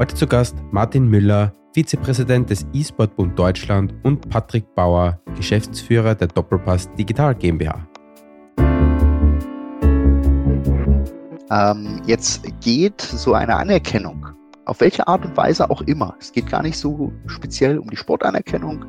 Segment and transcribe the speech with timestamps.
[0.00, 6.88] Heute zu Gast Martin Müller, Vizepräsident des E-Sport-Bund Deutschland und Patrick Bauer, Geschäftsführer der Doppelpass
[6.94, 7.86] Digital GmbH.
[11.50, 14.26] Ähm, jetzt geht so eine Anerkennung
[14.70, 16.14] auf welche Art und Weise auch immer.
[16.20, 18.84] Es geht gar nicht so speziell um die Sportanerkennung,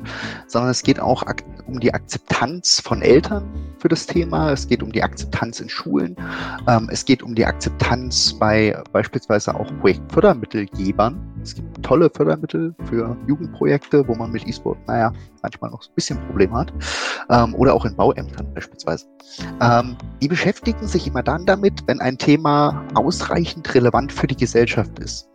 [0.46, 1.24] sondern es geht auch
[1.66, 4.52] um die Akzeptanz von Eltern für das Thema.
[4.52, 6.14] Es geht um die Akzeptanz in Schulen.
[6.68, 11.18] Ähm, es geht um die Akzeptanz bei beispielsweise auch Projektfördermittelgebern.
[11.42, 15.12] Es gibt tolle Fördermittel für Jugendprojekte, wo man mit E-Sport, naja,
[15.42, 16.72] manchmal noch ein bisschen Probleme hat.
[17.28, 19.06] Ähm, oder auch in Bauämtern beispielsweise.
[19.60, 24.96] Ähm, die beschäftigen sich immer dann damit, wenn ein Thema ausreichend relevant für die Gesellschaft
[25.00, 25.31] ist.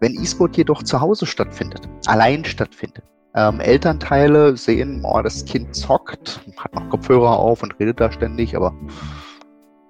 [0.00, 3.04] Wenn E-Sport jedoch zu Hause stattfindet, allein stattfindet,
[3.34, 8.56] ähm, Elternteile sehen, oh, das Kind zockt, hat noch Kopfhörer auf und redet da ständig,
[8.56, 8.74] aber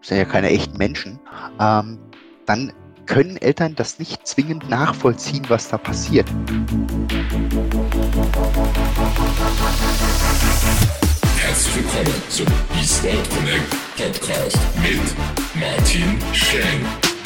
[0.03, 1.19] sind ja keine echten Menschen,
[1.61, 1.99] ähm,
[2.47, 2.73] dann
[3.07, 6.29] können Eltern das nicht zwingend nachvollziehen, was da passiert.
[11.39, 12.47] Herzlich willkommen zum
[12.79, 15.01] eSport Connect Podcast mit
[15.55, 17.18] Martin Schenk.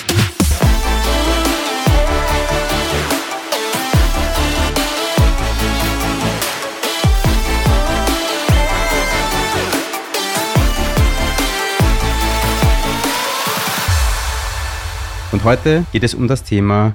[15.33, 16.93] Und heute geht es um das Thema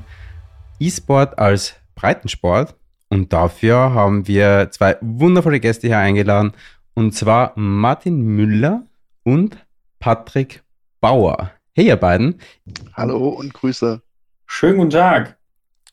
[0.79, 2.75] E-Sport als Breitensport.
[3.09, 6.53] Und dafür haben wir zwei wundervolle Gäste hier eingeladen.
[6.93, 8.83] Und zwar Martin Müller
[9.23, 9.57] und
[9.97, 10.61] Patrick
[11.01, 11.49] Bauer.
[11.73, 12.39] Hey, ihr beiden.
[12.93, 14.03] Hallo und Grüße.
[14.45, 15.37] Schönen guten Tag.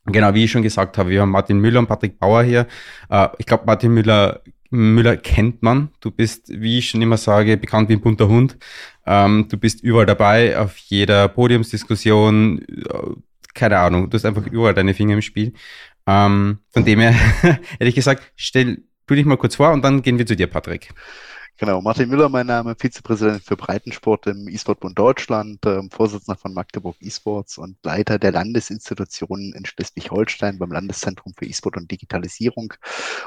[0.05, 2.67] Genau, wie ich schon gesagt habe, wir haben Martin Müller und Patrick Bauer hier.
[3.09, 5.91] Äh, ich glaube, Martin Müller Müller kennt man.
[6.01, 8.57] Du bist, wie ich schon immer sage, bekannt wie ein bunter Hund.
[9.07, 13.15] Ähm, du bist überall dabei, auf jeder Podiumsdiskussion, äh,
[13.55, 15.53] keine Ahnung, du hast einfach überall deine Finger im Spiel.
[16.07, 17.13] Ähm, von dem her
[17.43, 20.47] hätte ich gesagt, stell du dich mal kurz vor und dann gehen wir zu dir,
[20.47, 20.91] Patrick.
[21.57, 26.97] Genau, Martin Müller, mein Name, Vizepräsident für Breitensport im E-Sport-Bund Deutschland, äh, Vorsitzender von Magdeburg
[26.99, 32.75] E-Sports und Leiter der Landesinstitutionen in Schleswig-Holstein beim Landeszentrum für E-Sport und Digitalisierung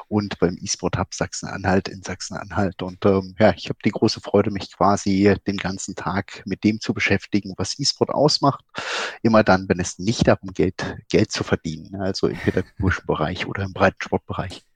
[0.10, 2.84] und beim E-Sport Hub Sachsen-Anhalt in Sachsen-Anhalt.
[2.84, 6.82] Und ähm, ja, ich habe die große Freude, mich quasi den ganzen Tag mit dem
[6.82, 8.66] zu beschäftigen, was E-Sport ausmacht.
[9.22, 13.64] Immer dann, wenn es nicht darum geht, Geld zu verdienen, also im pädagogischen Bereich oder
[13.64, 14.67] im Breitensportbereich.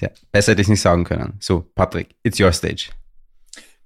[0.00, 1.34] Ja, besser hätte ich nicht sagen können.
[1.40, 2.90] So, Patrick, it's your stage.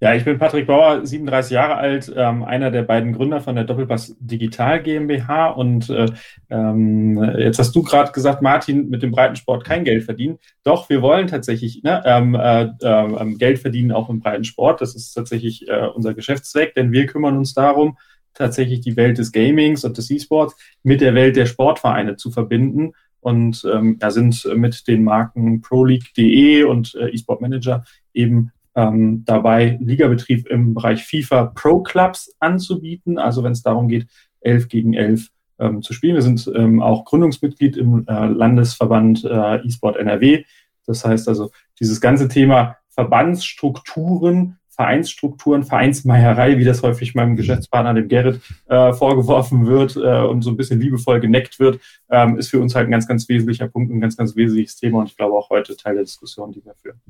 [0.01, 3.65] Ja, ich bin Patrick Bauer, 37 Jahre alt, ähm, einer der beiden Gründer von der
[3.65, 5.49] Doppelpass Digital GmbH.
[5.49, 6.07] Und äh,
[6.51, 10.39] ähm, jetzt hast du gerade gesagt, Martin, mit dem Breitensport kein Geld verdienen.
[10.63, 14.81] Doch, wir wollen tatsächlich ne, ähm, äh, äh, Geld verdienen, auch im Breitensport.
[14.81, 17.99] Das ist tatsächlich äh, unser Geschäftszweck, denn wir kümmern uns darum,
[18.35, 20.55] tatsächlich die Welt des Gamings und des E-Sports
[20.85, 26.65] mit der Welt der Sportvereine zu verbinden und ähm, ja, sind mit den Marken ProLeague.de
[26.65, 27.85] und äh, eSport Manager
[28.15, 33.19] eben ähm, dabei, Ligabetrieb im Bereich FIFA Pro Clubs anzubieten.
[33.19, 34.07] Also wenn es darum geht,
[34.41, 36.15] 11 gegen 11 ähm, zu spielen.
[36.15, 40.45] Wir sind ähm, auch Gründungsmitglied im äh, Landesverband äh, eSport NRW.
[40.87, 41.51] Das heißt also,
[41.81, 49.67] dieses ganze Thema Verbandsstrukturen Vereinsstrukturen, Vereinsmeierei, wie das häufig meinem Geschäftspartner, dem Gerrit, äh, vorgeworfen
[49.67, 52.93] wird äh, und so ein bisschen liebevoll geneckt wird, ähm, ist für uns halt ein
[52.93, 55.95] ganz, ganz wesentlicher Punkt, ein ganz, ganz wesentliches Thema und ich glaube auch heute Teil
[55.95, 57.01] der Diskussion, die wir führen.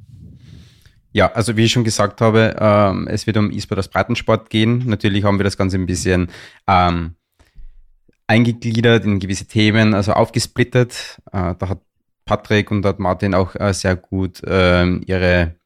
[1.12, 4.84] Ja, also wie ich schon gesagt habe, ähm, es wird um E-Sport als Breitensport gehen.
[4.86, 6.28] Natürlich haben wir das Ganze ein bisschen
[6.66, 7.16] ähm,
[8.26, 11.18] eingegliedert in gewisse Themen, also aufgesplittet.
[11.32, 11.80] Äh, da hat
[12.24, 15.57] Patrick und hat Martin auch äh, sehr gut ähm, ihre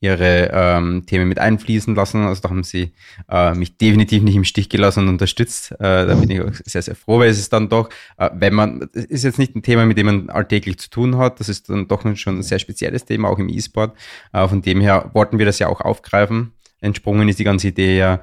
[0.00, 2.24] ihre ähm, Themen mit einfließen lassen.
[2.26, 2.92] Also da haben sie
[3.30, 5.72] äh, mich definitiv nicht im Stich gelassen und unterstützt.
[5.72, 8.54] Äh, da bin ich auch sehr, sehr froh, weil es ist dann doch, äh, wenn
[8.54, 11.48] man, es ist jetzt nicht ein Thema, mit dem man alltäglich zu tun hat, das
[11.48, 13.96] ist dann doch schon ein sehr spezielles Thema, auch im E-Sport.
[14.32, 16.52] Äh, von dem her wollten wir das ja auch aufgreifen.
[16.80, 18.20] Entsprungen ist die ganze Idee ja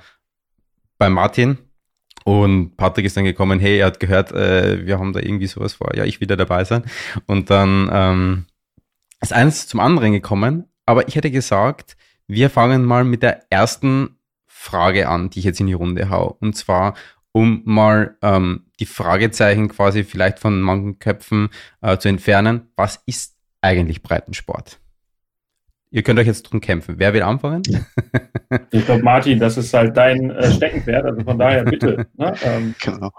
[0.97, 1.57] bei Martin.
[2.23, 5.73] Und Patrick ist dann gekommen, hey, er hat gehört, äh, wir haben da irgendwie sowas
[5.73, 6.83] vor, ja, ich wieder dabei sein.
[7.25, 8.45] Und dann ähm,
[9.19, 11.95] ist eins zum anderen gekommen, aber ich hätte gesagt,
[12.27, 16.37] wir fangen mal mit der ersten Frage an, die ich jetzt in die Runde hau.
[16.39, 16.95] Und zwar,
[17.31, 21.49] um mal ähm, die Fragezeichen quasi vielleicht von manchen Köpfen
[21.81, 22.71] äh, zu entfernen.
[22.75, 24.79] Was ist eigentlich Breitensport?
[25.93, 26.95] Ihr könnt euch jetzt drum kämpfen.
[26.97, 27.61] Wer will anfangen?
[28.69, 32.05] Ich glaube, Martin, das ist halt dein äh, Steckenpferd, also von daher bitte.
[32.17, 32.35] Ne?
[32.43, 32.75] Ähm.
[32.79, 33.09] Genau.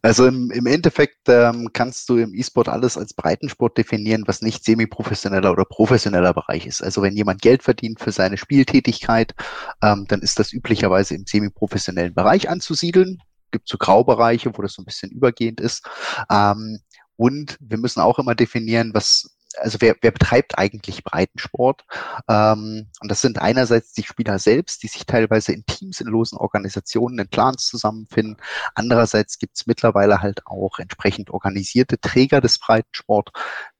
[0.00, 4.64] Also im, im Endeffekt ähm, kannst du im E-Sport alles als Breitensport definieren, was nicht
[4.64, 6.82] semi-professioneller oder professioneller Bereich ist.
[6.82, 9.34] Also wenn jemand Geld verdient für seine Spieltätigkeit,
[9.82, 13.18] ähm, dann ist das üblicherweise im semi-professionellen Bereich anzusiedeln.
[13.50, 15.86] gibt so Graubereiche, wo das so ein bisschen übergehend ist.
[16.30, 16.78] Ähm,
[17.16, 21.84] und wir müssen auch immer definieren, was also wer, wer betreibt eigentlich Breitensport?
[22.28, 26.38] Ähm, und das sind einerseits die Spieler selbst, die sich teilweise in Teams, in losen
[26.38, 28.36] Organisationen, in Clans zusammenfinden.
[28.74, 33.30] Andererseits gibt es mittlerweile halt auch entsprechend organisierte Träger des Breitensport,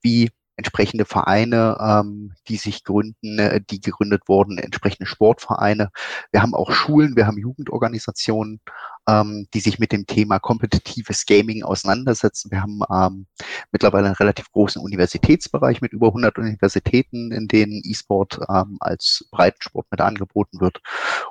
[0.01, 5.91] wie entsprechende Vereine, ähm, die sich gründen, äh, die gegründet wurden, entsprechende Sportvereine.
[6.33, 8.61] Wir haben auch Schulen, wir haben Jugendorganisationen,
[9.09, 12.51] ähm, die sich mit dem Thema kompetitives Gaming auseinandersetzen.
[12.51, 13.27] Wir haben ähm,
[13.73, 19.87] mittlerweile einen relativ großen Universitätsbereich mit über 100 Universitäten, in denen E-Sport ähm, als Breitensport
[19.91, 20.81] mit angeboten wird.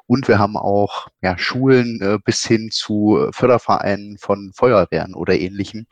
[0.07, 5.85] Und wir haben auch ja, Schulen äh, bis hin zu Fördervereinen von Feuerwehren oder ähnlichem,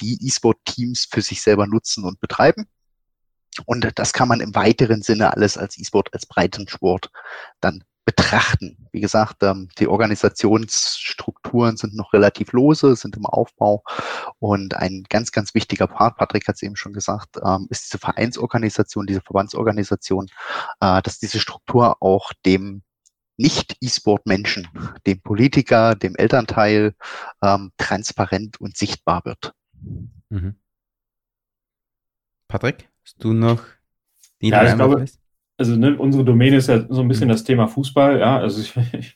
[0.00, 2.66] die E-Sport-Teams für sich selber nutzen und betreiben.
[3.66, 7.10] Und das kann man im weiteren Sinne alles als E-Sport, als Breitensport
[7.60, 8.76] dann betrachten.
[8.92, 13.84] Wie gesagt, ähm, die Organisationsstrukturen sind noch relativ lose, sind im Aufbau.
[14.38, 17.98] Und ein ganz, ganz wichtiger Part, Patrick hat es eben schon gesagt, ähm, ist diese
[17.98, 20.26] Vereinsorganisation, diese Verbandsorganisation,
[20.80, 22.82] äh, dass diese Struktur auch dem
[23.36, 24.68] nicht-E-Sport-Menschen,
[25.06, 26.94] dem Politiker, dem Elternteil
[27.42, 29.54] ähm, transparent und sichtbar wird.
[30.28, 30.56] Mhm.
[32.48, 32.90] Patrick?
[33.04, 33.62] Hast du noch
[34.42, 35.04] die ja, ich glaube,
[35.60, 37.32] also ne, unsere Domäne ist ja so ein bisschen mhm.
[37.32, 38.18] das Thema Fußball.
[38.18, 39.14] Ja, also ich, ich,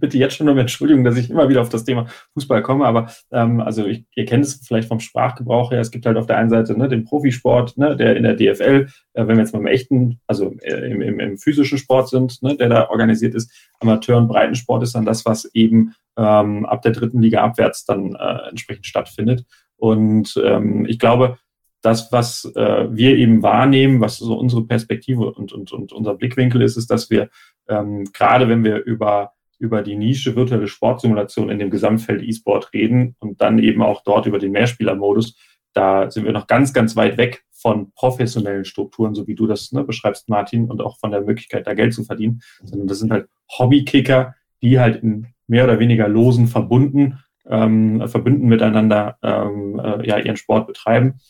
[0.00, 3.10] bitte jetzt schon um Entschuldigung, dass ich immer wieder auf das Thema Fußball komme, aber
[3.30, 5.80] ähm, also ich, ihr kennt es vielleicht vom Sprachgebrauch her.
[5.80, 8.88] Es gibt halt auf der einen Seite ne, den Profisport, ne, der in der DFL,
[9.12, 12.42] äh, wenn wir jetzt mal im echten, also äh, im, im, im physischen Sport sind,
[12.42, 13.52] ne, der da organisiert ist.
[13.78, 18.16] Amateur- und Breitensport ist dann das, was eben ähm, ab der dritten Liga abwärts dann
[18.16, 19.44] äh, entsprechend stattfindet.
[19.76, 21.38] Und ähm, ich glaube,
[21.84, 26.62] das, was äh, wir eben wahrnehmen, was so unsere Perspektive und, und, und unser Blickwinkel
[26.62, 27.28] ist, ist, dass wir
[27.68, 33.16] ähm, gerade wenn wir über, über die Nische virtuelle Sportsimulation in dem Gesamtfeld E-Sport reden
[33.18, 35.36] und dann eben auch dort über den Mehrspielermodus,
[35.72, 39.72] da sind wir noch ganz, ganz weit weg von professionellen Strukturen, so wie du das
[39.72, 43.10] ne, beschreibst, Martin, und auch von der Möglichkeit, da Geld zu verdienen, sondern das sind
[43.10, 43.28] halt
[43.58, 50.18] Hobbykicker, die halt in mehr oder weniger losen Verbunden, ähm, verbunden miteinander ähm, äh, ja,
[50.18, 51.20] ihren Sport betreiben.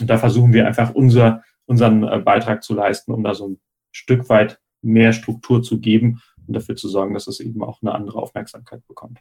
[0.00, 3.60] Und da versuchen wir einfach unser, unseren äh, Beitrag zu leisten, um da so ein
[3.90, 7.94] Stück weit mehr Struktur zu geben und dafür zu sorgen, dass es eben auch eine
[7.94, 9.18] andere Aufmerksamkeit bekommt.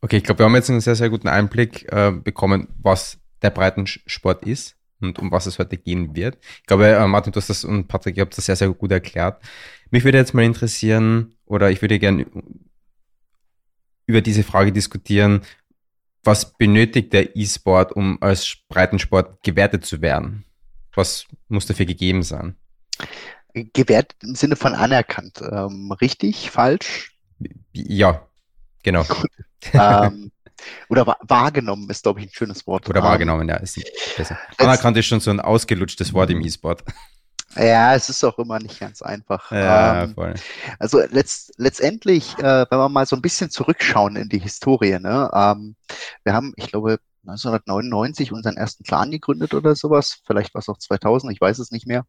[0.00, 3.50] Okay, ich glaube, wir haben jetzt einen sehr, sehr guten Einblick äh, bekommen, was der
[3.50, 6.38] Breitensport ist und um was es heute gehen wird.
[6.60, 8.90] Ich glaube, äh, Martin, du hast das und Patrick, ihr habt das sehr, sehr gut
[8.90, 9.42] erklärt.
[9.90, 12.26] Mich würde jetzt mal interessieren, oder ich würde gerne
[14.06, 15.42] über diese Frage diskutieren,
[16.24, 20.44] was benötigt der E-Sport, um als Breitensport gewertet zu werden?
[20.94, 22.56] Was muss dafür gegeben sein?
[23.54, 25.40] Gewertet im Sinne von anerkannt.
[25.42, 27.16] Ähm, richtig, falsch?
[27.72, 28.26] Ja,
[28.82, 29.04] genau.
[29.72, 30.30] ähm,
[30.88, 32.88] oder wahrgenommen ist, glaube ich, ein schönes Wort.
[32.88, 33.80] Oder wahrgenommen, ja, ist
[34.16, 34.38] besser.
[34.58, 36.84] Anerkannt ist schon so ein ausgelutschtes Wort im E-Sport.
[37.56, 39.50] Ja, es ist auch immer nicht ganz einfach.
[39.50, 40.34] Ja, ähm, voll.
[40.78, 45.30] Also letzt, letztendlich, äh, wenn wir mal so ein bisschen zurückschauen in die Historie, ne,
[45.34, 45.76] ähm,
[46.24, 50.22] wir haben, ich glaube, 1999 unseren ersten Clan gegründet oder sowas.
[50.26, 52.04] Vielleicht war es auch 2000, ich weiß es nicht mehr.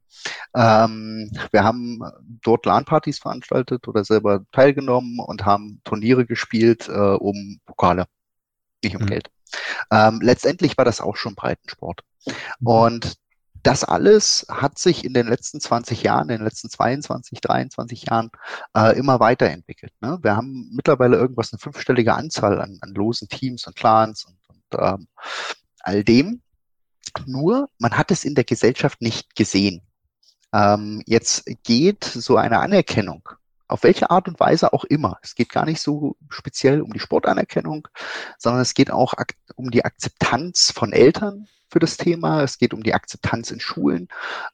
[0.55, 1.99] Ähm, wir haben
[2.41, 8.05] dort LAN-Partys veranstaltet oder selber teilgenommen und haben Turniere gespielt äh, um Pokale,
[8.83, 9.07] nicht um mhm.
[9.07, 9.29] Geld.
[9.91, 12.01] Ähm, letztendlich war das auch schon Breitensport.
[12.59, 12.67] Mhm.
[12.67, 13.13] Und
[13.63, 18.29] das alles hat sich in den letzten 20 Jahren, in den letzten 22, 23 Jahren
[18.75, 19.93] äh, immer weiterentwickelt.
[20.01, 20.19] Ne?
[20.21, 24.79] Wir haben mittlerweile irgendwas eine fünfstellige Anzahl an, an losen Teams und Clans und, und
[24.79, 25.07] ähm,
[25.79, 26.41] all dem.
[27.25, 29.81] Nur, man hat es in der Gesellschaft nicht gesehen.
[30.53, 33.29] Ähm, jetzt geht so eine Anerkennung
[33.73, 35.17] auf welche Art und Weise auch immer.
[35.23, 37.87] Es geht gar nicht so speziell um die Sportanerkennung,
[38.37, 39.15] sondern es geht auch
[39.55, 42.43] um die Akzeptanz von Eltern, für das Thema.
[42.43, 44.07] Es geht um die Akzeptanz in Schulen.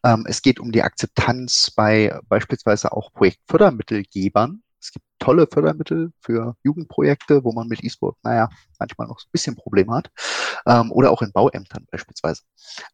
[0.06, 4.64] Ähm, es geht um die Akzeptanz bei beispielsweise auch Projektfördermittelgebern.
[4.80, 8.48] Es gibt tolle Fördermittel für Jugendprojekte, wo man mit E-Sport, naja,
[8.80, 10.10] manchmal noch ein bisschen Probleme hat.
[10.66, 12.44] Ähm, oder auch in Bauämtern beispielsweise.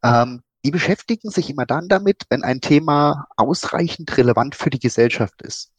[0.02, 5.44] Ähm, die beschäftigen sich immer dann damit, wenn ein Thema ausreichend relevant für die Gesellschaft
[5.44, 5.72] ist.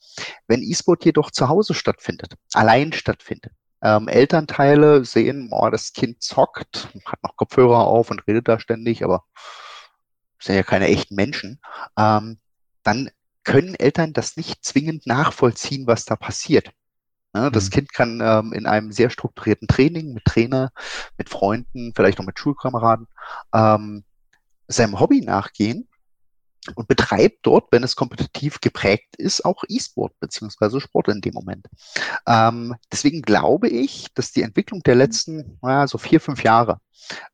[0.46, 3.52] Wenn E-Sport jedoch zu Hause stattfindet, allein stattfindet,
[3.82, 9.02] ähm, Elternteile sehen, oh, das Kind zockt, hat noch Kopfhörer auf und redet da ständig,
[9.02, 9.24] aber
[10.40, 11.60] sind ja keine echten Menschen,
[11.98, 12.38] ähm,
[12.84, 13.10] dann
[13.42, 16.70] können Eltern das nicht zwingend nachvollziehen, was da passiert.
[17.34, 17.70] Ja, das mhm.
[17.70, 20.70] Kind kann ähm, in einem sehr strukturierten Training mit Trainer,
[21.18, 23.08] mit Freunden, vielleicht auch mit Schulkameraden,
[23.52, 24.04] ähm,
[24.68, 25.88] seinem Hobby nachgehen
[26.74, 31.66] und betreibt dort, wenn es kompetitiv geprägt ist, auch E-Sport beziehungsweise Sport in dem Moment.
[32.26, 36.80] Ähm, deswegen glaube ich, dass die Entwicklung der letzten, naja, so vier, fünf Jahre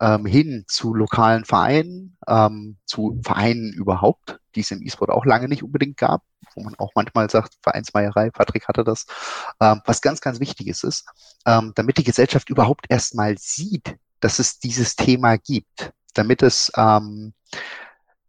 [0.00, 5.48] ähm, hin zu lokalen Vereinen, ähm, zu Vereinen überhaupt, die es im E-Sport auch lange
[5.48, 6.22] nicht unbedingt gab,
[6.54, 9.06] wo man auch manchmal sagt, Vereinsmeierei, Patrick hatte das,
[9.60, 11.06] ähm, was ganz, ganz Wichtiges ist,
[11.46, 17.32] ähm, damit die Gesellschaft überhaupt erstmal sieht, dass es dieses Thema gibt, damit es ähm,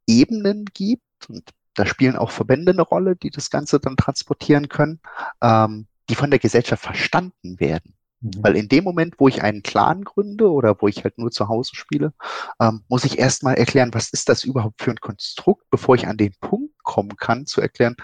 [0.07, 4.99] Ebenen gibt und da spielen auch Verbände eine Rolle, die das Ganze dann transportieren können,
[5.41, 7.95] ähm, die von der Gesellschaft verstanden werden.
[8.21, 8.31] Mhm.
[8.43, 11.47] Weil in dem Moment, wo ich einen Clan gründe oder wo ich halt nur zu
[11.47, 12.13] Hause spiele,
[12.59, 16.17] ähm, muss ich erstmal erklären, was ist das überhaupt für ein Konstrukt, bevor ich an
[16.17, 17.95] den Punkt kommen kann, zu erklären,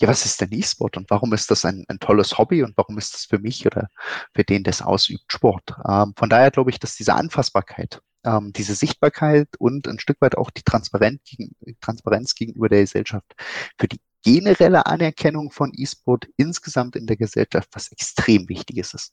[0.00, 2.98] ja, was ist denn E-Sport und warum ist das ein, ein tolles Hobby und warum
[2.98, 3.88] ist das für mich oder
[4.34, 5.74] für den, der es ausübt, Sport?
[5.88, 10.36] Ähm, von daher glaube ich, dass diese Anfassbarkeit ähm, diese Sichtbarkeit und ein Stück weit
[10.36, 13.34] auch die Transparenz, gegen, Transparenz gegenüber der Gesellschaft
[13.78, 19.12] für die generelle Anerkennung von E-Sport insgesamt in der Gesellschaft was extrem Wichtiges ist.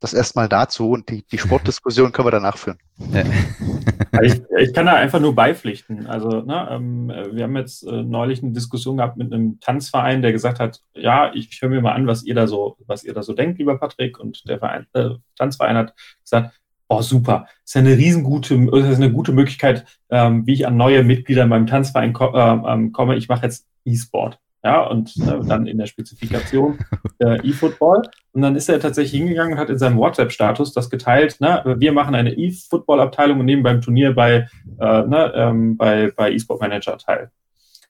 [0.00, 2.78] Das erstmal dazu und die, die Sportdiskussion können wir danach führen.
[4.22, 6.06] ich, ich, kann da einfach nur beipflichten.
[6.06, 10.32] Also, ne, ähm, wir haben jetzt äh, neulich eine Diskussion gehabt mit einem Tanzverein, der
[10.32, 13.14] gesagt hat, ja, ich, ich höre mir mal an, was ihr da so, was ihr
[13.14, 14.18] da so denkt, lieber Patrick.
[14.18, 16.54] Und der Verein, äh, Tanzverein hat gesagt,
[16.88, 21.04] oh super, ist ja eine riesengute, ist eine gute Möglichkeit, ähm, wie ich an neue
[21.04, 23.16] Mitglieder in meinem Tanzverein ko äh, ähm, komme.
[23.16, 26.78] Ich mache jetzt E-Sport ja, und äh, dann in der Spezifikation
[27.20, 28.02] äh, E-Football.
[28.32, 31.92] Und dann ist er tatsächlich hingegangen und hat in seinem WhatsApp-Status das geteilt, ne, wir
[31.92, 34.48] machen eine E-Football-Abteilung und nehmen beim Turnier bei,
[34.80, 37.30] äh, ne, ähm, bei, bei E-Sport Manager teil.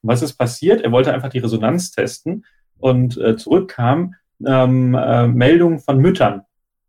[0.02, 0.83] Und was ist passiert?
[0.83, 2.45] Er wollte einfach die Resonanz testen
[2.76, 4.14] und äh, zurückkam
[4.47, 6.42] ähm, äh, Meldungen von Müttern.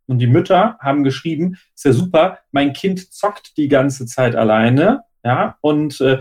[0.07, 5.03] Und die Mütter haben geschrieben, ist ja super, mein Kind zockt die ganze Zeit alleine,
[5.23, 6.19] ja, und äh,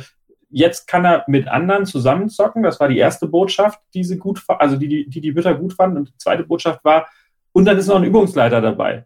[0.56, 2.62] jetzt kann er mit anderen zusammenzocken.
[2.62, 5.98] Das war die erste Botschaft, die sie gut, also die, die, die Mütter gut fanden.
[5.98, 7.06] Und die zweite Botschaft war,
[7.52, 9.04] und dann ist noch ein Übungsleiter dabei.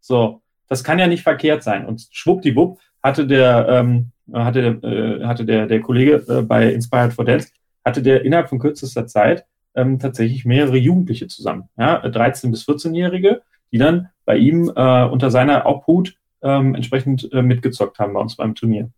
[0.00, 1.86] So, das kann ja nicht verkehrt sein.
[1.86, 7.24] Und schwuppdiwupp hatte der, ähm, hatte, äh, hatte der, der Kollege äh, bei Inspired for
[7.24, 7.48] Dance,
[7.82, 11.70] hatte der innerhalb von kürzester Zeit ähm, tatsächlich mehrere Jugendliche zusammen.
[11.78, 13.40] Ja, 13- bis 14-Jährige,
[13.72, 18.36] die dann bei ihm äh, unter seiner Obhut ähm, entsprechend äh, mitgezockt haben bei uns
[18.36, 18.90] beim Turnier.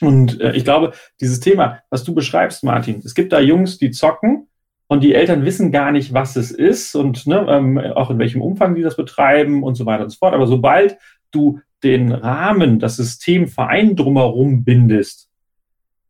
[0.00, 3.90] Und äh, ich glaube, dieses Thema, was du beschreibst, Martin, es gibt da Jungs, die
[3.90, 4.48] zocken
[4.88, 8.42] und die Eltern wissen gar nicht, was es ist und ne, ähm, auch in welchem
[8.42, 10.34] Umfang die das betreiben und so weiter und so fort.
[10.34, 10.98] Aber sobald
[11.30, 15.28] du den Rahmen, das System Verein drumherum bindest,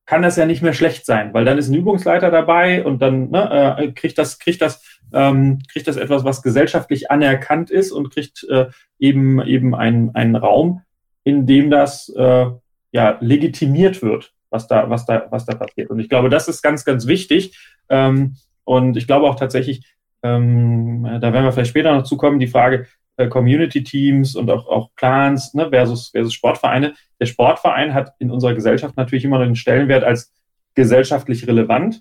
[0.06, 3.30] kann das ja nicht mehr schlecht sein, weil dann ist ein Übungsleiter dabei und dann
[3.30, 8.10] ne, äh, kriegt das, kriegt das, ähm, kriegt das etwas, was gesellschaftlich anerkannt ist und
[8.10, 8.66] kriegt äh,
[8.98, 10.82] eben eben einen, einen Raum,
[11.22, 12.46] in dem das äh,
[12.94, 15.90] ja, legitimiert wird, was da, was da, was da passiert.
[15.90, 17.58] Und ich glaube, das ist ganz, ganz wichtig.
[17.88, 19.84] Ähm, und ich glaube auch tatsächlich,
[20.22, 22.86] ähm, da werden wir vielleicht später noch zukommen, die Frage
[23.16, 26.94] äh, Community-Teams und auch, auch Clans ne, versus, versus Sportvereine.
[27.18, 30.32] Der Sportverein hat in unserer Gesellschaft natürlich immer noch den Stellenwert als
[30.76, 32.00] gesellschaftlich relevant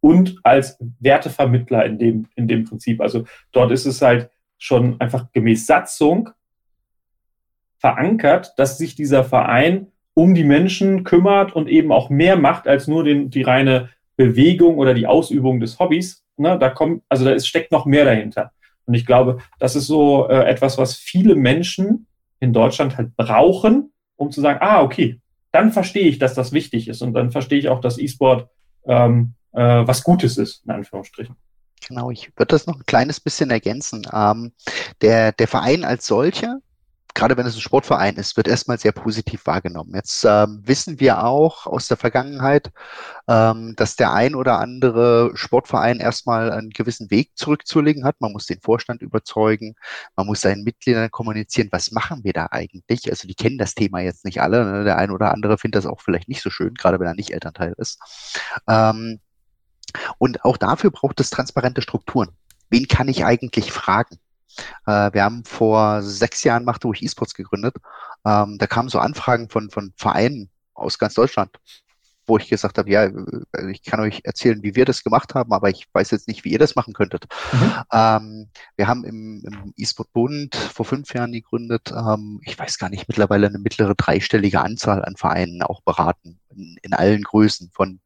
[0.00, 3.00] und als Wertevermittler in dem, in dem Prinzip.
[3.00, 4.28] Also dort ist es halt
[4.58, 6.28] schon einfach gemäß Satzung
[7.78, 12.88] verankert, dass sich dieser Verein um die Menschen kümmert und eben auch mehr macht als
[12.88, 16.24] nur den, die reine Bewegung oder die Ausübung des Hobbys.
[16.38, 18.52] Ne, da kommt, also da ist, steckt noch mehr dahinter.
[18.86, 22.06] Und ich glaube, das ist so äh, etwas, was viele Menschen
[22.40, 25.20] in Deutschland halt brauchen, um zu sagen, ah, okay,
[25.52, 28.48] dann verstehe ich, dass das wichtig ist und dann verstehe ich auch, dass E-Sport
[28.86, 31.36] ähm, äh, was Gutes ist, in Anführungsstrichen.
[31.86, 34.06] Genau, ich würde das noch ein kleines bisschen ergänzen.
[34.12, 34.52] Ähm,
[35.02, 36.58] der, der Verein als solcher
[37.16, 39.94] gerade wenn es ein Sportverein ist, wird erstmal sehr positiv wahrgenommen.
[39.94, 42.70] Jetzt ähm, wissen wir auch aus der Vergangenheit,
[43.26, 48.16] ähm, dass der ein oder andere Sportverein erstmal einen gewissen Weg zurückzulegen hat.
[48.20, 49.74] Man muss den Vorstand überzeugen,
[50.14, 53.10] man muss seinen Mitgliedern kommunizieren, was machen wir da eigentlich?
[53.10, 54.64] Also die kennen das Thema jetzt nicht alle.
[54.70, 54.84] Ne?
[54.84, 57.32] Der ein oder andere findet das auch vielleicht nicht so schön, gerade wenn er nicht
[57.32, 57.98] Elternteil ist.
[58.68, 59.20] Ähm,
[60.18, 62.28] und auch dafür braucht es transparente Strukturen.
[62.68, 64.18] Wen kann ich eigentlich fragen?
[64.86, 67.76] Äh, wir haben vor sechs Jahren Macht durch E-Sports gegründet.
[68.24, 71.58] Ähm, da kamen so Anfragen von, von Vereinen aus ganz Deutschland,
[72.26, 75.52] wo ich gesagt habe, ja, äh, ich kann euch erzählen, wie wir das gemacht haben,
[75.52, 77.26] aber ich weiß jetzt nicht, wie ihr das machen könntet.
[77.52, 77.72] Mhm.
[77.92, 83.08] Ähm, wir haben im, im E-Sport-Bund vor fünf Jahren gegründet, ähm, ich weiß gar nicht,
[83.08, 88.00] mittlerweile eine mittlere dreistellige Anzahl an Vereinen auch beraten, in, in allen Größen, von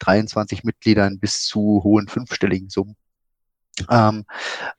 [0.00, 2.96] 23 Mitgliedern bis zu hohen fünfstelligen Summen.
[3.90, 4.24] Ähm,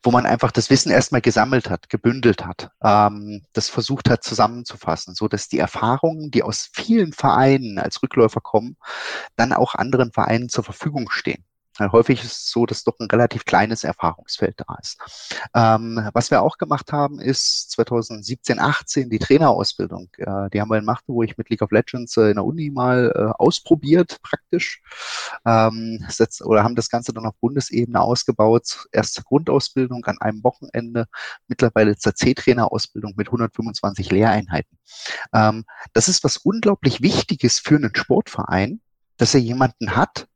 [0.04, 5.16] wo man einfach das Wissen erstmal gesammelt hat, gebündelt hat, ähm, das versucht hat zusammenzufassen,
[5.16, 8.77] so dass die Erfahrungen, die aus vielen Vereinen als Rückläufer kommen,
[9.36, 11.44] dann auch anderen Vereinen zur Verfügung stehen.
[11.80, 14.98] Häufig ist es so, dass doch ein relativ kleines Erfahrungsfeld da ist.
[15.54, 20.10] Ähm, was wir auch gemacht haben, ist 2017, 18 die Trainerausbildung.
[20.18, 23.12] Äh, die haben wir in Magdeburg mit League of Legends äh, in der Uni mal
[23.16, 24.82] äh, ausprobiert, praktisch.
[25.46, 28.88] Ähm, setzt, oder haben das Ganze dann auf Bundesebene ausgebaut.
[28.92, 31.06] Erst zur Grundausbildung an einem Wochenende,
[31.48, 34.78] mittlerweile zur C-Trainerausbildung mit 125 Lehreinheiten.
[35.34, 38.82] Ähm, das ist was unglaublich Wichtiges für einen Sportverein,
[39.18, 40.28] dass er jemanden hat,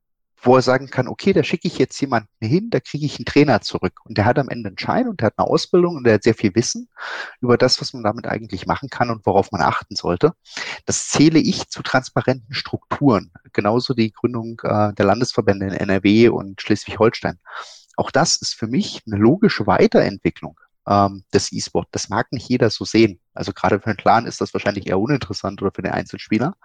[0.43, 3.25] wo er sagen kann, okay, da schicke ich jetzt jemanden hin, da kriege ich einen
[3.25, 3.99] Trainer zurück.
[4.03, 6.23] Und der hat am Ende einen Schein und der hat eine Ausbildung und der hat
[6.23, 6.89] sehr viel Wissen
[7.41, 10.33] über das, was man damit eigentlich machen kann und worauf man achten sollte.
[10.85, 13.31] Das zähle ich zu transparenten Strukturen.
[13.53, 17.39] Genauso die Gründung äh, der Landesverbände in NRW und Schleswig-Holstein.
[17.95, 21.87] Auch das ist für mich eine logische Weiterentwicklung ähm, des E-Sport.
[21.91, 23.19] Das mag nicht jeder so sehen.
[23.33, 26.55] Also gerade für einen Clan ist das wahrscheinlich eher uninteressant oder für den Einzelspieler.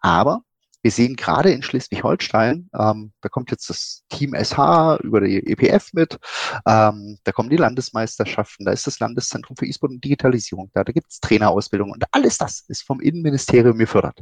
[0.00, 0.42] Aber
[0.84, 5.94] wir sehen gerade in Schleswig-Holstein, ähm, da kommt jetzt das Team SH über die EPF
[5.94, 6.18] mit,
[6.66, 10.92] ähm, da kommen die Landesmeisterschaften, da ist das Landeszentrum für E-Sport und Digitalisierung, da, da
[10.92, 14.20] gibt es Trainerausbildung und alles das ist vom Innenministerium gefördert.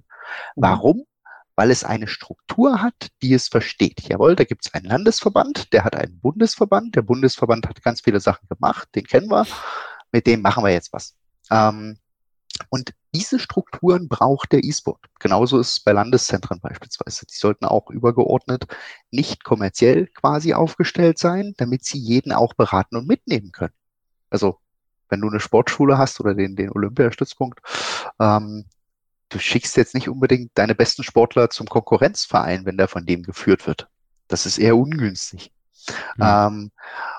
[0.54, 1.02] Warum?
[1.57, 4.09] Weil es eine Struktur hat, die es versteht.
[4.09, 8.21] Jawohl, da gibt es einen Landesverband, der hat einen Bundesverband, der Bundesverband hat ganz viele
[8.21, 9.49] Sachen gemacht, den kennen wir,
[10.12, 11.16] mit dem machen wir jetzt was.
[11.50, 11.99] Ähm,
[12.71, 15.00] und diese Strukturen braucht der E-Sport.
[15.19, 17.26] Genauso ist es bei Landeszentren beispielsweise.
[17.26, 18.66] Die sollten auch übergeordnet
[19.11, 23.75] nicht kommerziell quasi aufgestellt sein, damit sie jeden auch beraten und mitnehmen können.
[24.31, 24.59] Also
[25.09, 27.61] wenn du eine Sportschule hast oder den, den Olympiastützpunkt,
[28.19, 28.64] ähm,
[29.28, 33.66] du schickst jetzt nicht unbedingt deine besten Sportler zum Konkurrenzverein, wenn der von dem geführt
[33.66, 33.88] wird.
[34.28, 35.52] Das ist eher ungünstig.
[36.16, 36.23] Mhm.
[36.23, 36.71] Ähm,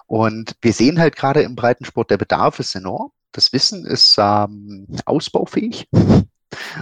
[0.08, 3.12] und wir sehen halt gerade im Breitensport, der Bedarf ist enorm.
[3.34, 6.26] Das Wissen ist ähm, ausbaufähig, äh,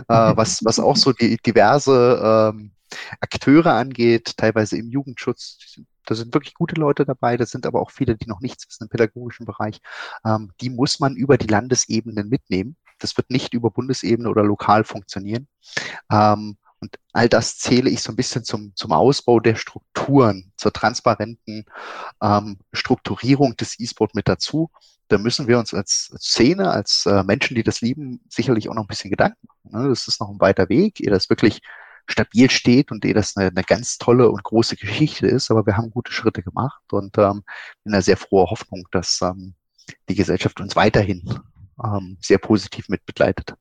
[0.07, 2.73] was, was auch so die diverse ähm,
[3.21, 5.79] Akteure angeht, teilweise im Jugendschutz.
[6.05, 8.83] Da sind wirklich gute Leute dabei, da sind aber auch viele, die noch nichts wissen
[8.83, 9.79] im pädagogischen Bereich.
[10.25, 12.75] Ähm, die muss man über die Landesebenen mitnehmen.
[12.99, 15.47] Das wird nicht über Bundesebene oder lokal funktionieren.
[16.11, 20.73] Ähm, und all das zähle ich so ein bisschen zum, zum Ausbau der Strukturen, zur
[20.73, 21.65] transparenten
[22.21, 24.71] ähm, Strukturierung des E-Sport mit dazu
[25.11, 28.83] da müssen wir uns als, Szene, als äh, Menschen, die das lieben, sicherlich auch noch
[28.83, 29.83] ein bisschen Gedanken machen.
[29.83, 29.89] Ne?
[29.89, 31.59] Das ist noch ein weiter Weg, ehe das wirklich
[32.07, 35.51] stabil steht und ehe das eine, eine ganz tolle und große Geschichte ist.
[35.51, 37.43] Aber wir haben gute Schritte gemacht und ähm,
[37.83, 39.53] in einer sehr froher Hoffnung, dass ähm,
[40.09, 41.23] die Gesellschaft uns weiterhin
[41.83, 43.55] ähm, sehr positiv mit begleitet.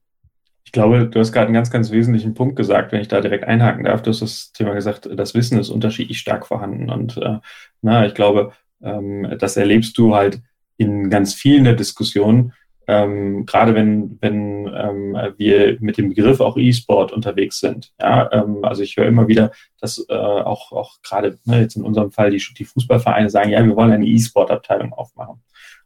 [0.65, 3.45] Ich glaube, du hast gerade einen ganz, ganz wesentlichen Punkt gesagt, wenn ich da direkt
[3.45, 4.03] einhaken darf.
[4.03, 6.91] Du hast das Thema gesagt, das Wissen ist unterschiedlich stark vorhanden.
[6.91, 7.39] Und äh,
[7.83, 10.41] na, ich glaube, ähm, das erlebst du halt
[10.81, 12.55] in ganz vielen der Diskussionen,
[12.87, 17.93] ähm, gerade wenn, wenn ähm, wir mit dem Begriff auch E-Sport unterwegs sind.
[18.01, 21.85] Ja, ähm, also ich höre immer wieder, dass äh, auch, auch gerade ne, jetzt in
[21.85, 25.43] unserem Fall die, die Fußballvereine sagen, ja, wir wollen eine E-Sport-Abteilung aufmachen.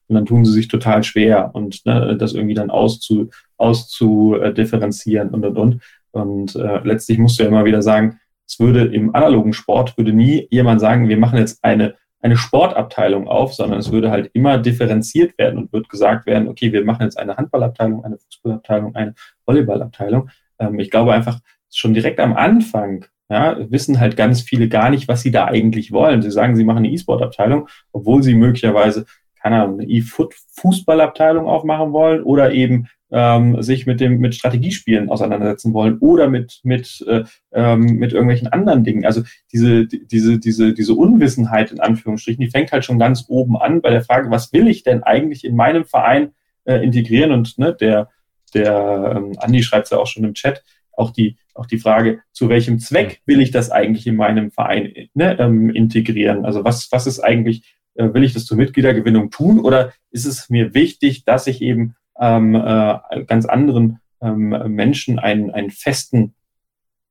[0.06, 5.44] Und dann tun sie sich total schwer und ne, das irgendwie dann auszu, auszudifferenzieren und
[5.44, 5.82] und und.
[6.12, 10.12] Und äh, letztlich musst du ja immer wieder sagen, es würde im analogen Sport würde
[10.12, 14.56] nie jemand sagen, wir machen jetzt eine eine Sportabteilung auf, sondern es würde halt immer
[14.56, 19.14] differenziert werden und wird gesagt werden, okay, wir machen jetzt eine Handballabteilung, eine Fußballabteilung, eine
[19.44, 20.30] Volleyballabteilung.
[20.58, 25.06] Ähm, ich glaube einfach schon direkt am Anfang ja, wissen halt ganz viele gar nicht,
[25.06, 26.22] was sie da eigentlich wollen.
[26.22, 29.06] Sie sagen, sie machen eine E-Sport-Abteilung, obwohl sie möglicherweise,
[29.44, 35.74] keine Ahnung, eine E-Fußballabteilung aufmachen wollen oder eben ähm, sich mit dem mit Strategiespielen auseinandersetzen
[35.74, 39.04] wollen oder mit mit äh, ähm, mit irgendwelchen anderen Dingen.
[39.04, 43.82] Also diese diese diese diese Unwissenheit in Anführungsstrichen, die fängt halt schon ganz oben an
[43.82, 46.30] bei der Frage, was will ich denn eigentlich in meinem Verein
[46.64, 47.30] äh, integrieren?
[47.30, 48.08] Und ne, der
[48.54, 52.20] der ähm, Andi schreibt es ja auch schon im Chat, auch die auch die Frage,
[52.32, 56.46] zu welchem Zweck will ich das eigentlich in meinem Verein ne, ähm, integrieren?
[56.46, 60.74] Also was was ist eigentlich will ich das zur Mitgliedergewinnung tun oder ist es mir
[60.74, 66.34] wichtig, dass ich eben ähm, äh, ganz anderen ähm, Menschen einen, einen festen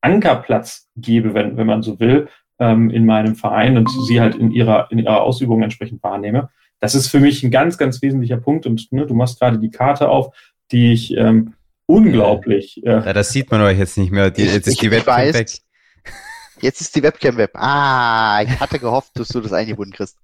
[0.01, 2.27] Ankerplatz gebe, wenn, wenn man so will,
[2.59, 6.49] ähm, in meinem Verein und sie halt in ihrer, in ihrer Ausübung entsprechend wahrnehme.
[6.79, 9.71] Das ist für mich ein ganz, ganz wesentlicher Punkt und ne, du machst gerade die
[9.71, 10.35] Karte auf,
[10.71, 11.53] die ich ähm,
[11.85, 12.83] unglaublich.
[12.85, 14.31] Äh, ja, das sieht man euch jetzt nicht mehr.
[14.31, 15.49] Die, jetzt ist die weiß, weg.
[16.63, 17.51] Jetzt ist die Webcam weg.
[17.55, 20.17] Ah, ich hatte gehofft, dass du das eingebunden kriegst.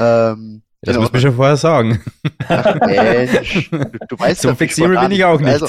[0.00, 1.02] Ähm, das genau.
[1.02, 2.02] muss mir schon vorher sagen.
[2.48, 3.78] Ach, Mensch, du,
[4.08, 5.62] du weißt so flexibel bin ich auch nicht.
[5.62, 5.68] Also,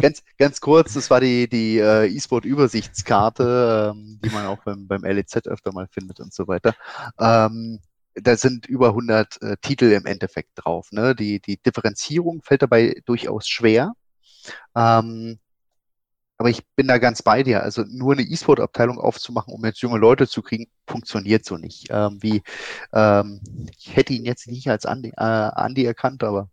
[0.00, 5.02] ganz, ganz kurz, das war die, die äh, E-Sport-Übersichtskarte, ähm, die man auch beim, beim
[5.02, 6.74] LEZ öfter mal findet und so weiter.
[7.18, 7.80] Ähm,
[8.14, 10.92] da sind über 100 äh, Titel im Endeffekt drauf.
[10.92, 11.16] Ne?
[11.16, 13.92] Die, die Differenzierung fällt dabei durchaus schwer.
[14.76, 15.40] Ähm,
[16.44, 17.62] aber ich bin da ganz bei dir.
[17.62, 21.86] Also nur eine E-Sport-Abteilung aufzumachen, um jetzt junge Leute zu kriegen, funktioniert so nicht.
[21.88, 22.42] Ähm, wie
[22.92, 23.40] ähm,
[23.78, 26.50] ich hätte ihn jetzt nicht als Andi, äh, Andi erkannt, aber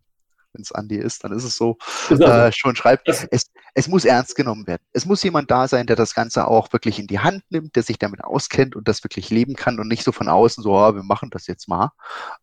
[0.53, 1.77] wenn es Andi ist, dann ist es so,
[2.09, 3.09] äh, schon schreibt.
[3.09, 4.81] Es, es muss ernst genommen werden.
[4.93, 7.83] Es muss jemand da sein, der das Ganze auch wirklich in die Hand nimmt, der
[7.83, 10.95] sich damit auskennt und das wirklich leben kann und nicht so von außen so, oh,
[10.95, 11.91] wir machen das jetzt mal,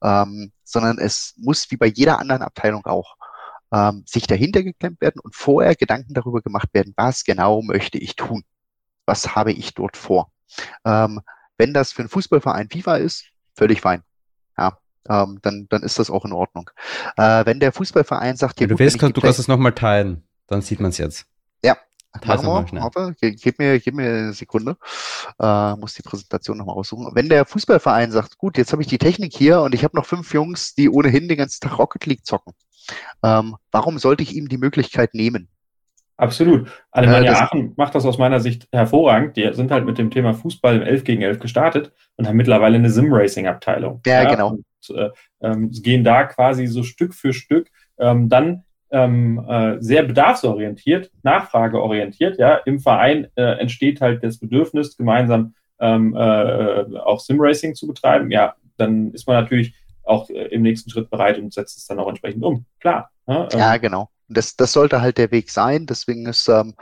[0.03, 3.17] ähm, sondern es muss wie bei jeder anderen Abteilung auch
[3.73, 8.17] ähm, sich dahinter geklemmt werden und vorher Gedanken darüber gemacht werden, was genau möchte ich
[8.17, 8.45] tun?
[9.07, 10.33] Was habe ich dort vor?
[10.85, 11.21] Ähm,
[11.57, 14.03] wenn das für einen Fußballverein FIFA ist, völlig fein.
[14.57, 14.79] Ja,
[15.09, 16.71] ähm, dann, dann ist das auch in Ordnung.
[17.17, 20.63] Äh, wenn der Fußballverein sagt, ja, du, gut, willst, du kannst es nochmal teilen, dann
[20.63, 21.27] sieht man es jetzt.
[21.63, 21.77] Ja,
[22.27, 24.77] Machen wir, hoffe, gib mir, gib mir eine Sekunde.
[25.39, 27.11] Äh, muss die Präsentation nochmal raussuchen.
[27.15, 30.07] Wenn der Fußballverein sagt, gut, jetzt habe ich die Technik hier und ich habe noch
[30.07, 32.55] fünf Jungs, die ohnehin den ganzen Tag Rocket League zocken.
[33.23, 35.49] Ähm, warum sollte ich ihm die Möglichkeit nehmen?
[36.19, 36.69] Absolut.
[36.91, 39.37] Alemannia äh, Aachen macht das aus meiner Sicht hervorragend.
[39.37, 42.77] Die sind halt mit dem Thema Fußball im 11 gegen 11 gestartet und haben mittlerweile
[42.77, 44.01] eine Sim-Racing-Abteilung.
[44.05, 44.51] Ja, ja, genau.
[44.51, 44.65] Und,
[44.97, 51.13] äh, ähm, gehen da quasi so Stück für Stück ähm, dann ähm, äh, sehr bedarfsorientiert,
[51.23, 52.39] nachfrageorientiert.
[52.39, 58.33] Ja, im Verein äh, entsteht halt das Bedürfnis, gemeinsam ähm, äh, auch Sim-Racing zu betreiben.
[58.33, 59.75] Ja, dann ist man natürlich
[60.09, 62.65] auch äh, im nächsten Schritt bereit und setzt es dann auch entsprechend um.
[62.81, 63.11] Klar.
[63.27, 63.49] Ne?
[63.53, 64.11] Ja, ähm, genau.
[64.31, 65.87] Das, das sollte halt der Weg sein.
[65.87, 66.75] Deswegen ist ähm,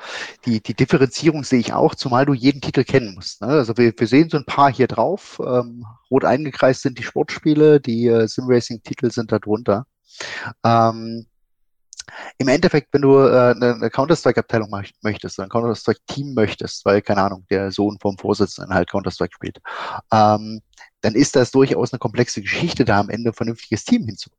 [0.47, 3.41] die, die Differenzierung sehe ich auch, zumal du jeden Titel kennen musst.
[3.41, 3.49] Ne?
[3.49, 5.41] Also wir, wir sehen so ein paar hier drauf.
[5.45, 9.87] Ähm, rot eingekreist sind die Sportspiele, die äh, Sim-Racing-Titel sind da drunter.
[10.65, 11.27] Ähm,
[12.39, 14.71] im Endeffekt, wenn du äh, eine, eine Counter-Strike-Abteilung
[15.03, 19.59] möchtest, ein Counter-Strike-Team möchtest, weil, keine Ahnung, der Sohn vom Vorsitzenden halt Counter-Strike spielt,
[20.13, 20.61] ähm,
[21.01, 24.36] dann ist das durchaus eine komplexe Geschichte, da am Ende ein vernünftiges Team hinzubekommen.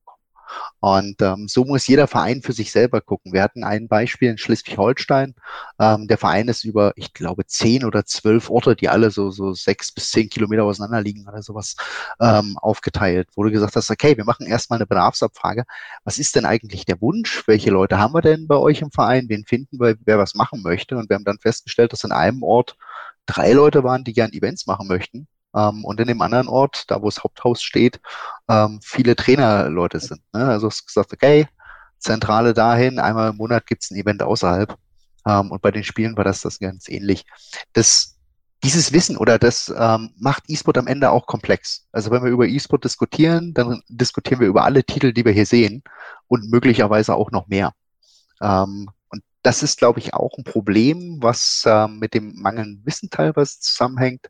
[0.80, 3.34] Und ähm, so muss jeder Verein für sich selber gucken.
[3.34, 5.36] Wir hatten ein Beispiel in Schleswig-Holstein.
[5.80, 9.54] Ähm, der Verein ist über, ich glaube, zehn oder zwölf Orte, die alle so, so
[9.54, 11.76] sechs bis zehn Kilometer auseinander liegen oder sowas,
[12.20, 15.66] ähm, aufgeteilt, du gesagt hast, okay, wir machen erstmal eine Bedarfsabfrage.
[16.04, 17.44] Was ist denn eigentlich der Wunsch?
[17.48, 19.30] Welche Leute haben wir denn bei euch im Verein?
[19.30, 20.98] Wen finden wir, wer was machen möchte?
[20.98, 22.78] Und wir haben dann festgestellt, dass in einem Ort
[23.26, 27.02] drei Leute waren, die gern Events machen möchten ähm, und in dem anderen Ort, da
[27.02, 28.00] wo das Haupthaus steht,
[28.48, 30.22] ähm, viele Trainerleute sind.
[30.34, 30.46] Ne?
[30.46, 31.48] Also hast gesagt, okay,
[32.00, 34.78] Zentrale dahin, einmal im Monat gibt's ein Event außerhalb.
[35.28, 37.26] Ähm, und bei den Spielen war das das ganz ähnlich.
[37.74, 38.14] Das
[38.64, 41.86] dieses Wissen oder das ähm, macht E-Sport am Ende auch komplex.
[41.92, 45.46] Also wenn wir über E-Sport diskutieren, dann diskutieren wir über alle Titel, die wir hier
[45.46, 45.84] sehen
[46.28, 47.74] und möglicherweise auch noch mehr.
[48.42, 48.90] Ähm,
[49.48, 54.28] das ist, glaube ich, auch ein Problem, was äh, mit dem mangelnden Wissen teilweise zusammenhängt.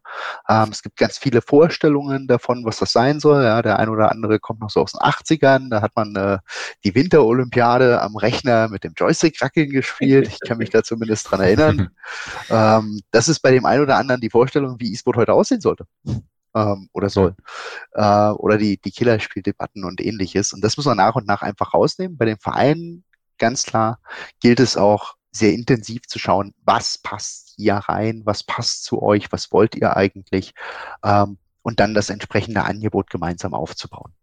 [0.47, 3.43] Ähm, es gibt ganz viele Vorstellungen davon, was das sein soll.
[3.43, 5.71] Ja, der ein oder andere kommt noch so aus den 80ern.
[5.71, 6.37] Da hat man äh,
[6.83, 10.27] die Winterolympiade am Rechner mit dem Joystick-Rackeln gespielt.
[10.27, 11.89] Ich kann mich da zumindest dran erinnern.
[12.51, 15.87] ähm, das ist bei dem einen oder anderen die Vorstellung, wie E-Sport heute aussehen sollte
[16.53, 17.35] ähm, oder soll.
[17.93, 20.53] Äh, oder die, die Killerspieldebatten und ähnliches.
[20.53, 22.17] Und das muss man nach und nach einfach rausnehmen.
[22.17, 23.03] Bei den Vereinen
[23.37, 23.99] ganz klar
[24.39, 29.31] gilt es auch sehr intensiv zu schauen, was passt hier rein, was passt zu euch,
[29.31, 30.53] was wollt ihr eigentlich
[31.03, 34.13] ähm, und dann das entsprechende Angebot gemeinsam aufzubauen.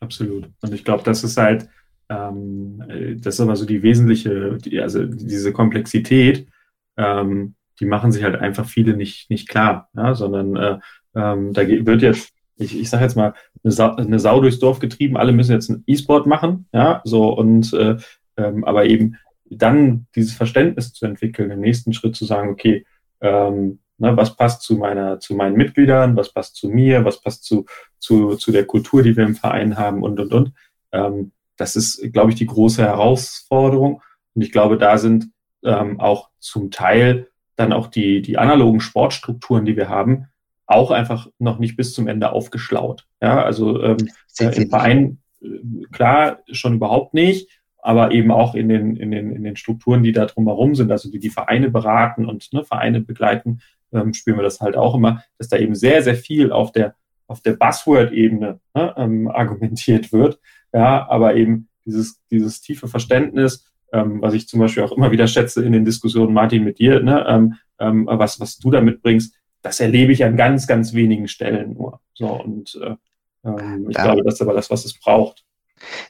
[0.00, 0.50] Absolut.
[0.60, 1.68] Und ich glaube, das ist halt,
[2.08, 2.82] ähm,
[3.20, 6.48] das ist aber so die wesentliche, die, also diese Komplexität,
[6.96, 10.78] ähm, die machen sich halt einfach viele nicht, nicht klar, ja, sondern äh,
[11.14, 13.34] ähm, da wird jetzt ich, ich sage jetzt mal,
[13.64, 17.32] eine Sau, eine Sau, durchs Dorf getrieben, alle müssen jetzt ein E-Sport machen, ja, so
[17.32, 17.96] und äh,
[18.36, 22.86] ähm, aber eben dann dieses Verständnis zu entwickeln, im nächsten Schritt zu sagen, okay,
[23.20, 27.44] ähm, ne, was passt zu meiner, zu meinen Mitgliedern, was passt zu mir, was passt
[27.44, 27.66] zu,
[27.98, 30.52] zu, zu der Kultur, die wir im Verein haben und und und.
[30.92, 34.02] Ähm, das ist, glaube ich, die große Herausforderung.
[34.34, 35.30] Und ich glaube, da sind
[35.64, 40.26] ähm, auch zum Teil dann auch die, die analogen Sportstrukturen, die wir haben,
[40.72, 43.06] auch einfach noch nicht bis zum Ende aufgeschlaut.
[43.20, 44.08] Ja, also ähm,
[44.38, 45.48] äh, im Verein äh,
[45.92, 47.48] klar schon überhaupt nicht,
[47.82, 51.10] aber eben auch in den, in den, in den Strukturen, die da drumherum sind, also
[51.10, 53.60] die die Vereine beraten und ne, Vereine begleiten,
[53.92, 56.94] ähm, spüren wir das halt auch immer, dass da eben sehr, sehr viel auf der,
[57.26, 60.38] auf der Buzzword-Ebene ne, ähm, argumentiert wird.
[60.72, 65.26] Ja, aber eben dieses, dieses tiefe Verständnis, ähm, was ich zum Beispiel auch immer wieder
[65.26, 69.36] schätze in den Diskussionen, Martin, mit dir, ne, ähm, ähm, was, was du da mitbringst,
[69.62, 72.00] das erlebe ich an ganz, ganz wenigen Stellen nur.
[72.14, 72.96] So, und äh,
[73.44, 74.04] ähm, ich ja.
[74.04, 75.44] glaube, das ist aber das, was es braucht.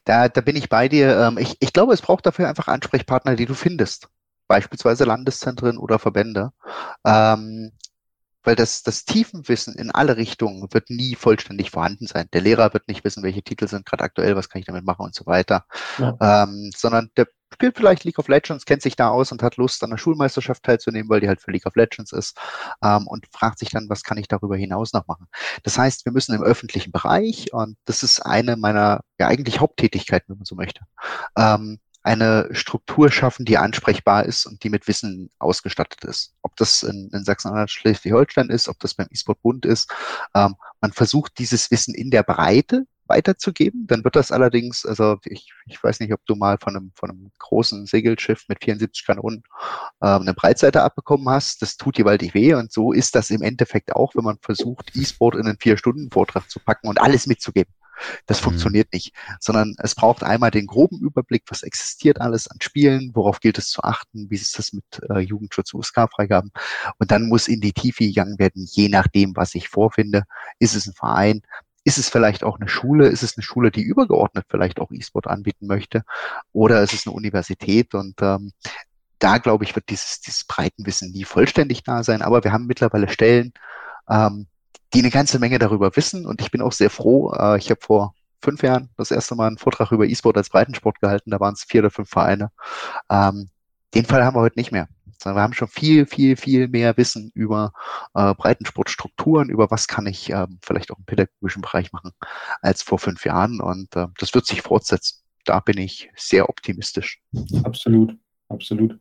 [0.05, 1.19] Da, da bin ich bei dir.
[1.19, 4.09] Ähm, ich, ich glaube, es braucht dafür einfach Ansprechpartner, die du findest.
[4.49, 6.53] Beispielsweise Landeszentren oder Verbände.
[7.07, 7.73] Ähm,
[8.43, 12.27] weil das, das Tiefenwissen in alle Richtungen wird nie vollständig vorhanden sein.
[12.33, 15.05] Der Lehrer wird nicht wissen, welche Titel sind gerade aktuell, was kann ich damit machen
[15.05, 15.65] und so weiter.
[15.99, 16.45] Ja.
[16.45, 19.83] Ähm, sondern der spielt vielleicht League of Legends, kennt sich da aus und hat Lust,
[19.85, 22.39] an der Schulmeisterschaft teilzunehmen, weil die halt für League of Legends ist
[22.83, 25.27] ähm, und fragt sich dann, was kann ich darüber hinaus noch machen.
[25.63, 30.29] Das heißt, wir müssen im öffentlichen Bereich, und das ist eine meiner ja eigentlich Haupttätigkeiten,
[30.29, 30.81] wenn man so möchte,
[31.37, 36.35] ähm, eine Struktur schaffen, die ansprechbar ist und die mit Wissen ausgestattet ist.
[36.43, 39.89] Ob das in, in Sachsen-Anhalt, Schleswig-Holstein ist, ob das beim E-Sport-Bund ist.
[40.35, 43.87] Ähm, man versucht dieses Wissen in der Breite weiterzugeben.
[43.87, 47.11] Dann wird das allerdings, also ich, ich weiß nicht, ob du mal von einem, von
[47.11, 49.43] einem großen Segelschiff mit 74 Kanonen
[50.01, 51.63] äh, eine Breitseite abbekommen hast.
[51.63, 55.37] Das tut gewaltig weh und so ist das im Endeffekt auch, wenn man versucht, E-Sport
[55.37, 57.73] in einen Vier-Stunden-Vortrag zu packen und alles mitzugeben.
[58.27, 58.45] Das mhm.
[58.45, 63.41] funktioniert nicht, sondern es braucht einmal den groben Überblick, was existiert alles an Spielen, worauf
[63.41, 66.51] gilt es zu achten, wie ist das mit äh, Jugendschutz, USK-Freigaben
[66.99, 70.25] und dann muss in die Tiefe gegangen werden, je nachdem, was ich vorfinde.
[70.59, 71.43] Ist es ein Verein?
[71.85, 73.09] Ist es vielleicht auch eine Schule?
[73.09, 76.05] Ist es eine Schule, die übergeordnet vielleicht auch E-Sport anbieten möchte?
[76.53, 77.95] Oder ist es eine Universität?
[77.95, 78.53] Und ähm,
[79.19, 82.23] da, glaube ich, wird dieses, dieses Breitenwissen nie vollständig da sein.
[82.23, 83.53] Aber wir haben mittlerweile Stellen,
[84.09, 84.47] ähm,
[84.95, 86.27] die eine ganze Menge darüber wissen.
[86.27, 87.33] Und ich bin auch sehr froh.
[87.33, 91.01] Äh, ich habe vor fünf Jahren das erste Mal einen Vortrag über E-Sport als Breitensport
[91.01, 91.31] gehalten.
[91.31, 92.51] Da waren es vier oder fünf Vereine.
[93.11, 93.51] Ähm,
[93.95, 94.89] den Fall haben wir heute nicht mehr.
[95.25, 97.73] Wir haben schon viel, viel, viel mehr Wissen über
[98.15, 102.11] äh, Breitensportstrukturen, über was kann ich äh, vielleicht auch im pädagogischen Bereich machen,
[102.61, 103.61] als vor fünf Jahren.
[103.61, 105.23] Und äh, das wird sich fortsetzen.
[105.45, 107.21] Da bin ich sehr optimistisch.
[107.65, 108.17] Absolut,
[108.49, 108.99] absolut.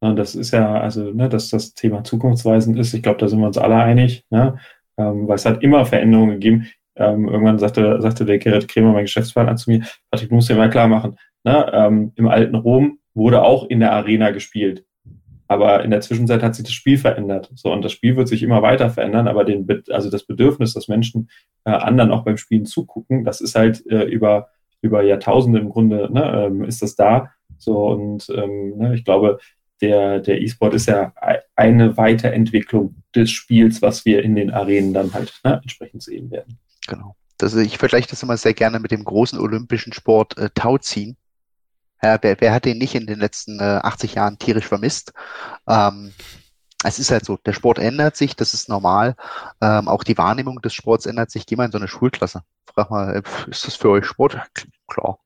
[0.00, 2.92] Ja, das ist ja, also, ne, dass das Thema zukunftsweisend ist.
[2.94, 4.24] Ich glaube, da sind wir uns alle einig.
[4.30, 4.58] Ne?
[4.98, 6.68] ähm, weil es hat immer Veränderungen gegeben.
[6.96, 10.56] Ähm, irgendwann sagte, sagte der Gerrit Kremer, mein Geschäftspartner, zu mir, Patrick, du musst dir
[10.56, 14.84] mal klar machen, ne, ähm, im alten Rom wurde auch in der Arena gespielt.
[15.52, 17.50] Aber in der Zwischenzeit hat sich das Spiel verändert.
[17.54, 20.88] So, und das Spiel wird sich immer weiter verändern, aber den, also das Bedürfnis, dass
[20.88, 21.28] Menschen
[21.64, 24.48] äh, anderen auch beim Spielen zugucken, das ist halt äh, über,
[24.80, 27.30] über Jahrtausende im Grunde, ne, ähm, ist das da.
[27.58, 29.38] So, und ähm, ne, ich glaube,
[29.82, 31.12] der, der E-Sport ist ja
[31.54, 36.58] eine Weiterentwicklung des Spiels, was wir in den Arenen dann halt ne, entsprechend sehen werden.
[36.88, 37.14] Genau.
[37.36, 41.16] Das, ich vergleiche das immer sehr gerne mit dem großen olympischen Sport äh, Tauziehen.
[42.04, 45.12] Ja, wer, wer hat den nicht in den letzten äh, 80 Jahren tierisch vermisst?
[45.68, 46.12] Ähm,
[46.84, 49.14] es ist halt so, der Sport ändert sich, das ist normal.
[49.60, 51.46] Ähm, auch die Wahrnehmung des Sports ändert sich.
[51.46, 52.42] Geh mal in so eine Schulklasse.
[52.74, 54.38] Frag mal, äh, ist das für euch Sport?
[54.88, 55.18] Klar.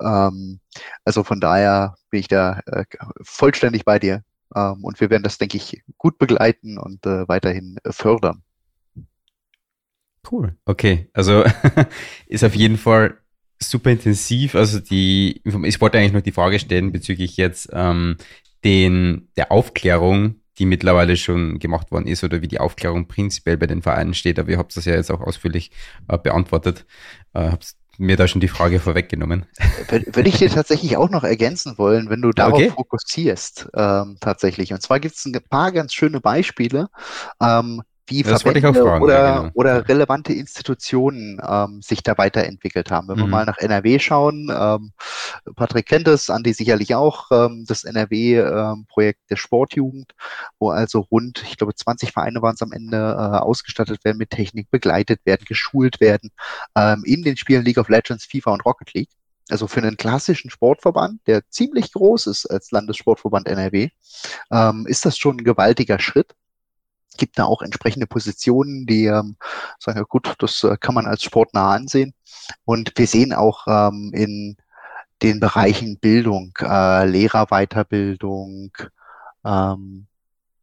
[0.00, 0.60] Ähm,
[1.04, 2.84] also von daher bin ich da äh,
[3.22, 4.22] vollständig bei dir.
[4.54, 8.42] Ähm, und wir werden das, denke ich, gut begleiten und äh, weiterhin äh, fördern.
[10.30, 10.56] Cool.
[10.64, 11.10] Okay.
[11.12, 11.44] Also
[12.26, 13.18] ist auf jeden Fall
[13.60, 14.54] super intensiv.
[14.54, 18.16] Also die, ich wollte eigentlich noch die Frage stellen bezüglich jetzt ähm,
[18.64, 23.66] den, der Aufklärung, die mittlerweile schon gemacht worden ist oder wie die Aufklärung prinzipiell bei
[23.66, 24.38] den Vereinen steht.
[24.38, 25.70] Aber ihr habt das ja jetzt auch ausführlich
[26.08, 26.86] äh, beantwortet.
[27.32, 29.46] Äh, habt mir da schon die Frage vorweggenommen.
[29.88, 32.70] Würde ich dir tatsächlich auch noch ergänzen wollen, wenn du darauf okay.
[32.70, 34.72] fokussierst, ähm, tatsächlich.
[34.72, 36.88] Und zwar gibt es ein paar ganz schöne Beispiele,
[37.40, 39.50] ähm, wie das Verbände oder, ja, genau.
[39.54, 43.08] oder relevante Institutionen ähm, sich da weiterentwickelt haben.
[43.08, 43.20] Wenn mhm.
[43.22, 44.92] wir mal nach NRW schauen, ähm,
[45.56, 50.12] Patrick kennt es, Andi sicherlich auch, ähm, das NRW-Projekt ähm, der Sportjugend,
[50.58, 54.30] wo also rund, ich glaube, 20 Vereine waren es am Ende, äh, ausgestattet werden mit
[54.30, 56.30] Technik, begleitet werden, geschult werden
[56.76, 59.10] ähm, in den Spielen League of Legends, FIFA und Rocket League.
[59.50, 63.90] Also für einen klassischen Sportverband, der ziemlich groß ist als Landessportverband NRW,
[64.50, 66.34] ähm, ist das schon ein gewaltiger Schritt
[67.16, 69.36] gibt da auch entsprechende Positionen, die ähm,
[69.78, 72.14] sagen, ja gut, das äh, kann man als sportnah ansehen.
[72.64, 74.56] Und wir sehen auch ähm, in
[75.22, 78.72] den Bereichen Bildung, äh, Lehrerweiterbildung,
[79.44, 80.06] ähm,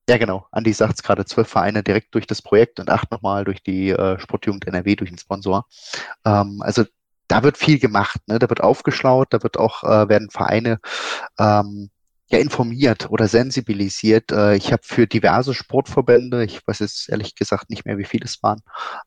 [0.10, 3.46] ja genau, Andi sagt es gerade, zwölf Vereine direkt durch das Projekt und acht nochmal
[3.46, 5.66] durch die äh, Sportjugend NRW, durch den Sponsor.
[6.26, 6.84] Ähm, also
[7.28, 8.40] da wird viel gemacht, ne?
[8.40, 10.80] da wird aufgeschlaut, da wird auch, äh, werden Vereine
[11.40, 11.90] ähm,
[12.32, 14.32] ja informiert oder sensibilisiert.
[14.32, 18.26] Äh, ich habe für diverse Sportverbände, ich weiß jetzt ehrlich gesagt nicht mehr, wie viele
[18.26, 18.62] es waren,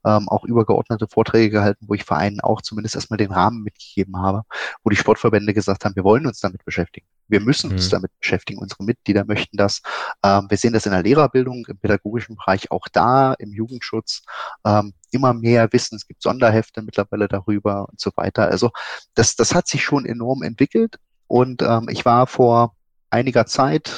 [0.04, 4.42] ähm, auch übergeordnete Vorträge gehalten, wo ich Vereinen auch zumindest erstmal den Rahmen mitgegeben habe,
[4.82, 7.06] wo die Sportverbände gesagt haben, wir wollen uns damit beschäftigen.
[7.26, 7.76] Wir müssen mhm.
[7.76, 8.60] uns damit beschäftigen.
[8.60, 9.80] Unsere Mitglieder möchten das.
[10.22, 14.22] Ähm, wir sehen das in der Lehrerbildung, im pädagogischen Bereich, auch da im Jugendschutz.
[14.66, 15.96] Ähm, immer mehr Wissen.
[15.96, 18.48] Es gibt Sonderhefte mittlerweile darüber und so weiter.
[18.48, 18.70] Also
[19.14, 20.98] das, das hat sich schon enorm entwickelt.
[21.26, 22.74] Und ich war vor
[23.14, 23.92] einiger Zeit,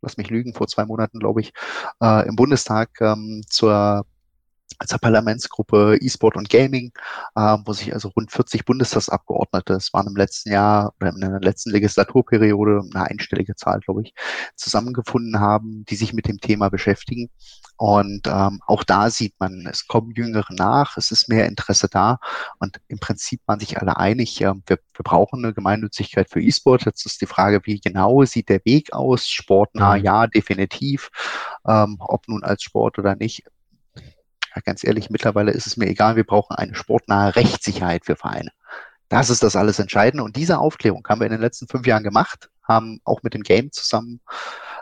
[0.00, 1.52] lass mich lügen, vor zwei Monaten, glaube ich,
[2.00, 4.06] äh, im Bundestag ähm, zur
[4.78, 6.92] als Parlamentsgruppe E-Sport und Gaming,
[7.34, 11.40] äh, wo sich also rund 40 Bundestagsabgeordnete, es waren im letzten Jahr oder in der
[11.40, 14.14] letzten Legislaturperiode eine einstellige Zahl, glaube ich,
[14.56, 17.30] zusammengefunden haben, die sich mit dem Thema beschäftigen.
[17.76, 22.18] Und ähm, auch da sieht man, es kommen Jüngere nach, es ist mehr Interesse da
[22.58, 26.84] und im Prinzip waren sich alle einig, äh, wir, wir brauchen eine Gemeinnützigkeit für E-Sport.
[26.84, 29.26] Jetzt ist die Frage, wie genau sieht der Weg aus?
[29.26, 30.04] Sportnah, mhm.
[30.04, 31.10] ja, definitiv.
[31.66, 33.44] Ähm, ob nun als Sport oder nicht,
[34.54, 38.50] ja, ganz ehrlich, mittlerweile ist es mir egal, wir brauchen eine sportnahe Rechtssicherheit für Vereine.
[39.08, 40.24] Das ist das alles Entscheidende.
[40.24, 43.42] Und diese Aufklärung haben wir in den letzten fünf Jahren gemacht, haben auch mit dem
[43.42, 44.20] Game zusammen,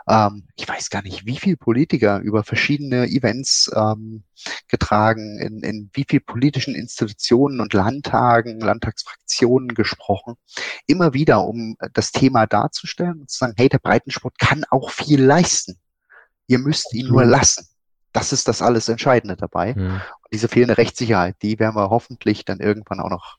[0.07, 4.23] ähm, ich weiß gar nicht, wie viel Politiker über verschiedene Events ähm,
[4.67, 10.35] getragen, in, in wie viel politischen Institutionen und Landtagen, Landtagsfraktionen gesprochen.
[10.87, 15.23] Immer wieder, um das Thema darzustellen und zu sagen, hey, der Breitensport kann auch viel
[15.23, 15.79] leisten.
[16.47, 17.68] Ihr müsst ihn nur lassen
[18.11, 19.75] das ist das alles Entscheidende dabei.
[19.75, 19.93] Mhm.
[19.93, 23.37] Und diese fehlende Rechtssicherheit, die werden wir hoffentlich dann irgendwann auch noch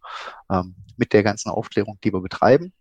[0.51, 2.73] ähm, mit der ganzen Aufklärung, die wir betreiben,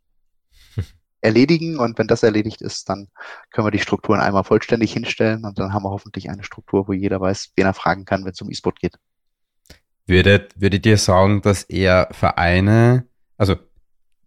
[1.21, 1.79] erledigen.
[1.79, 3.07] Und wenn das erledigt ist, dann
[3.51, 6.93] können wir die Strukturen einmal vollständig hinstellen und dann haben wir hoffentlich eine Struktur, wo
[6.93, 8.95] jeder weiß, wen er fragen kann, wenn es um E-Sport geht.
[10.05, 13.55] Würdet, würdet ihr sagen, dass eher Vereine, also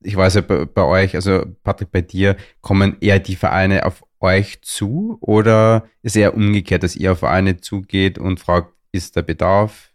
[0.00, 4.04] ich weiß ja bei, bei euch, also Patrick, bei dir, kommen eher die Vereine auf
[4.22, 9.22] euch zu oder ist eher umgekehrt, dass ihr auf Vereine zugeht und fragt, ist der
[9.22, 9.90] Bedarf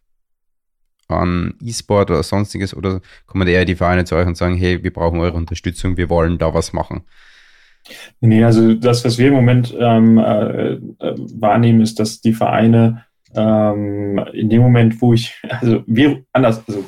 [1.08, 4.92] an E-Sport oder sonstiges oder kommen eher die Vereine zu euch und sagen, hey, wir
[4.92, 7.04] brauchen eure Unterstützung, wir wollen da was machen?
[8.20, 13.06] Nee, also das, was wir im Moment ähm, äh, äh, wahrnehmen, ist, dass die Vereine
[13.34, 16.86] ähm, in dem Moment, wo ich, also wir anders, also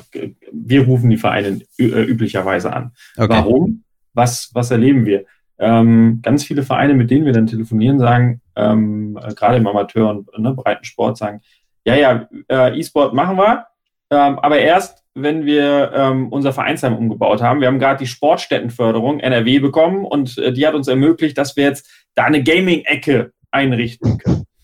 [0.52, 2.92] wir rufen die Vereine äh, üblicherweise an.
[3.16, 3.28] Okay.
[3.30, 3.84] Warum?
[4.12, 5.24] Was, was erleben wir?
[5.60, 10.10] Ähm, ganz viele Vereine, mit denen wir dann telefonieren, sagen, ähm, äh, gerade im Amateur-
[10.10, 11.42] und ne, breiten Sport, sagen,
[11.84, 13.66] ja, ja, äh, E-Sport machen wir,
[14.10, 17.60] ähm, aber erst, wenn wir ähm, unser Vereinsheim umgebaut haben.
[17.60, 21.64] Wir haben gerade die Sportstättenförderung NRW bekommen und äh, die hat uns ermöglicht, dass wir
[21.64, 24.44] jetzt da eine Gaming-Ecke einrichten können.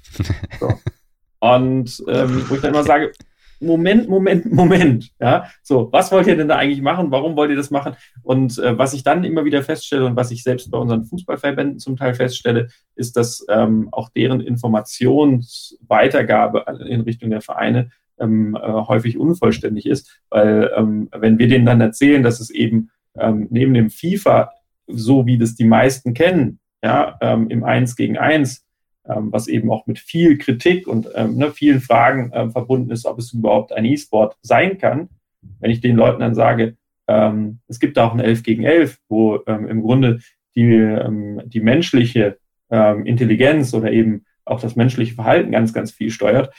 [0.59, 0.73] So.
[1.41, 3.13] Und ähm, wo ich dann immer sage,
[3.61, 5.11] Moment, Moment, Moment.
[5.21, 7.11] Ja, so, was wollt ihr denn da eigentlich machen?
[7.11, 7.95] Warum wollt ihr das machen?
[8.23, 11.79] Und äh, was ich dann immer wieder feststelle und was ich selbst bei unseren Fußballverbänden
[11.79, 18.73] zum Teil feststelle, ist, dass ähm, auch deren Informationsweitergabe in Richtung der Vereine ähm, äh,
[18.73, 23.75] häufig unvollständig ist, weil ähm, wenn wir denen dann erzählen, dass es eben ähm, neben
[23.75, 24.51] dem FIFA,
[24.87, 28.65] so wie das die meisten kennen, ja, ähm, im Eins gegen Eins
[29.09, 33.07] ähm, was eben auch mit viel Kritik und ähm, ne, vielen Fragen ähm, verbunden ist,
[33.07, 35.09] ob es überhaupt ein E-Sport sein kann.
[35.61, 36.77] Wenn ich den Leuten dann sage,
[37.09, 40.21] ähm, es gibt auch ein 11 gegen 11, wo ähm, im Grunde
[40.55, 42.38] die, ähm, die menschliche
[42.71, 46.55] ähm, Intelligenz oder eben auch das menschliche Verhalten ganz, ganz viel steuert,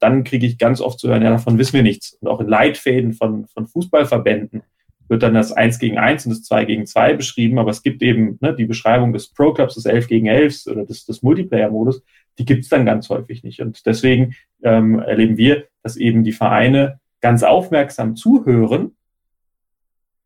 [0.00, 2.14] dann kriege ich ganz oft zu hören, ja, davon wissen wir nichts.
[2.14, 4.62] Und auch in Leitfäden von, von Fußballverbänden
[5.08, 8.02] wird dann das 1 gegen 1 und das 2 gegen 2 beschrieben, aber es gibt
[8.02, 12.02] eben ne, die Beschreibung des Pro Clubs, des 11 gegen 11 oder des, des Multiplayer-Modus,
[12.38, 13.60] die gibt es dann ganz häufig nicht.
[13.60, 18.92] Und deswegen ähm, erleben wir, dass eben die Vereine ganz aufmerksam zuhören,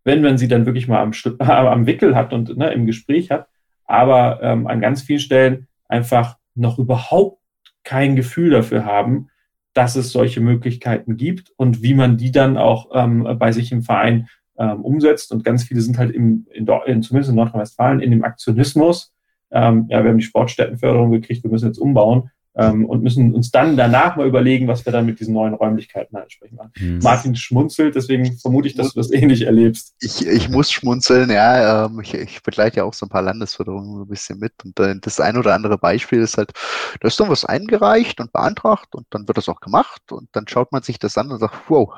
[0.04, 1.12] wenn man sie dann wirklich mal am,
[1.48, 3.48] am Wickel hat und ne, im Gespräch hat,
[3.84, 7.40] aber ähm, an ganz vielen Stellen einfach noch überhaupt
[7.84, 9.28] kein Gefühl dafür haben,
[9.74, 13.82] dass es solche Möglichkeiten gibt und wie man die dann auch ähm, bei sich im
[13.82, 15.32] Verein ähm, umsetzt.
[15.32, 19.12] Und ganz viele sind halt im, in, in, zumindest in Nordrhein-Westfalen in dem Aktionismus.
[19.50, 23.50] Ähm, ja, wir haben die Sportstättenförderung gekriegt, wir müssen jetzt umbauen ähm, und müssen uns
[23.50, 26.72] dann danach mal überlegen, was wir dann mit diesen neuen Räumlichkeiten halt entsprechend machen.
[26.78, 26.98] Mhm.
[27.02, 29.94] Martin schmunzelt, deswegen vermute ich, dass du das ähnlich erlebst.
[30.00, 31.86] Ich, ich muss schmunzeln, ja.
[31.86, 34.52] Ähm, ich, ich begleite ja auch so ein paar Landesförderungen so ein bisschen mit.
[34.64, 36.52] Und äh, das ein oder andere Beispiel ist halt,
[37.00, 40.46] da ist dann was eingereicht und beantragt und dann wird das auch gemacht und dann
[40.46, 41.94] schaut man sich das an und sagt, wow,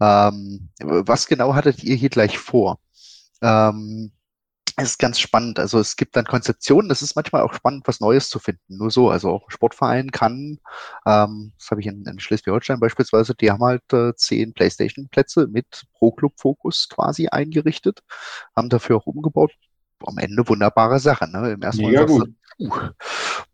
[0.00, 2.78] ähm, was genau hattet ihr hier gleich vor?
[3.42, 4.12] Ähm,
[4.76, 5.58] es ist ganz spannend.
[5.58, 8.76] Also es gibt dann Konzeptionen, das ist manchmal auch spannend, was Neues zu finden.
[8.76, 10.58] Nur so, also auch Sportverein kann,
[11.06, 15.84] ähm, das habe ich in, in Schleswig-Holstein beispielsweise, die haben halt äh, zehn Playstation-Plätze mit
[15.94, 18.00] Pro-Club-Fokus quasi eingerichtet,
[18.56, 19.52] haben dafür auch umgebaut.
[20.06, 21.28] Am Ende wunderbare Sache.
[21.28, 21.52] Ne?
[21.52, 22.30] Im ersten Mal gut.
[22.58, 22.70] Du, uh,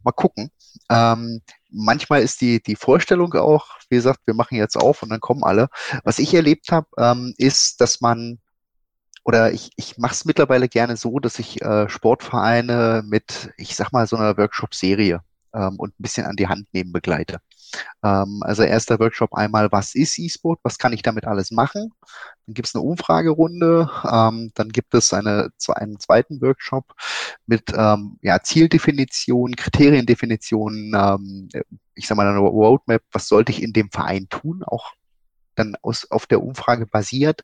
[0.05, 0.51] mal gucken.
[0.89, 5.21] Ähm, manchmal ist die, die Vorstellung auch, wie gesagt, wir machen jetzt auf und dann
[5.21, 5.69] kommen alle.
[6.05, 8.39] Was ich erlebt habe, ähm, ist, dass man,
[9.25, 13.93] oder ich, ich mache es mittlerweile gerne so, dass ich äh, Sportvereine mit, ich sag
[13.93, 15.21] mal, so einer Workshop-Serie
[15.55, 17.41] ähm, und ein bisschen an die Hand nehmen begleite.
[18.03, 21.93] Ähm, also erster Workshop einmal, was ist E-Sport, was kann ich damit alles machen?
[22.47, 26.95] Dann gibt es eine Umfragerunde, ähm, dann gibt es eine, einen zweiten Workshop
[27.47, 31.49] mit ähm, ja, Zieldefinition, Kriteriendefinition, ähm,
[31.95, 34.93] ich sage mal eine Roadmap, was sollte ich in dem Verein tun, auch
[35.55, 37.43] dann aus, auf der Umfrage basiert.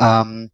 [0.00, 0.50] Ähm,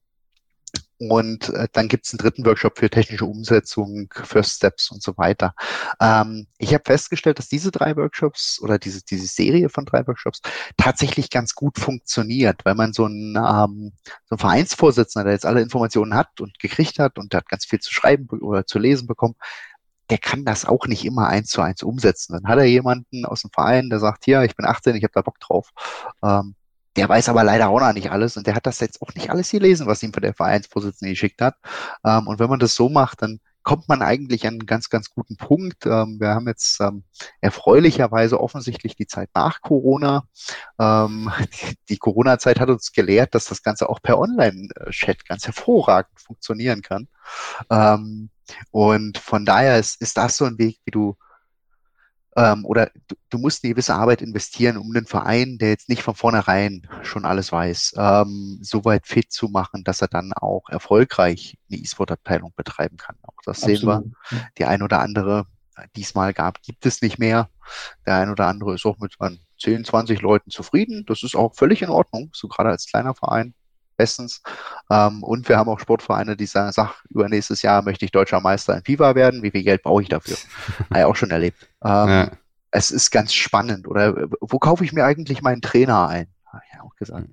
[0.98, 5.16] und äh, dann gibt es einen dritten Workshop für technische Umsetzung, First Steps und so
[5.16, 5.54] weiter.
[6.00, 10.40] Ähm, ich habe festgestellt, dass diese drei Workshops oder diese, diese Serie von drei Workshops
[10.76, 13.92] tatsächlich ganz gut funktioniert, weil man so ein, ähm,
[14.24, 17.66] so ein Vereinsvorsitzender, der jetzt alle Informationen hat und gekriegt hat und der hat ganz
[17.66, 19.34] viel zu schreiben oder zu lesen bekommen,
[20.08, 22.34] der kann das auch nicht immer eins zu eins umsetzen.
[22.34, 25.12] Dann hat er jemanden aus dem Verein, der sagt, hier, ich bin 18, ich habe
[25.12, 25.70] da Bock drauf.
[26.22, 26.54] Ähm,
[26.96, 29.30] der weiß aber leider auch noch nicht alles und der hat das jetzt auch nicht
[29.30, 31.56] alles gelesen, was ihm von der Vereinsvorsitzende geschickt hat.
[32.04, 35.10] Ähm, und wenn man das so macht, dann kommt man eigentlich an einen ganz, ganz
[35.10, 35.86] guten Punkt.
[35.86, 37.02] Ähm, wir haben jetzt ähm,
[37.40, 40.28] erfreulicherweise offensichtlich die Zeit nach Corona.
[40.78, 46.20] Ähm, die, die Corona-Zeit hat uns gelehrt, dass das Ganze auch per Online-Chat ganz hervorragend
[46.20, 47.08] funktionieren kann.
[47.68, 48.30] Ähm,
[48.70, 51.16] und von daher ist, ist das so ein Weg, wie du
[52.36, 56.02] ähm, oder du, du, musst eine gewisse Arbeit investieren, um einen Verein, der jetzt nicht
[56.02, 60.68] von vornherein schon alles weiß, ähm, so weit fit zu machen, dass er dann auch
[60.68, 63.16] erfolgreich eine E-Sport-Abteilung betreiben kann.
[63.22, 63.78] Auch das Absolut.
[63.78, 64.48] sehen wir.
[64.58, 65.46] Die ein oder andere
[65.94, 67.50] diesmal gab, gibt es nicht mehr.
[68.06, 69.16] Der ein oder andere ist auch mit
[69.60, 71.04] 10, 20 Leuten zufrieden.
[71.06, 73.54] Das ist auch völlig in Ordnung, so gerade als kleiner Verein
[73.96, 74.42] bestens.
[74.90, 78.76] Ähm, und wir haben auch Sportvereine, die sagen, sag, übernächstes Jahr möchte ich deutscher Meister
[78.76, 79.42] in FIFA werden.
[79.42, 80.36] Wie viel Geld brauche ich dafür?
[80.90, 81.68] Habe ich auch schon erlebt.
[81.84, 82.30] Ähm, ja.
[82.70, 83.86] Es ist ganz spannend.
[83.88, 86.28] Oder wo kaufe ich mir eigentlich meinen Trainer ein?
[86.46, 87.28] Habe ich auch gesagt.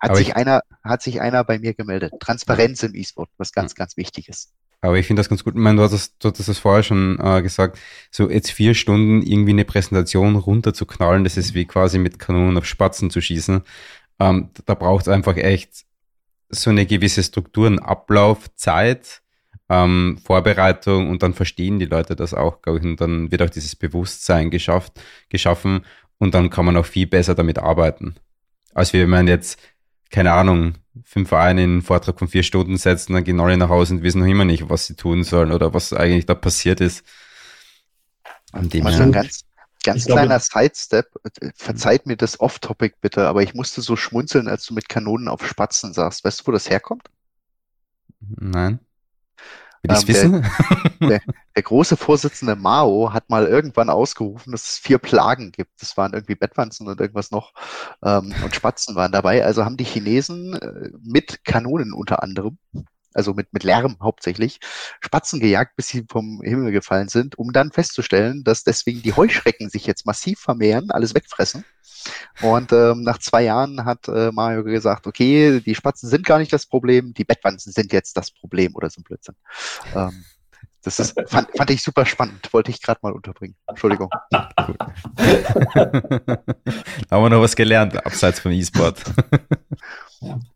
[0.00, 2.12] Hat Aber sich einer, hat sich einer bei mir gemeldet.
[2.20, 4.52] Transparenz im E-Sport, was ganz, ganz wichtig ist.
[4.84, 5.54] Aber ich finde das ganz gut.
[5.54, 7.78] Ich meine, du hast das, du hast das vorher schon äh, gesagt.
[8.10, 12.66] So jetzt vier Stunden irgendwie eine Präsentation runterzuknallen, das ist wie quasi mit Kanonen auf
[12.66, 13.62] Spatzen zu schießen.
[14.18, 15.84] Ähm, da braucht es einfach echt
[16.48, 19.22] so eine gewisse Strukturen, Ablauf, Zeit,
[19.68, 23.50] ähm, Vorbereitung und dann verstehen die Leute das auch, glaube ich, und dann wird auch
[23.50, 25.84] dieses Bewusstsein geschafft, geschaffen
[26.18, 28.14] und dann kann man auch viel besser damit arbeiten.
[28.74, 29.58] Als wenn man jetzt,
[30.10, 33.68] keine Ahnung, fünf Vereine in einen Vortrag von vier Stunden setzen, dann gehen alle nach
[33.68, 36.80] Hause und wissen noch immer nicht, was sie tun sollen oder was eigentlich da passiert
[36.80, 37.04] ist.
[38.52, 39.44] An dem also ganz,
[39.84, 41.06] Ganz ich kleiner Sidestep,
[41.40, 45.28] äh, verzeiht mir das Off-Topic bitte, aber ich musste so schmunzeln, als du mit Kanonen
[45.28, 46.24] auf Spatzen sagst.
[46.24, 47.08] Weißt du, wo das herkommt?
[48.20, 48.80] Nein.
[49.82, 50.32] Will ähm, wissen?
[51.00, 51.20] Der, der,
[51.56, 55.82] der, große Vorsitzende Mao hat mal irgendwann ausgerufen, dass es vier Plagen gibt.
[55.82, 57.52] Das waren irgendwie Bettwanzen und irgendwas noch.
[58.02, 59.44] Ähm, und Spatzen waren dabei.
[59.44, 62.56] Also haben die Chinesen äh, mit Kanonen unter anderem
[63.14, 64.60] also mit, mit Lärm hauptsächlich,
[65.00, 69.70] Spatzen gejagt, bis sie vom Himmel gefallen sind, um dann festzustellen, dass deswegen die Heuschrecken
[69.70, 71.64] sich jetzt massiv vermehren, alles wegfressen.
[72.42, 76.52] Und ähm, nach zwei Jahren hat äh, Mario gesagt, okay, die Spatzen sind gar nicht
[76.52, 79.36] das Problem, die Bettwanzen sind jetzt das Problem oder so ein Blödsinn.
[79.94, 80.24] Ähm,
[80.82, 83.56] das ist, fand, fand ich super spannend, wollte ich gerade mal unterbringen.
[83.66, 84.10] Entschuldigung.
[84.32, 84.82] Haben
[87.10, 89.02] wir noch was gelernt, abseits vom E-Sport.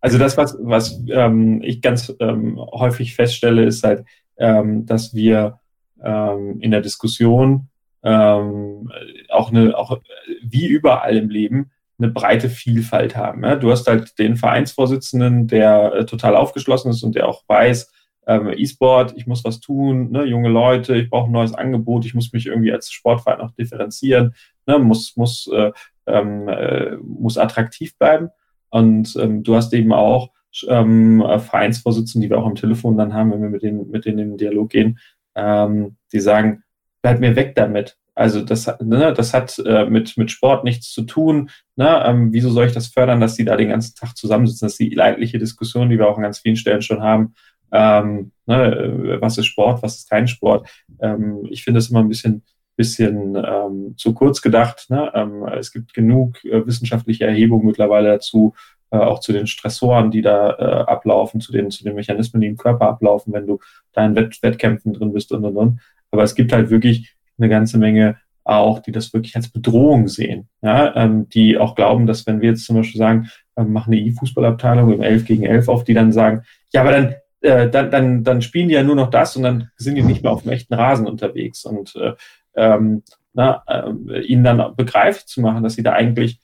[0.01, 4.05] Also das, was, was ähm, ich ganz ähm, häufig feststelle, ist halt,
[4.37, 5.61] ähm, dass wir
[6.03, 7.69] ähm, in der Diskussion
[8.03, 8.91] ähm,
[9.29, 9.99] auch eine, auch
[10.43, 13.45] wie überall im Leben, eine breite Vielfalt haben.
[13.45, 13.57] Ja?
[13.57, 17.91] Du hast halt den Vereinsvorsitzenden, der äh, total aufgeschlossen ist und der auch weiß,
[18.29, 22.15] ähm, E-Sport, ich muss was tun, ne, junge Leute, ich brauche ein neues Angebot, ich
[22.15, 24.35] muss mich irgendwie als Sportverein noch differenzieren,
[24.67, 25.73] ne, muss, muss, äh,
[26.07, 28.29] ähm, äh, muss attraktiv bleiben.
[28.71, 30.31] Und ähm, du hast eben auch
[30.69, 34.19] ähm, Vereinsvorsitzende, die wir auch am Telefon dann haben, wenn wir mit denen, mit denen
[34.19, 34.99] in den Dialog gehen,
[35.35, 36.63] ähm, die sagen,
[37.03, 37.97] bleib mir weg damit.
[38.15, 41.51] Also das, ne, das hat äh, mit, mit Sport nichts zu tun.
[41.77, 42.03] Ne?
[42.05, 44.67] Ähm, wieso soll ich das fördern, dass die da den ganzen Tag zusammensitzen?
[44.67, 47.35] Das ist die leidliche Diskussion, die wir auch an ganz vielen Stellen schon haben
[47.73, 50.69] ähm, ne, was ist Sport, was ist kein Sport.
[51.01, 52.43] Ähm, ich finde es immer ein bisschen,
[52.79, 54.87] bisschen ähm, zu kurz gedacht.
[54.89, 55.11] Ne?
[55.15, 58.55] Ähm, es gibt genug äh, wissenschaftliche Erhebungen mittlerweile dazu,
[58.91, 62.47] äh, auch zu den Stressoren, die da äh, ablaufen, zu den, zu den Mechanismen, die
[62.47, 63.59] im Körper ablaufen, wenn du
[63.93, 65.81] da in Wett Wettkämpfen drin bist und und und.
[66.13, 70.49] Aber es gibt halt wirklich eine ganze Menge auch, die das wirklich als Bedrohung sehen,
[70.63, 74.01] ja, ähm, die auch glauben, dass wenn wir jetzt zum Beispiel sagen, äh, machen eine
[74.01, 78.25] E-Fußballabteilung im 11 gegen 11 auf, die dann sagen, ja, aber dann äh, dann, dann,
[78.25, 80.53] dann spielen die ja nur noch das und dann sind die nicht mehr auf dem
[80.53, 81.65] echten Rasen unterwegs.
[81.65, 82.15] Und äh,
[82.59, 83.03] ähm,
[83.33, 86.41] na, äh, ihnen dann begreiflich zu machen, dass sie da eigentlich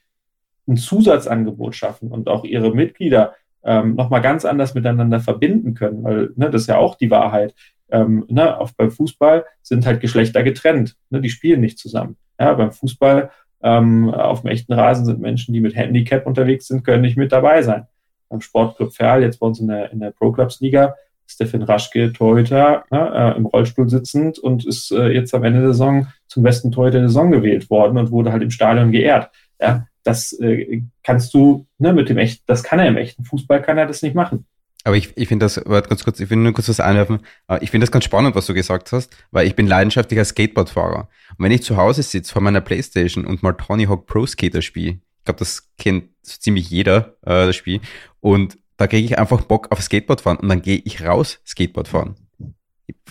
[0.66, 3.34] ein Zusatzangebot schaffen und auch ihre Mitglieder
[3.64, 7.54] ähm, nochmal ganz anders miteinander verbinden können, weil ne, das ist ja auch die Wahrheit.
[7.90, 12.16] Ähm, ne, auf, beim Fußball sind halt Geschlechter getrennt, ne, die spielen nicht zusammen.
[12.38, 13.30] Ja, beim Fußball
[13.62, 17.32] ähm, auf dem echten Rasen sind Menschen, die mit Handicap unterwegs sind, können nicht mit
[17.32, 17.86] dabei sein.
[18.28, 20.94] Beim Sportclub Ferl, jetzt bei uns in der, in der Pro Clubs Liga,
[21.26, 25.68] Stefan Raschke, Torhüter, ne, äh, im Rollstuhl sitzend und ist äh, jetzt am Ende der
[25.68, 29.30] Saison zum besten Torhüter der Saison gewählt worden und wurde halt im Stadion geehrt.
[29.60, 33.62] Ja, das äh, kannst du ne, mit dem echten, das kann er im echten Fußball,
[33.62, 34.46] kann er das nicht machen.
[34.84, 37.20] Aber ich, ich finde das, warte ganz kurz, ich will nur kurz was einwerfen.
[37.62, 41.08] Ich finde das ganz spannend, was du gesagt hast, weil ich bin leidenschaftlicher Skateboardfahrer.
[41.38, 44.60] Und wenn ich zu Hause sitze vor meiner Playstation und mal Tony Hawk Pro Skater
[44.60, 47.80] spiele, ich glaube, das kennt so ziemlich jeder, äh, das Spiel,
[48.20, 51.88] und da kriege ich einfach Bock auf Skateboard fahren und dann gehe ich raus Skateboard
[51.88, 52.16] fahren.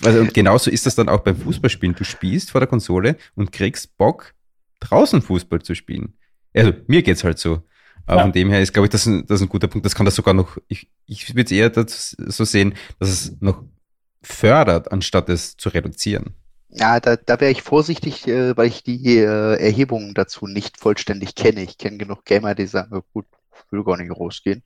[0.03, 1.95] Also, und genauso ist das dann auch beim Fußballspielen.
[1.95, 4.33] Du spielst vor der Konsole und kriegst Bock,
[4.79, 6.13] draußen Fußball zu spielen.
[6.53, 7.63] Also, mir geht's halt so.
[8.07, 8.21] Ja.
[8.21, 9.85] Von dem her ist, glaube ich, das ein, das ist ein guter Punkt.
[9.85, 13.63] Das kann das sogar noch, ich, ich würde es eher so sehen, dass es noch
[14.21, 16.33] fördert, anstatt es zu reduzieren.
[16.69, 21.35] Ja, da, da wäre ich vorsichtig, äh, weil ich die äh, Erhebungen dazu nicht vollständig
[21.35, 21.61] kenne.
[21.61, 24.63] Ich kenne genug Gamer, die sagen, gut, ich will gar nicht rausgehen.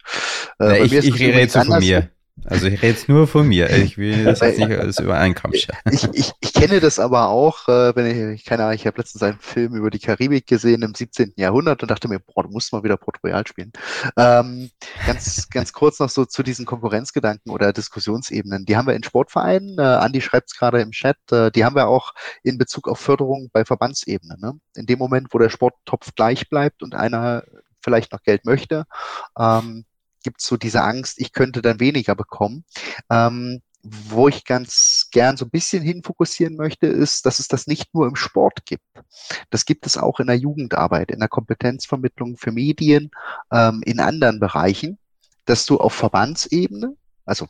[0.61, 2.09] Äh, ich ich rede jetzt von mir.
[2.45, 3.69] Also ich rede jetzt nur von mir.
[3.71, 5.77] Ich will das jetzt nicht alles über einen Kamm scheren.
[5.91, 8.97] Ich, ich, ich kenne das aber auch, äh, wenn ich, ich keine Ahnung, ich habe
[8.97, 11.33] letztens einen Film über die Karibik gesehen im 17.
[11.35, 13.71] Jahrhundert und dachte mir, boah, du musst mal wieder Port Royal spielen.
[14.17, 14.69] Ähm,
[15.05, 18.65] ganz, ganz kurz noch so zu diesen Konkurrenzgedanken oder Diskussionsebenen.
[18.65, 21.75] Die haben wir in Sportvereinen, äh, Andi schreibt es gerade im Chat, äh, die haben
[21.75, 24.37] wir auch in Bezug auf Förderung bei Verbandsebene.
[24.39, 24.53] Ne?
[24.75, 27.43] In dem Moment, wo der Sporttopf gleich bleibt und einer
[27.81, 28.85] vielleicht noch Geld möchte,
[29.37, 29.85] ähm,
[30.27, 32.65] gibt so diese Angst, ich könnte dann weniger bekommen.
[33.09, 37.93] Ähm, wo ich ganz gern so ein bisschen hinfokussieren möchte, ist, dass es das nicht
[37.93, 38.83] nur im Sport gibt.
[39.49, 43.09] Das gibt es auch in der Jugendarbeit, in der Kompetenzvermittlung für Medien,
[43.49, 44.97] ähm, in anderen Bereichen,
[45.45, 47.47] dass du auf Verbandsebene, also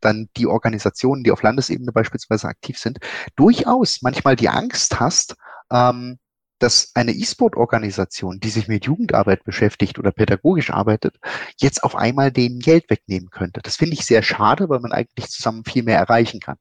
[0.00, 2.98] dann die Organisationen, die auf Landesebene beispielsweise aktiv sind,
[3.34, 5.36] durchaus manchmal die Angst hast,
[5.70, 6.18] ähm,
[6.58, 11.18] dass eine E-Sport-Organisation, die sich mit Jugendarbeit beschäftigt oder pädagogisch arbeitet,
[11.60, 13.60] jetzt auf einmal den Geld wegnehmen könnte.
[13.62, 16.56] Das finde ich sehr schade, weil man eigentlich zusammen viel mehr erreichen kann.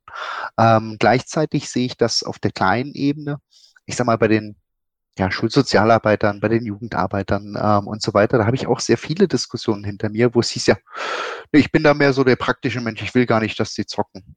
[0.58, 3.40] Ähm, gleichzeitig sehe ich das auf der kleinen Ebene,
[3.86, 4.56] ich sag mal bei den
[5.18, 8.38] ja, Schulsozialarbeitern, bei den Jugendarbeitern ähm, und so weiter.
[8.38, 10.78] Da habe ich auch sehr viele Diskussionen hinter mir, wo es hieß ja,
[11.52, 14.36] ich bin da mehr so der praktische Mensch, ich will gar nicht, dass sie zocken.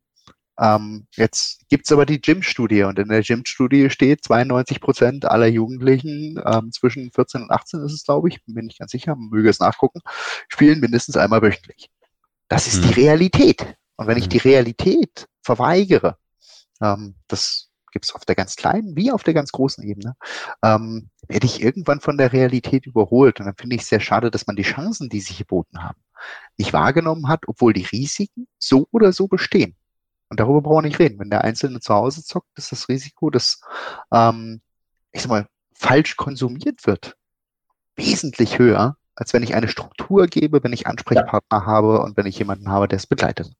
[0.59, 6.43] Ähm, jetzt gibt's aber die Gym-Studie und in der Gym-Studie steht, 92 Prozent aller Jugendlichen
[6.45, 9.61] ähm, zwischen 14 und 18 ist es, glaube ich, bin ich ganz sicher, möge es
[9.61, 10.01] nachgucken,
[10.49, 11.91] spielen mindestens einmal wöchentlich.
[12.49, 12.89] Das ist mhm.
[12.89, 13.77] die Realität.
[13.97, 14.31] Und wenn ich mhm.
[14.31, 16.17] die Realität verweigere,
[16.81, 20.15] ähm, das gibt's auf der ganz kleinen wie auf der ganz großen Ebene,
[20.63, 23.41] ähm, werde ich irgendwann von der Realität überholt.
[23.41, 26.01] Und dann finde ich es sehr schade, dass man die Chancen, die sich geboten haben,
[26.57, 29.77] nicht wahrgenommen hat, obwohl die Risiken so oder so bestehen.
[30.31, 31.19] Und darüber brauchen wir nicht reden.
[31.19, 33.61] Wenn der Einzelne zu Hause zockt, ist das Risiko, dass,
[34.13, 34.61] ähm,
[35.13, 37.17] ich sag mal, falsch konsumiert wird,
[37.97, 41.67] wesentlich höher, als wenn ich eine Struktur gebe, wenn ich Ansprechpartner ja.
[41.67, 43.51] habe und wenn ich jemanden habe, der es begleitet.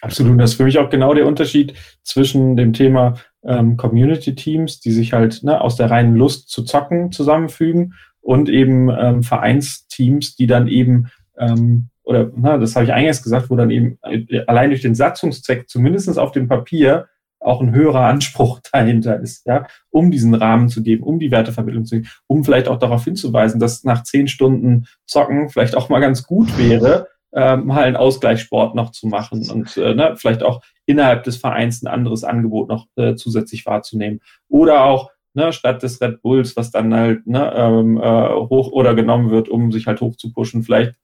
[0.00, 0.40] Absolut.
[0.40, 4.92] Das ist für mich auch genau der Unterschied zwischen dem Thema ähm, Community Teams, die
[4.92, 10.46] sich halt ne, aus der reinen Lust zu zocken zusammenfügen und eben ähm, Vereinsteams, die
[10.46, 14.70] dann eben ähm, oder na, das habe ich eingangs gesagt, wo dann eben äh, allein
[14.70, 17.06] durch den Satzungszweck, zumindest auf dem Papier,
[17.38, 21.84] auch ein höherer Anspruch dahinter ist, ja, um diesen Rahmen zu geben, um die Wertevermittlung
[21.84, 26.00] zu geben, um vielleicht auch darauf hinzuweisen, dass nach zehn Stunden Zocken vielleicht auch mal
[26.00, 30.62] ganz gut wäre, äh, mal einen Ausgleichssport noch zu machen und äh, ne, vielleicht auch
[30.86, 34.20] innerhalb des Vereins ein anderes Angebot noch äh, zusätzlich wahrzunehmen.
[34.48, 38.94] Oder auch ne, statt des Red Bulls, was dann halt ne, ähm, äh, hoch oder
[38.94, 40.94] genommen wird, um sich halt hoch zu pushen, vielleicht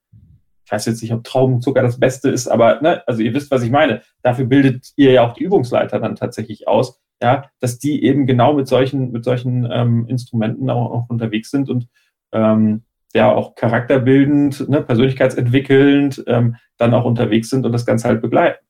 [0.65, 3.62] ich weiß jetzt nicht, ob Traubenzucker das Beste ist, aber ne, also ihr wisst, was
[3.62, 4.03] ich meine.
[4.23, 8.55] Dafür bildet ihr ja auch die Übungsleiter dann tatsächlich aus, ja, dass die eben genau
[8.55, 11.89] mit solchen, mit solchen ähm, Instrumenten auch, auch unterwegs sind und
[12.33, 12.83] ähm,
[13.15, 18.65] ja auch charakterbildend, ne, persönlichkeitsentwickelnd ähm, dann auch unterwegs sind und das Ganze halt begleiten.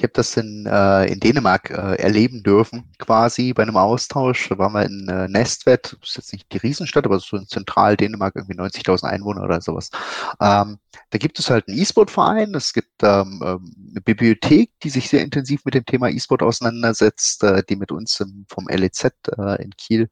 [0.00, 4.48] Ich habe das in, äh, in Dänemark äh, erleben dürfen, quasi bei einem Austausch.
[4.48, 7.46] Da waren wir in äh, Nestvet, das ist jetzt nicht die Riesenstadt, aber so in
[7.46, 9.90] Zentral Dänemark, irgendwie 90.000 Einwohner oder sowas.
[10.40, 10.78] Ähm,
[11.10, 15.20] da gibt es halt einen E-Sport-Verein, es gibt ähm, ähm, eine Bibliothek, die sich sehr
[15.20, 19.04] intensiv mit dem Thema E-Sport auseinandersetzt, äh, die mit uns im, vom LEZ
[19.36, 20.08] äh, in Kiel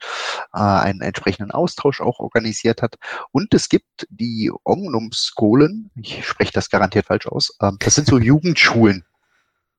[0.52, 2.96] äh, einen entsprechenden Austausch auch organisiert hat.
[3.32, 8.18] Und es gibt die Omnum-Skolen, ich spreche das garantiert falsch aus, ähm, das sind so
[8.18, 9.04] Jugendschulen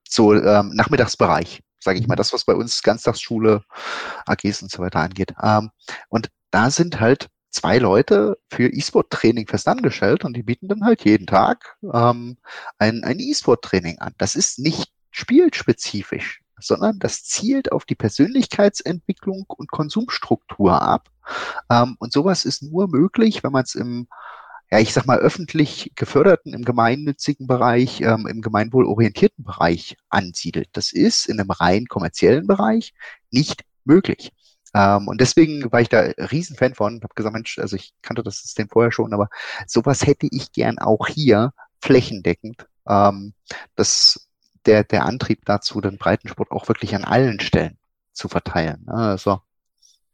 [0.09, 3.63] so ähm, Nachmittagsbereich, sage ich mal, das, was bei uns Ganztagsschule,
[4.25, 5.33] AGs und so weiter angeht.
[5.41, 5.69] Ähm,
[6.09, 11.05] und da sind halt zwei Leute für E-Sport-Training fest angestellt und die bieten dann halt
[11.05, 12.37] jeden Tag ähm,
[12.77, 14.13] ein, ein E-Sport-Training an.
[14.17, 21.09] Das ist nicht spielspezifisch, sondern das zielt auf die Persönlichkeitsentwicklung und Konsumstruktur ab
[21.69, 24.07] Ähm, und sowas ist nur möglich, wenn man es im
[24.71, 30.69] ja, ich sag mal, öffentlich geförderten, im gemeinnützigen Bereich, ähm, im gemeinwohlorientierten Bereich ansiedelt.
[30.73, 32.93] Das ist in einem rein kommerziellen Bereich
[33.31, 34.31] nicht möglich.
[34.75, 38.41] Ähm, und deswegen war ich da Riesenfan von, habe gesagt, Mensch, also ich kannte das
[38.41, 39.29] System vorher schon, aber
[39.65, 43.33] sowas hätte ich gern auch hier flächendeckend, ähm,
[43.75, 44.29] dass
[44.65, 47.79] der, der Antrieb dazu, den Breitensport auch wirklich an allen Stellen
[48.13, 48.83] zu verteilen.
[48.85, 48.93] Ne?
[48.93, 49.41] Also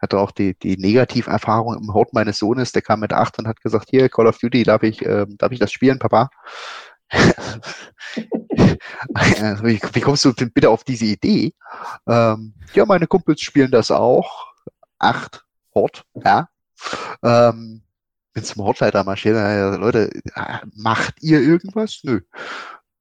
[0.05, 3.61] hatte auch die, die Negativerfahrung im Hort meines Sohnes, der kam mit acht und hat
[3.61, 6.29] gesagt, hier, Call of Duty, darf ich, äh, darf ich das spielen, Papa?
[9.63, 11.53] wie, wie, kommst du denn bitte auf diese Idee?
[12.07, 14.53] Ähm, ja, meine Kumpels spielen das auch.
[14.99, 15.43] Acht,
[15.73, 16.49] Hort, ja.
[17.23, 17.81] Ähm,
[18.33, 20.09] bin zum Hortleiter marschiert, äh, Leute,
[20.75, 22.01] macht ihr irgendwas?
[22.03, 22.21] Nö.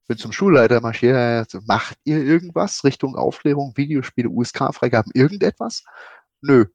[0.07, 5.83] Bin zum Schulleiter marschiert, macht ihr irgendwas Richtung Aufklärung, Videospiele, USK-Freigaben, irgendetwas?
[6.41, 6.65] Nö.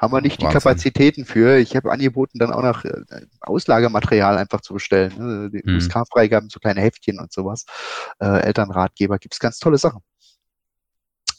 [0.00, 0.48] Haben wir nicht Wahnsinn.
[0.48, 1.58] die Kapazitäten für.
[1.58, 3.02] Ich habe angeboten, dann auch noch äh,
[3.40, 5.12] Auslagematerial einfach zu bestellen.
[5.18, 5.50] Ne?
[5.50, 5.76] Die hm.
[5.76, 7.66] USK-Freigaben, so kleine Heftchen und sowas.
[8.18, 10.00] Äh, Elternratgeber, gibt's ganz tolle Sachen.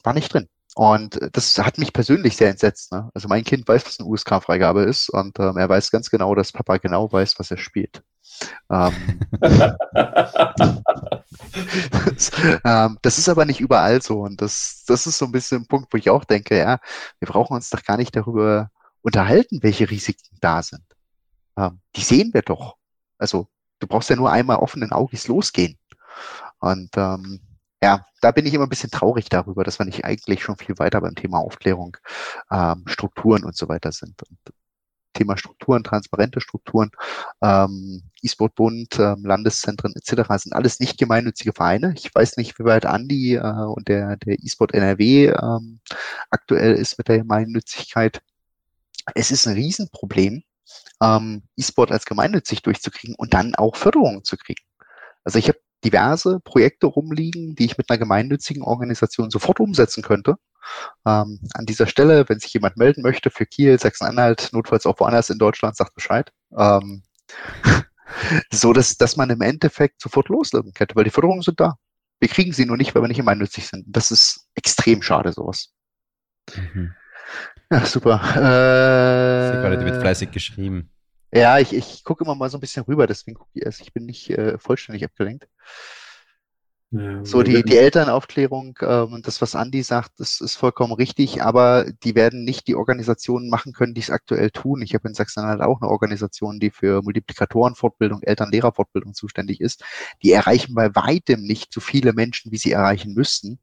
[0.03, 0.47] War nicht drin.
[0.75, 2.91] Und das hat mich persönlich sehr entsetzt.
[2.91, 3.09] Ne?
[3.15, 6.51] Also mein Kind weiß, was eine USK-Freigabe ist und ähm, er weiß ganz genau, dass
[6.51, 8.03] Papa genau weiß, was er spielt.
[8.69, 8.93] Ähm,
[12.15, 12.31] das,
[12.65, 15.67] ähm, das, ist aber nicht überall so und das, das ist so ein bisschen ein
[15.67, 16.79] Punkt, wo ich auch denke, ja,
[17.19, 18.69] wir brauchen uns doch gar nicht darüber
[19.01, 20.83] unterhalten, welche Risiken da sind.
[21.57, 22.77] Ähm, die sehen wir doch.
[23.17, 23.47] Also
[23.79, 25.77] du brauchst ja nur einmal offenen Auges losgehen.
[26.59, 27.41] Und ähm,
[27.83, 30.77] ja, da bin ich immer ein bisschen traurig darüber, dass wir nicht eigentlich schon viel
[30.77, 31.97] weiter beim Thema Aufklärung,
[32.51, 34.21] ähm, Strukturen und so weiter sind.
[34.29, 34.37] Und
[35.13, 36.91] Thema Strukturen, transparente Strukturen,
[37.41, 40.29] ähm, E-Sport-Bund, ähm, Landeszentren etc.
[40.37, 41.93] sind alles nicht gemeinnützige Vereine.
[41.95, 45.79] Ich weiß nicht, wie weit Andi äh, und der, der E-Sport NRW ähm,
[46.29, 48.21] aktuell ist mit der Gemeinnützigkeit.
[49.15, 50.43] Es ist ein Riesenproblem,
[51.01, 54.63] ähm, E-Sport als gemeinnützig durchzukriegen und dann auch Förderungen zu kriegen.
[55.23, 60.35] Also ich habe diverse Projekte rumliegen, die ich mit einer gemeinnützigen Organisation sofort umsetzen könnte.
[61.05, 65.29] Ähm, an dieser Stelle, wenn sich jemand melden möchte für Kiel, Sachsen-Anhalt, notfalls auch woanders
[65.29, 66.31] in Deutschland, sagt Bescheid.
[66.57, 67.03] Ähm,
[68.51, 71.75] so, dass, dass man im Endeffekt sofort loslegen könnte, weil die Förderungen sind da.
[72.19, 73.85] Wir kriegen sie nur nicht, weil wir nicht gemeinnützig sind.
[73.87, 75.73] Das ist extrem schade, sowas.
[76.55, 76.93] Mhm.
[77.71, 78.21] Ja, super.
[78.35, 80.91] Äh, Sie gerade, wird fleißig geschrieben.
[81.33, 83.81] Ja, ich, ich gucke immer mal so ein bisschen rüber, deswegen gucke ich erst.
[83.81, 85.47] Ich bin nicht äh, vollständig abgelenkt.
[86.93, 91.41] Ja, so, die, die Elternaufklärung ähm, und das, was Andi sagt, das ist vollkommen richtig,
[91.41, 94.81] aber die werden nicht die Organisationen machen können, die es aktuell tun.
[94.81, 99.85] Ich habe in Sachsen-Anhalt auch eine Organisation, die für Multiplikatorenfortbildung, Eltern-Lehrer-Fortbildung zuständig ist.
[100.21, 103.59] Die erreichen bei weitem nicht so viele Menschen, wie sie erreichen müssten.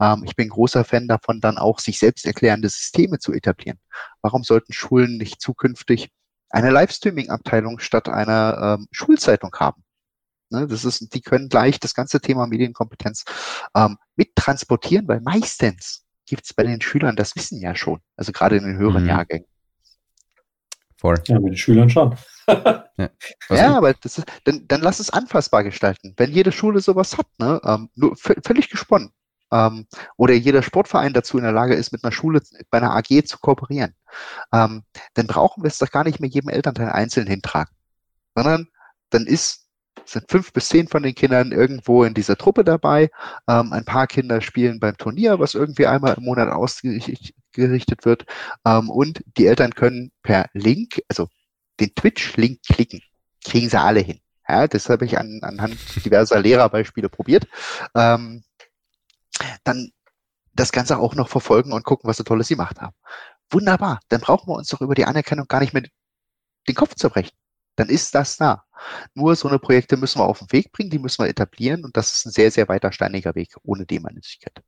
[0.00, 3.78] Ähm, ich bin großer Fan davon, dann auch sich selbst erklärende Systeme zu etablieren.
[4.22, 6.10] Warum sollten Schulen nicht zukünftig
[6.52, 9.82] eine Livestreaming-Abteilung statt einer ähm, Schulzeitung haben.
[10.52, 13.24] Ne, das ist, die können gleich das ganze Thema Medienkompetenz
[13.74, 18.56] ähm, mittransportieren, weil meistens gibt es bei den Schülern das Wissen ja schon, also gerade
[18.56, 19.08] in den höheren mhm.
[19.08, 19.46] Jahrgängen.
[20.98, 21.20] Voll.
[21.26, 22.14] Ja, mit den Schülern schon.
[22.48, 23.10] ja,
[23.48, 26.12] ja aber das ist, dann, dann lass es anfassbar gestalten.
[26.18, 29.10] Wenn jede Schule sowas hat, ne, ähm, nur völlig gesponnen
[29.50, 29.86] ähm,
[30.18, 33.38] oder jeder Sportverein dazu in der Lage ist, mit einer Schule, bei einer AG zu
[33.38, 33.94] kooperieren,
[34.52, 34.84] ähm,
[35.14, 37.74] dann brauchen wir es doch gar nicht mehr jedem Elternteil einzeln hintragen,
[38.34, 38.68] sondern
[39.08, 39.61] dann ist
[40.04, 43.10] sind fünf bis zehn von den Kindern irgendwo in dieser Truppe dabei.
[43.48, 48.26] Ähm, ein paar Kinder spielen beim Turnier, was irgendwie einmal im Monat ausgerichtet wird.
[48.64, 51.28] Ähm, und die Eltern können per Link, also
[51.80, 53.00] den Twitch-Link klicken.
[53.44, 54.20] Kriegen sie alle hin.
[54.48, 57.46] Ja, das habe ich an, anhand diverser Lehrerbeispiele probiert.
[57.94, 58.44] Ähm,
[59.64, 59.90] dann
[60.52, 62.94] das Ganze auch noch verfolgen und gucken, was so Tolles sie gemacht haben.
[63.50, 64.00] Wunderbar.
[64.08, 65.82] Dann brauchen wir uns doch über die Anerkennung gar nicht mehr
[66.68, 67.32] den Kopf zu brechen.
[67.76, 68.64] Dann ist das da.
[69.14, 71.96] Nur so eine Projekte müssen wir auf den Weg bringen, die müssen wir etablieren und
[71.96, 74.62] das ist ein sehr, sehr weiter steiniger Weg ohne Demannigkeit.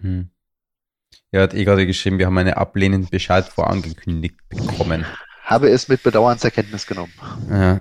[0.00, 0.30] Hm.
[1.30, 5.06] Er hat eh gerade geschrieben, wir haben einen ablehnenden Bescheid vorangekündigt bekommen.
[5.44, 7.12] Habe es mit Bedauern zur Kenntnis genommen.
[7.48, 7.80] Ja.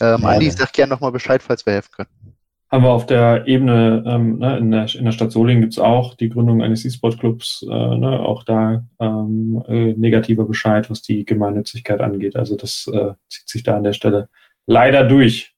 [0.00, 2.34] Ähm, Andi, sag gerne nochmal Bescheid, falls wir helfen können
[2.74, 5.78] haben wir auf der Ebene, ähm, ne, in, der, in der Stadt Solingen gibt es
[5.78, 11.24] auch die Gründung eines E-Sport-Clubs, äh, ne, auch da ähm, äh, negativer Bescheid, was die
[11.24, 12.34] Gemeinnützigkeit angeht.
[12.34, 14.28] Also das äh, zieht sich da an der Stelle
[14.66, 15.54] leider durch.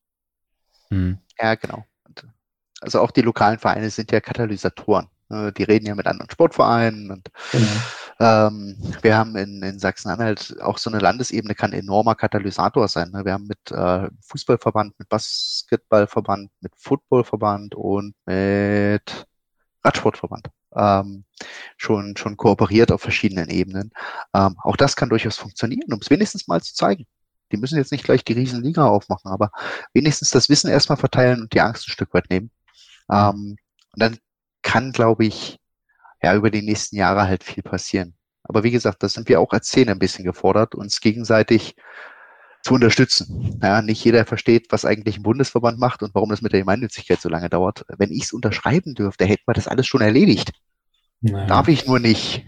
[0.91, 1.17] Hm.
[1.41, 1.85] Ja, genau.
[2.83, 5.07] Also auch die lokalen Vereine sind ja Katalysatoren.
[5.31, 7.67] Ne, die reden ja mit anderen Sportvereinen und genau.
[8.19, 13.11] Ähm, wir haben in, in Sachsen-Anhalt auch so eine Landesebene kann enormer Katalysator sein.
[13.11, 13.25] Ne?
[13.25, 19.27] Wir haben mit äh, Fußballverband, mit Basketballverband, mit Footballverband und mit
[19.85, 21.25] Radsportverband ähm,
[21.77, 23.91] schon, schon kooperiert auf verschiedenen Ebenen.
[24.35, 27.07] Ähm, auch das kann durchaus funktionieren, um es wenigstens mal zu zeigen.
[27.53, 29.51] Die müssen jetzt nicht gleich die Riesenliga aufmachen, aber
[29.95, 32.51] wenigstens das Wissen erstmal verteilen und die Angst ein Stück weit nehmen.
[33.11, 33.57] Ähm,
[33.93, 34.19] und dann
[34.63, 35.59] kann, glaube ich,
[36.23, 38.15] ja, über die nächsten Jahre halt viel passieren.
[38.43, 41.75] Aber wie gesagt, da sind wir auch als Szene ein bisschen gefordert, uns gegenseitig
[42.63, 43.59] zu unterstützen.
[43.63, 47.21] Ja, nicht jeder versteht, was eigentlich ein Bundesverband macht und warum das mit der Gemeinnützigkeit
[47.21, 47.85] so lange dauert.
[47.97, 50.53] Wenn ich es unterschreiben dürfte, hätten wir das alles schon erledigt.
[51.21, 51.47] Naja.
[51.47, 52.45] Darf ich nur nicht.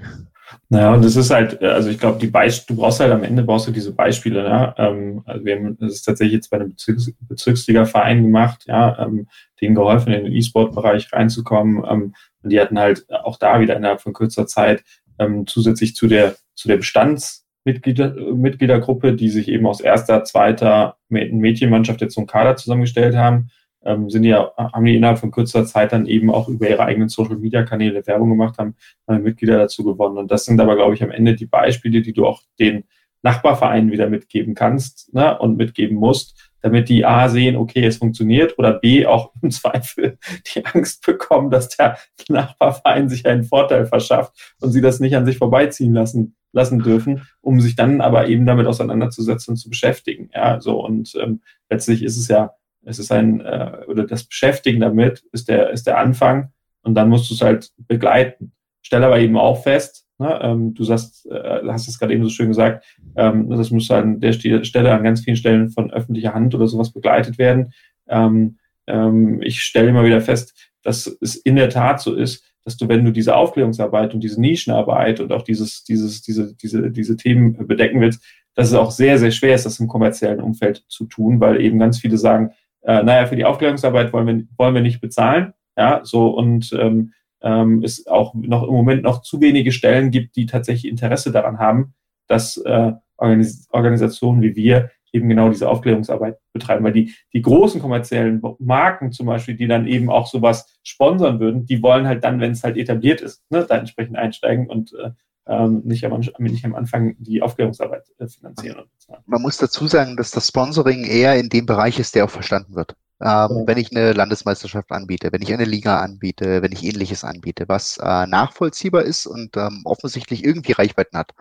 [0.69, 3.43] Naja, und das ist halt, also ich glaube, die Beispiele, du brauchst halt am Ende
[3.43, 4.75] brauchst du diese Beispiele, ne?
[4.77, 9.29] Ähm, also wir haben das ist tatsächlich jetzt bei einem Bezirks Bezirksliga-Verein gemacht, ja, ähm,
[9.61, 11.85] denen geholfen, in den E-Sport-Bereich reinzukommen.
[11.89, 14.85] Ähm, und die hatten halt auch da wieder innerhalb von kürzer Zeit
[15.19, 22.15] ähm, zusätzlich zu der, zu der Bestandsmitgliedergruppe, die sich eben aus erster, zweiter Mädchenmannschaft jetzt
[22.15, 23.51] zum Kader zusammengestellt haben,
[23.85, 27.09] ähm, sind ja, haben die innerhalb von kürzer Zeit dann eben auch über ihre eigenen
[27.09, 28.75] Social Media Kanäle Werbung gemacht, haben
[29.07, 30.19] äh, Mitglieder dazu gewonnen.
[30.19, 32.85] Und das sind aber, glaube ich, am Ende die Beispiele, die du auch den
[33.23, 38.59] Nachbarvereinen wieder mitgeben kannst ne, und mitgeben musst, damit die A sehen, okay, es funktioniert
[38.59, 40.19] oder B auch im Zweifel
[40.55, 41.99] die Angst bekommen, dass der
[42.29, 47.27] Nachbarverein sich einen Vorteil verschafft und sie das nicht an sich vorbeiziehen lassen, lassen dürfen,
[47.41, 50.31] um sich dann aber eben damit auseinanderzusetzen und zu beschäftigen.
[50.35, 52.53] Ja, so und ähm, letztlich ist es ja,
[52.89, 57.09] es ist ein, äh, oder das Beschäftigen damit ist der, ist der Anfang und dann
[57.09, 58.53] musst du es halt begleiten.
[58.83, 60.39] Stell aber eben auch fest, Ne?
[60.43, 62.85] Ähm, du sagst, äh, hast es gerade eben so schön gesagt,
[63.17, 66.93] ähm, das muss an der Stelle an ganz vielen Stellen von öffentlicher Hand oder sowas
[66.93, 67.73] begleitet werden.
[68.09, 72.77] Ähm, ähm, ich stelle immer wieder fest, dass es in der Tat so ist, dass
[72.77, 77.17] du, wenn du diese Aufklärungsarbeit und diese Nischenarbeit und auch dieses, dieses, diese, diese, diese
[77.17, 78.23] Themen bedecken willst,
[78.55, 81.79] dass es auch sehr, sehr schwer ist, das im kommerziellen Umfeld zu tun, weil eben
[81.79, 82.51] ganz viele sagen,
[82.83, 85.53] äh, naja, für die Aufklärungsarbeit wollen wir, wollen wir nicht bezahlen.
[85.77, 90.37] Ja, so und ähm, ähm, es auch noch im Moment noch zu wenige Stellen gibt,
[90.37, 91.95] die tatsächlich Interesse daran haben,
[92.27, 96.85] dass äh, Organis Organisationen wie wir eben genau diese Aufklärungsarbeit betreiben.
[96.85, 101.67] Weil die, die großen kommerziellen Marken zum Beispiel, die dann eben auch sowas sponsern würden,
[101.67, 105.11] die wollen halt dann, wenn es halt etabliert ist, ne, da entsprechend einsteigen und äh,
[105.49, 108.85] ähm, nicht, am, nicht am Anfang die Aufklärungsarbeit äh, finanzieren.
[109.27, 112.75] Man muss dazu sagen, dass das Sponsoring eher in dem Bereich ist, der auch verstanden
[112.75, 112.95] wird.
[113.21, 117.65] Ähm, wenn ich eine Landesmeisterschaft anbiete, wenn ich eine Liga anbiete, wenn ich ähnliches anbiete,
[117.67, 121.33] was äh, nachvollziehbar ist und ähm, offensichtlich irgendwie Reichweiten hat,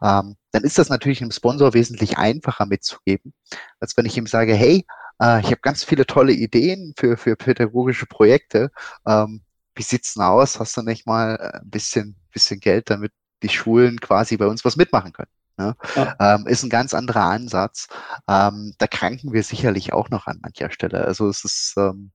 [0.00, 3.34] ähm, dann ist das natürlich einem Sponsor wesentlich einfacher mitzugeben,
[3.80, 4.86] als wenn ich ihm sage, hey,
[5.20, 8.70] äh, ich habe ganz viele tolle Ideen für, für pädagogische Projekte.
[9.04, 9.42] Ähm,
[9.74, 10.60] wie sieht's denn aus?
[10.60, 13.12] Hast du nicht mal äh, ein bisschen, bisschen Geld, damit
[13.46, 15.30] die Schulen quasi bei uns was mitmachen können?
[15.58, 15.74] Ne?
[15.94, 16.16] Ja.
[16.20, 17.88] Ähm, ist ein ganz anderer Ansatz.
[18.28, 21.04] Ähm, da kranken wir sicherlich auch noch an mancher Stelle.
[21.04, 22.12] Also es ist ähm,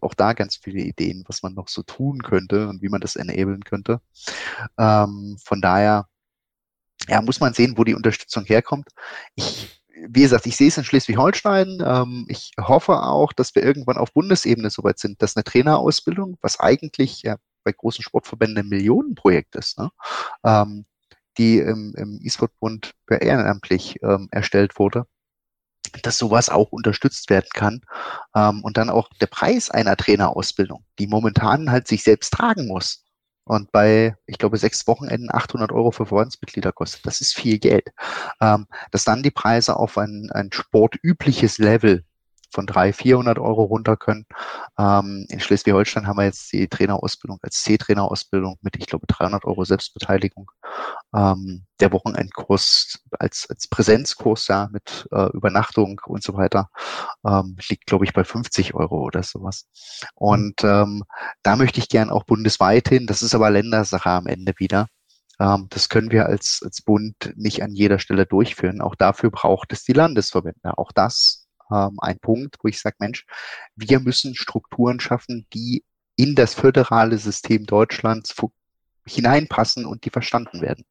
[0.00, 3.16] auch da ganz viele Ideen, was man noch so tun könnte und wie man das
[3.16, 4.00] enablen könnte.
[4.76, 6.08] Ähm, von daher
[7.08, 8.88] ja, muss man sehen, wo die Unterstützung herkommt.
[9.34, 11.82] Ich, wie gesagt, ich sehe es in Schleswig-Holstein.
[11.84, 16.58] Ähm, ich hoffe auch, dass wir irgendwann auf Bundesebene soweit sind, dass eine Trainerausbildung, was
[16.58, 19.90] eigentlich ja bei großen Sportverbänden ein Millionenprojekt ist, ne?
[20.44, 20.86] ähm,
[21.38, 25.06] die im, im E-Sport-Bund ehrenamtlich ähm, erstellt wurde,
[26.02, 27.80] dass sowas auch unterstützt werden kann.
[28.34, 33.04] Ähm, und dann auch der Preis einer Trainerausbildung, die momentan halt sich selbst tragen muss.
[33.44, 37.04] Und bei, ich glaube, sechs Wochenenden 800 Euro für Verbandsmitglieder kostet.
[37.04, 37.88] Das ist viel Geld.
[38.40, 42.04] Ähm, dass dann die Preise auf ein, ein sportübliches Level
[42.54, 44.24] von 300, 400 Euro runter können.
[44.78, 49.64] Ähm, in Schleswig-Holstein haben wir jetzt die Trainerausbildung als C-Trainerausbildung mit, ich glaube, 300 Euro
[49.64, 50.50] Selbstbeteiligung.
[51.14, 56.70] Ähm, der Wochenendkurs als, als Präsenzkurs, ja, mit äh, Übernachtung und so weiter,
[57.26, 59.66] ähm, liegt, glaube ich, bei 50 Euro oder sowas.
[60.14, 61.04] Und ähm,
[61.42, 63.06] da möchte ich gern auch bundesweit hin.
[63.06, 64.86] Das ist aber Ländersache am Ende wieder.
[65.40, 68.80] Ähm, das können wir als, als Bund nicht an jeder Stelle durchführen.
[68.80, 70.78] Auch dafür braucht es die Landesverbände.
[70.78, 73.26] Auch das ähm, ein Punkt, wo ich sage, Mensch,
[73.76, 75.84] wir müssen Strukturen schaffen, die
[76.16, 78.34] in das föderale System Deutschlands
[79.06, 80.84] hineinpassen und die verstanden werden.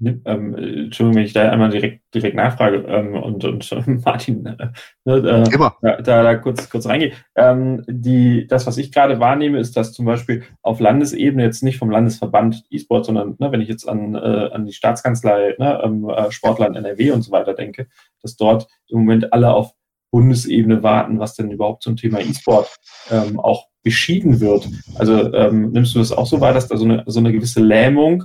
[0.00, 3.70] Ähm, Entschuldigung, wenn ich da einmal direkt, direkt nachfrage ähm, und, und
[4.04, 4.68] Martin äh,
[5.04, 5.74] ne, äh, Immer.
[5.82, 7.12] Da, da, kurz, kurz reingehe.
[7.34, 11.78] Ähm, die, das, was ich gerade wahrnehme, ist, dass zum Beispiel auf Landesebene jetzt nicht
[11.78, 16.08] vom Landesverband E-Sport, sondern ne, wenn ich jetzt an, äh, an die Staatskanzlei, ne, ähm,
[16.08, 17.88] äh, Sportland NRW und so weiter denke,
[18.22, 19.72] dass dort im Moment alle auf
[20.10, 22.68] Bundesebene warten, was denn überhaupt zum Thema E-Sport
[23.10, 24.68] ähm, auch beschieden wird.
[24.94, 27.60] Also ähm, nimmst du das auch so wahr, dass da so eine, so eine gewisse
[27.60, 28.24] Lähmung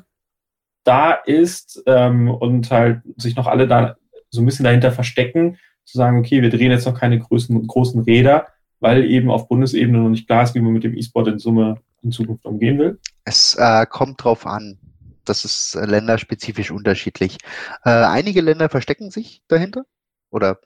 [0.84, 3.95] da ist ähm, und halt sich noch alle da
[4.29, 8.01] so ein bisschen dahinter verstecken, zu sagen, okay, wir drehen jetzt noch keine großen, großen
[8.01, 8.47] Räder,
[8.79, 11.81] weil eben auf Bundesebene noch nicht klar ist, wie man mit dem E-Sport in Summe
[12.01, 12.99] in Zukunft umgehen will?
[13.23, 14.77] Es äh, kommt drauf an.
[15.25, 17.38] Das ist äh, länderspezifisch unterschiedlich.
[17.86, 19.86] Äh, einige Länder verstecken sich dahinter
[20.29, 20.59] oder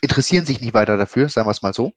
[0.00, 1.92] interessieren sich nicht weiter dafür, sagen wir es mal so,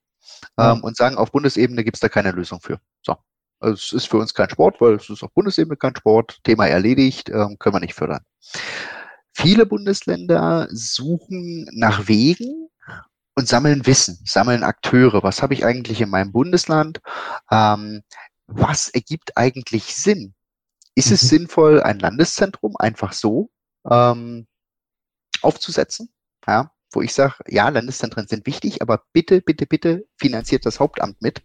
[0.58, 0.74] ja.
[0.74, 2.80] ähm, und sagen, auf Bundesebene gibt es da keine Lösung für.
[3.02, 3.16] So.
[3.64, 6.40] Also es ist für uns kein Sport, weil es ist auf Bundesebene kein Sport.
[6.44, 8.26] Thema erledigt, ähm, können wir nicht fördern.
[9.34, 12.70] Viele Bundesländer suchen nach Wegen
[13.36, 15.24] und sammeln Wissen, sammeln Akteure.
[15.24, 17.00] Was habe ich eigentlich in meinem Bundesland?
[17.50, 18.04] Ähm,
[18.48, 20.36] was ergibt eigentlich Sinn?
[20.96, 21.14] Ist mhm.
[21.14, 23.50] es sinnvoll, ein Landeszentrum einfach so
[23.90, 24.46] ähm,
[25.42, 26.14] aufzusetzen?
[26.46, 31.22] Ja, wo ich sage, ja, Landeszentren sind wichtig, aber bitte, bitte, bitte finanziert das Hauptamt
[31.22, 31.42] mit,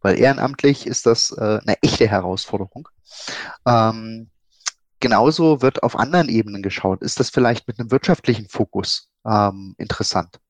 [0.00, 2.88] weil ehrenamtlich ist das äh, eine echte Herausforderung.
[3.66, 4.30] Ähm,
[5.00, 7.02] genauso wird auf anderen Ebenen geschaut.
[7.02, 10.40] Ist das vielleicht mit einem wirtschaftlichen Fokus ähm, interessant?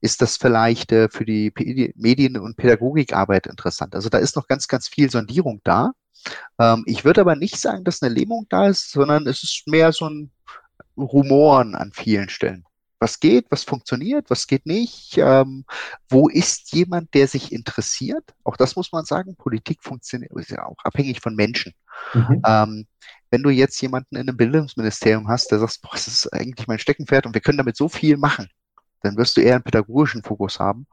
[0.00, 1.52] Ist das vielleicht äh, für die
[1.96, 3.94] Medien- und Pädagogikarbeit interessant?
[3.94, 5.92] Also da ist noch ganz, ganz viel Sondierung da.
[6.58, 9.92] Ähm, ich würde aber nicht sagen, dass eine Lähmung da ist, sondern es ist mehr
[9.92, 10.30] so ein
[10.96, 12.65] Rumoren an vielen Stellen
[12.98, 15.64] was geht, was funktioniert, was geht nicht, ähm,
[16.08, 18.24] wo ist jemand, der sich interessiert?
[18.44, 21.72] Auch das muss man sagen, Politik funktioniert, ist ja auch abhängig von Menschen.
[22.14, 22.42] Mhm.
[22.46, 22.86] Ähm,
[23.30, 26.78] wenn du jetzt jemanden in einem Bildungsministerium hast, der sagt, boah, das ist eigentlich mein
[26.78, 28.48] Steckenpferd und wir können damit so viel machen,
[29.02, 30.86] dann wirst du eher einen pädagogischen Fokus haben.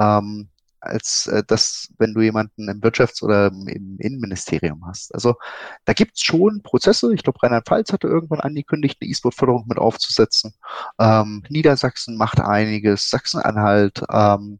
[0.00, 0.48] Ähm,
[0.82, 5.14] als äh, das, wenn du jemanden im Wirtschafts- oder im Innenministerium hast.
[5.14, 5.36] Also
[5.84, 7.14] da gibt's schon Prozesse.
[7.14, 10.54] Ich glaube, Rheinland-Pfalz hatte irgendwann angekündigt, eine E-Sport-Förderung mit aufzusetzen.
[10.98, 14.02] Ähm, Niedersachsen macht einiges, Sachsen-Anhalt.
[14.10, 14.58] Ähm,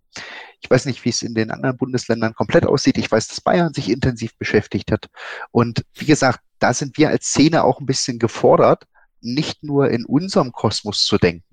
[0.61, 2.99] ich weiß nicht, wie es in den anderen Bundesländern komplett aussieht.
[2.99, 5.09] Ich weiß, dass Bayern sich intensiv beschäftigt hat.
[5.51, 8.85] Und wie gesagt, da sind wir als Szene auch ein bisschen gefordert,
[9.21, 11.52] nicht nur in unserem Kosmos zu denken,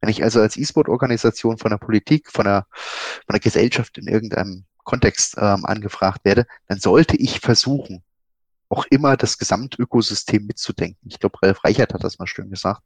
[0.00, 4.64] wenn ich also als E-Sport-Organisation von der Politik, von der, von der Gesellschaft in irgendeinem
[4.84, 8.02] Kontext ähm, angefragt werde, dann sollte ich versuchen,
[8.68, 11.08] auch immer das Gesamtökosystem mitzudenken.
[11.08, 12.82] Ich glaube, Ralf Reichert hat das mal schön gesagt.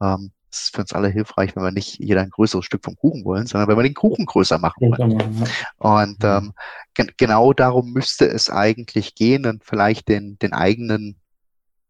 [0.00, 2.96] Ähm, es ist für uns alle hilfreich, wenn wir nicht jeder ein größeres Stück vom
[2.96, 5.48] Kuchen wollen, sondern wenn wir den Kuchen größer machen wollen.
[5.78, 6.52] Und ähm,
[6.94, 11.20] gen genau darum müsste es eigentlich gehen und vielleicht den, den eigenen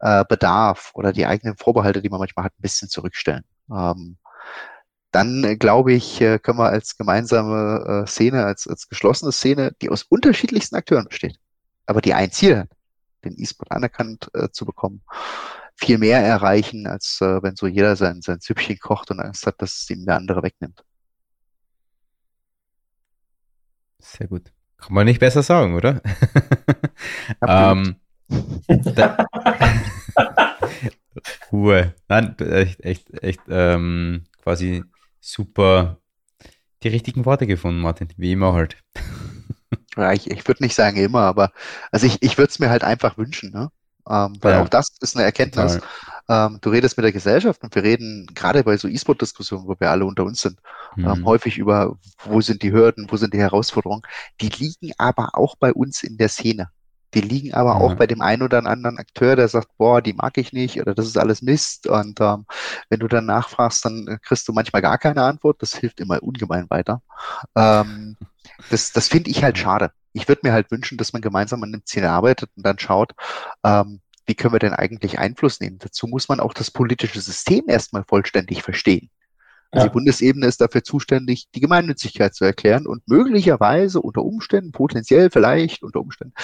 [0.00, 3.44] äh, Bedarf oder die eigenen Vorbehalte, die man manchmal hat, ein bisschen zurückstellen.
[3.70, 4.18] Ähm,
[5.10, 9.72] dann äh, glaube ich, äh, können wir als gemeinsame äh, Szene, als, als geschlossene Szene,
[9.82, 11.38] die aus unterschiedlichsten Akteuren besteht,
[11.86, 12.70] aber die ein Ziel hat,
[13.24, 15.02] den E-Sport anerkannt äh, zu bekommen,
[15.76, 19.60] viel mehr erreichen, als äh, wenn so jeder sein, sein Süppchen kocht und Angst hat,
[19.62, 20.84] dass es ihm der andere wegnimmt.
[23.98, 24.52] Sehr gut.
[24.76, 26.00] Kann man nicht besser sagen, oder?
[27.46, 27.96] ähm,
[31.52, 31.94] Ruhe.
[32.08, 34.84] Nein, echt, echt, echt ähm, quasi
[35.20, 35.98] super
[36.82, 38.08] die richtigen Worte gefunden, Martin.
[38.16, 38.76] Wie immer halt.
[39.96, 41.52] Ja, ich, ich würde nicht sagen immer, aber
[41.90, 43.70] also ich, ich würde es mir halt einfach wünschen, ne?
[44.08, 44.62] Ähm, weil ja.
[44.62, 45.78] auch das ist eine Erkenntnis.
[46.28, 49.90] Ähm, du redest mit der Gesellschaft und wir reden gerade bei so E-Sport-Diskussionen, wo wir
[49.90, 50.58] alle unter uns sind,
[50.96, 51.10] ähm, mhm.
[51.10, 54.02] ähm, häufig über, wo sind die Hürden, wo sind die Herausforderungen.
[54.40, 56.70] Die liegen aber auch bei uns in der Szene.
[57.14, 57.76] Die liegen aber ja.
[57.76, 60.94] auch bei dem einen oder anderen Akteur, der sagt, boah, die mag ich nicht oder
[60.94, 61.86] das ist alles Mist.
[61.86, 62.46] Und ähm,
[62.88, 65.60] wenn du dann nachfragst, dann kriegst du manchmal gar keine Antwort.
[65.62, 67.02] Das hilft immer ungemein weiter.
[67.56, 68.16] Ähm,
[68.70, 69.92] das das finde ich halt schade.
[70.12, 73.12] Ich würde mir halt wünschen, dass man gemeinsam an dem Ziel arbeitet und dann schaut,
[73.64, 75.78] ähm, wie können wir denn eigentlich Einfluss nehmen.
[75.78, 79.10] Dazu muss man auch das politische System erstmal vollständig verstehen.
[79.72, 79.86] Also.
[79.86, 85.82] Die Bundesebene ist dafür zuständig, die Gemeinnützigkeit zu erklären und möglicherweise unter Umständen, potenziell vielleicht
[85.84, 86.34] unter Umständen,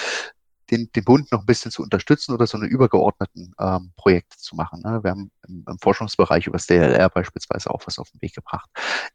[0.71, 4.55] den, den Bund noch ein bisschen zu unterstützen oder so eine übergeordneten ähm, Projekte zu
[4.55, 4.81] machen.
[4.81, 4.99] Ne?
[5.03, 8.69] Wir haben im, im, Forschungsbereich über das DLR beispielsweise auch was auf den Weg gebracht.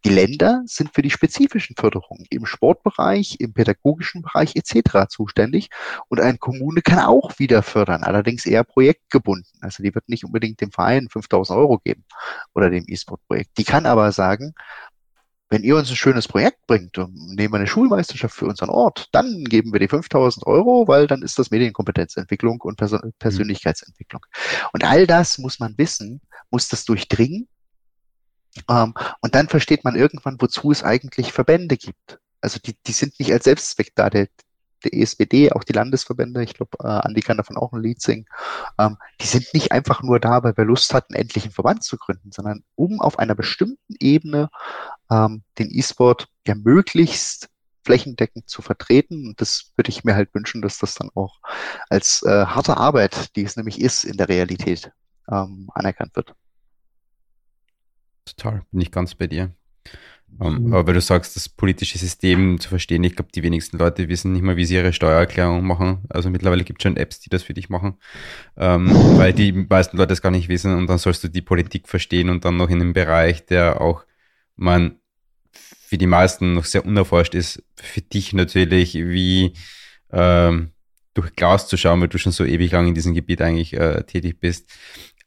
[0.04, 5.08] Die Länder sind für die spezifischen Förderungen im Sportbereich, im pädagogischen Bereich etc.
[5.08, 5.68] zuständig
[6.08, 9.50] und eine Kommune kann auch wieder fördern, allerdings eher projektgebunden.
[9.60, 12.04] Also die wird nicht unbedingt dem Verein 5000 Euro geben
[12.54, 13.58] oder dem E-Sport-Projekt.
[13.58, 14.54] Die kann aber sagen,
[15.52, 19.10] wenn ihr uns ein schönes Projekt bringt und nehmen wir eine Schulmeisterschaft für unseren Ort,
[19.12, 23.12] dann geben wir die 5000 Euro, weil dann ist das Medienkompetenzentwicklung und Persön mhm.
[23.18, 24.24] Persönlichkeitsentwicklung.
[24.72, 27.48] Und all das muss man wissen, muss das durchdringen.
[28.70, 32.18] Ähm, und dann versteht man irgendwann, wozu es eigentlich Verbände gibt.
[32.40, 34.08] Also die, die sind nicht als Selbstzweck da.
[34.08, 34.28] Der,
[34.82, 38.26] der ESBD, auch die Landesverbände, ich glaube, äh, Andi kann davon auch ein Lied singen,
[38.78, 41.96] ähm, die sind nicht einfach nur da, weil wir Lust hatten, endlich einen Verband zu
[41.96, 44.50] gründen, sondern um auf einer bestimmten Ebene
[45.10, 47.48] ähm, den E-Sport ja möglichst
[47.84, 49.26] flächendeckend zu vertreten.
[49.26, 51.40] Und das würde ich mir halt wünschen, dass das dann auch
[51.88, 54.92] als äh, harte Arbeit, die es nämlich ist, in der Realität
[55.30, 56.34] ähm, anerkannt wird.
[58.24, 59.54] Total, bin ich ganz bei dir.
[60.38, 60.72] Um, mhm.
[60.72, 64.32] Aber wenn du sagst, das politische System zu verstehen, ich glaube, die wenigsten Leute wissen
[64.32, 66.04] nicht mal, wie sie ihre Steuererklärung machen.
[66.08, 67.94] Also mittlerweile gibt es schon Apps, die das für dich machen,
[68.56, 71.88] ähm, weil die meisten Leute das gar nicht wissen und dann sollst du die Politik
[71.88, 74.04] verstehen und dann noch in einem Bereich, der auch
[74.56, 74.96] man
[75.52, 79.52] für die meisten noch sehr unerforscht ist, für dich natürlich wie
[80.10, 80.72] ähm,
[81.14, 84.02] durch Glas zu schauen, weil du schon so ewig lang in diesem Gebiet eigentlich äh,
[84.04, 84.70] tätig bist.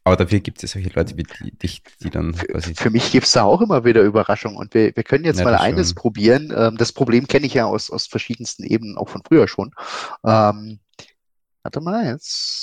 [0.08, 2.76] Aber dafür gibt es solche Leute wie dich, die dann quasi.
[2.76, 4.56] Für mich gibt es da auch immer wieder Überraschungen.
[4.56, 5.96] Und wir, wir können jetzt ja, mal eines schon.
[5.96, 6.54] probieren.
[6.56, 9.72] Ähm, das Problem kenne ich ja aus, aus verschiedensten Ebenen, auch von früher schon.
[10.24, 10.80] Ähm,
[11.64, 12.62] warte mal, jetzt.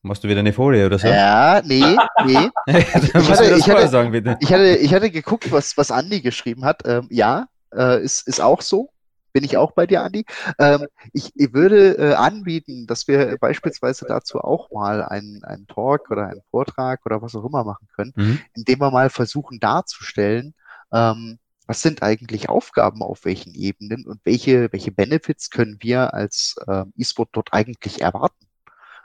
[0.00, 1.08] Machst du wieder eine Folie oder so?
[1.08, 2.48] Ja, nee, nee.
[2.66, 4.36] ich, hatte, ich, hatte, sagen.
[4.40, 6.84] Ich, hatte, ich hatte geguckt, was, was Andi geschrieben hat.
[6.86, 8.88] Ähm, ja, äh, ist, ist auch so
[9.36, 10.24] bin ich auch bei dir, Andi.
[10.58, 16.10] Ähm, ich, ich, würde äh, anbieten, dass wir beispielsweise dazu auch mal einen, einen Talk
[16.10, 18.40] oder einen Vortrag oder was auch immer machen können, mhm.
[18.54, 20.54] indem wir mal versuchen darzustellen,
[20.90, 26.56] ähm, was sind eigentlich Aufgaben auf welchen Ebenen und welche, welche Benefits können wir als
[26.66, 28.46] ähm, E-Sport dort eigentlich erwarten.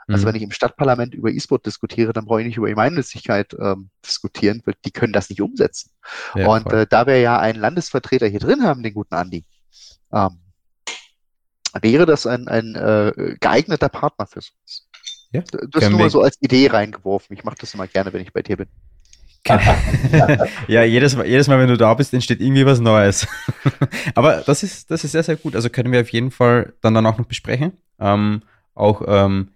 [0.08, 0.28] Also mhm.
[0.28, 4.62] wenn ich im Stadtparlament über E-Sport diskutiere, dann brauche ich nicht über Gemeinnützigkeit ähm, diskutieren,
[4.64, 5.90] weil die können das nicht umsetzen.
[6.34, 9.44] Ja, und äh, da wir ja einen Landesvertreter hier drin haben, den guten Andi,
[10.12, 10.38] ähm,
[11.80, 14.88] wäre das ein, ein äh, geeigneter Partner für uns.
[15.32, 17.34] Ja, das ist nur mal so als Idee reingeworfen.
[17.36, 18.68] Ich mache das immer gerne, wenn ich bei dir bin.
[20.68, 23.26] ja, jedes Mal, jedes Mal, wenn du da bist, entsteht irgendwie was Neues.
[24.14, 25.56] Aber das ist, das ist sehr, sehr gut.
[25.56, 27.72] Also können wir auf jeden Fall dann danach noch besprechen.
[27.98, 28.42] Ähm,
[28.74, 29.48] auch, ähm,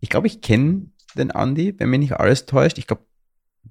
[0.00, 2.78] ich glaube, ich kenne den Andi, wenn mich nicht alles täuscht.
[2.78, 3.02] Ich glaube,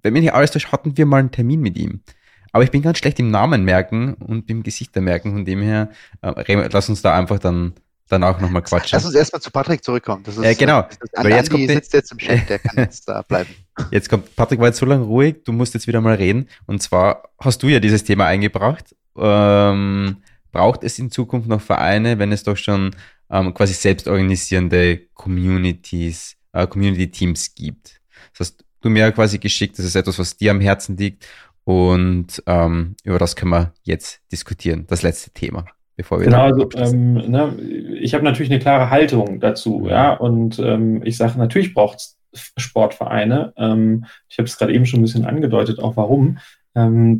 [0.01, 2.03] wenn mich nicht alles täuscht, hatten wir mal einen Termin mit ihm.
[2.51, 5.31] Aber ich bin ganz schlecht im Namen merken und im Gesichter merken.
[5.31, 5.89] Von dem her,
[6.21, 7.73] äh, lass uns da einfach dann
[8.11, 8.97] danach nochmal quatschen.
[8.97, 10.23] Lass uns erstmal zu Patrick zurückkommen.
[10.23, 10.81] Das ist, äh, genau.
[10.81, 13.49] Das ist, Weil jetzt kommt sitzt jetzt im Chat, der kann jetzt da bleiben.
[13.89, 16.47] Jetzt kommt, Patrick war jetzt so lange ruhig, du musst jetzt wieder mal reden.
[16.65, 18.95] Und zwar hast du ja dieses Thema eingebracht.
[19.17, 20.17] Ähm,
[20.51, 22.95] braucht es in Zukunft noch Vereine, wenn es doch schon
[23.29, 28.01] ähm, quasi selbstorganisierende Communities, äh, Community-Teams gibt?
[28.37, 31.25] Das hast du mir quasi geschickt, das ist etwas, was dir am Herzen liegt
[31.64, 35.66] und ähm, über das können wir jetzt diskutieren, das letzte Thema.
[35.97, 37.55] Bevor wir genau, also ähm, ne,
[37.99, 42.18] ich habe natürlich eine klare Haltung dazu, ja, und ähm, ich sage, natürlich braucht es
[42.57, 43.53] Sportvereine.
[43.57, 46.39] Ähm, ich habe es gerade eben schon ein bisschen angedeutet, auch warum.
[46.76, 47.20] Ähm,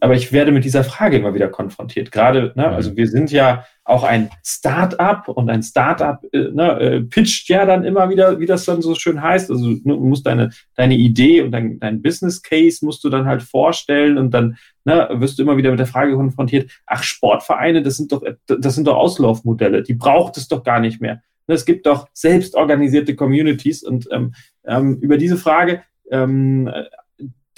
[0.00, 2.12] aber ich werde mit dieser Frage immer wieder konfrontiert.
[2.12, 2.74] Gerade, ne, mhm.
[2.74, 7.64] also wir sind ja auch ein Start-up und ein Start-up äh, ne, äh, pitcht ja
[7.64, 9.50] dann immer wieder, wie das dann so schön heißt.
[9.50, 13.42] Also du musst deine, deine Idee und dein, dein Business Case musst du dann halt
[13.42, 17.96] vorstellen und dann ne, wirst du immer wieder mit der Frage konfrontiert, ach, Sportvereine, das
[17.96, 21.22] sind doch, das sind doch Auslaufmodelle, die braucht es doch gar nicht mehr.
[21.46, 26.70] Ne, es gibt doch selbstorganisierte Communities und ähm, ähm, über diese Frage ähm,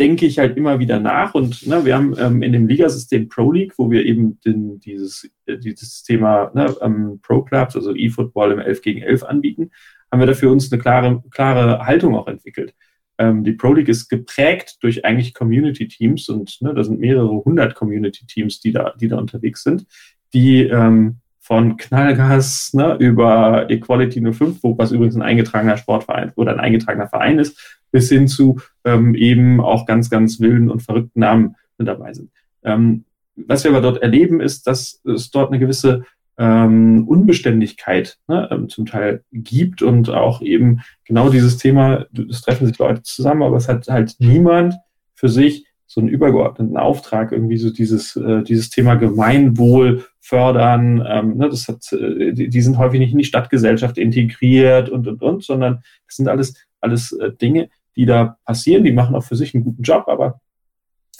[0.02, 1.32] denke ich halt immer wieder nach.
[1.34, 5.30] Und ne, wir haben ähm, in dem Ligasystem Pro League, wo wir eben den, dieses,
[5.46, 9.70] äh, dieses Thema ne, ähm, Pro Clubs, also E-Football im 11 gegen 11 anbieten,
[10.10, 12.74] haben wir dafür uns eine klare, klare Haltung auch entwickelt.
[13.16, 17.76] Ähm, die Pro League ist geprägt durch eigentlich Community-Teams und ne, da sind mehrere hundert
[17.76, 19.86] Community-Teams, die da, die da unterwegs sind,
[20.34, 26.52] die ähm, von Knallgas ne, über Equality 05, wo, was übrigens ein eingetragener Sportverein oder
[26.54, 31.20] ein eingetragener Verein ist, bis hin zu ähm, eben auch ganz, ganz wilden und verrückten
[31.20, 32.30] Namen mit dabei sind.
[32.64, 33.04] Ähm,
[33.36, 36.04] was wir aber dort erleben, ist, dass es dort eine gewisse
[36.38, 42.66] ähm, Unbeständigkeit ne, ähm, zum Teil gibt und auch eben genau dieses Thema, es treffen
[42.66, 44.74] sich Leute zusammen, aber es hat halt niemand
[45.14, 51.04] für sich so einen übergeordneten Auftrag, irgendwie so dieses, äh, dieses Thema Gemeinwohl fördern.
[51.06, 55.06] Ähm, ne, das hat, äh, die, die sind häufig nicht in die Stadtgesellschaft integriert und,
[55.06, 58.84] und, und, sondern das sind alles, alles äh, Dinge, die da passieren.
[58.84, 60.40] Die machen auch für sich einen guten Job, aber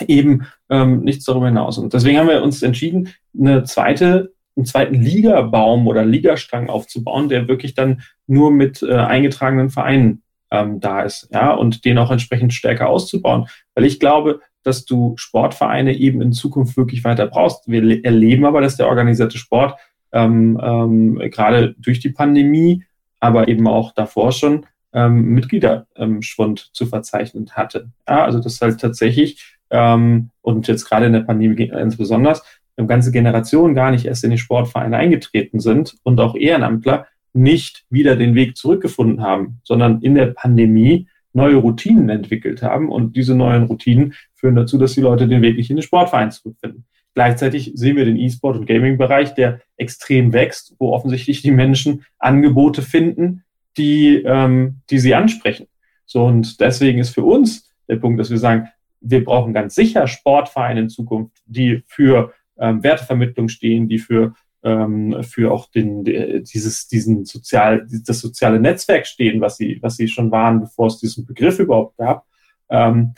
[0.07, 1.79] eben ähm, nichts darüber hinaus.
[1.79, 3.09] Und deswegen haben wir uns entschieden,
[3.39, 9.71] eine zweite, einen zweiten Ligabaum oder Ligastrang aufzubauen, der wirklich dann nur mit äh, eingetragenen
[9.71, 13.47] Vereinen ähm, da ist, ja, und den auch entsprechend stärker auszubauen.
[13.75, 17.69] Weil ich glaube, dass du Sportvereine eben in Zukunft wirklich weiter brauchst.
[17.69, 19.79] Wir erleben aber, dass der organisierte Sport
[20.13, 22.85] ähm, ähm, gerade durch die Pandemie,
[23.19, 27.91] aber eben auch davor schon ähm, Mitgliederschwund zu verzeichnen hatte.
[28.09, 32.43] Ja, also das halt tatsächlich ähm, und jetzt gerade in der Pandemie ganz besonders
[32.89, 38.17] ganze Generationen gar nicht erst in die Sportvereine eingetreten sind und auch Ehrenamtler nicht wieder
[38.17, 43.65] den Weg zurückgefunden haben, sondern in der Pandemie neue Routinen entwickelt haben und diese neuen
[43.65, 46.85] Routinen führen dazu, dass die Leute den Weg nicht in den Sportverein zurückfinden.
[47.15, 52.83] Gleichzeitig sehen wir den E-Sport- und Gaming-Bereich, der extrem wächst, wo offensichtlich die Menschen Angebote
[52.83, 53.45] finden,
[53.77, 55.67] die, ähm, die sie ansprechen.
[56.07, 58.69] So, und deswegen ist für uns der Punkt, dass wir sagen,
[59.01, 65.23] wir brauchen ganz sicher Sportvereine in Zukunft, die für ähm, Wertevermittlung stehen, die für ähm,
[65.23, 70.31] für auch den, dieses, diesen sozial, das soziale Netzwerk stehen, was sie, was sie schon
[70.31, 72.27] waren, bevor es diesen Begriff überhaupt gab.
[72.69, 73.15] Ähm,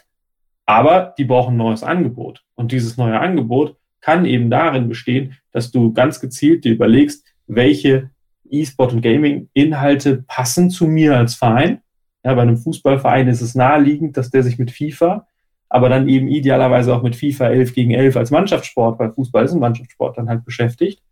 [0.66, 2.42] aber die brauchen ein neues Angebot.
[2.54, 8.10] Und dieses neue Angebot kann eben darin bestehen, dass du ganz gezielt dir überlegst, welche
[8.50, 11.80] E-Sport und Gaming-Inhalte passen zu mir als Verein.
[12.24, 15.26] Ja, bei einem Fußballverein ist es naheliegend, dass der sich mit FIFA,
[15.68, 19.52] aber dann eben idealerweise auch mit FIFA 11 gegen 11 als Mannschaftssport, weil Fußball ist
[19.52, 21.02] ein Mannschaftssport, dann halt beschäftigt.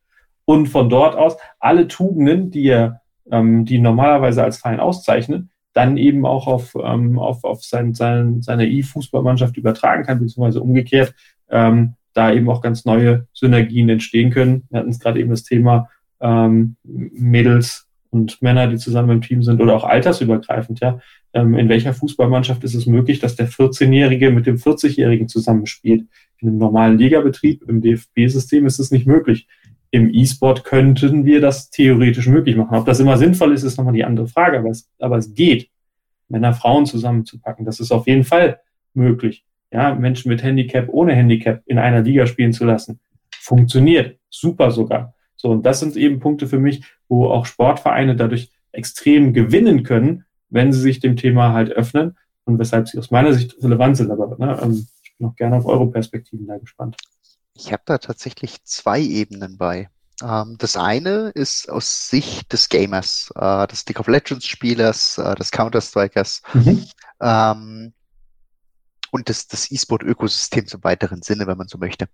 [0.45, 5.97] Und von dort aus alle Tugenden, die er, ähm, die normalerweise als Verein auszeichnen, dann
[5.97, 11.15] eben auch auf, ähm, auf, auf sein, sein, seine E-Fußballmannschaft übertragen kann, beziehungsweise umgekehrt,
[11.51, 14.65] ähm, da eben auch ganz neue Synergien entstehen können.
[14.71, 15.89] Wir hatten es gerade eben das Thema
[16.23, 21.01] ähm, Mädels und Männer, die zusammen im Team sind oder auch altersübergreifend, ja.
[21.35, 26.07] Ähm, in welcher Fußballmannschaft ist es möglich, dass der 14-Jährige mit dem 40-Jährigen zusammenspielt?
[26.39, 29.47] In einem normalen Ligabetrieb, im DFB-System ist es nicht möglich.
[29.91, 32.77] Im E-Sport könnten wir das theoretisch möglich machen.
[32.77, 35.71] Ob das immer sinnvoll ist, ist nochmal die andere Frage, aber es, aber es geht,
[36.29, 37.65] Männer, Frauen zusammenzupacken.
[37.65, 38.61] Das ist auf jeden Fall
[38.95, 39.45] möglich.
[39.71, 43.01] Ja, Menschen mit Handicap, ohne Handicap in einer Liga spielen zu lassen.
[43.31, 44.19] Funktioniert.
[44.29, 45.15] Super sogar.
[45.43, 50.25] So, und das sind eben Punkte für mich, wo auch Sportvereine dadurch extrem gewinnen können,
[50.51, 54.13] wenn sie sich dem Thema halt öffnen und weshalb sie aus meiner Sicht relevant sind.
[54.13, 56.97] Aber ne, ähm, ich bin auch gerne auf eure Perspektiven da gespannt.
[57.55, 59.89] Ich habe da tatsächlich zwei Ebenen bei.
[60.23, 65.35] Ähm, das eine ist aus Sicht des Gamers, äh, des League of Legends Spielers, äh,
[65.35, 66.43] des Counter-Strikers.
[66.55, 66.87] Mhm.
[67.21, 67.93] Ähm,
[69.13, 72.09] und des, des E-Sport-Ökosystems im weiteren Sinne, wenn man so möchte.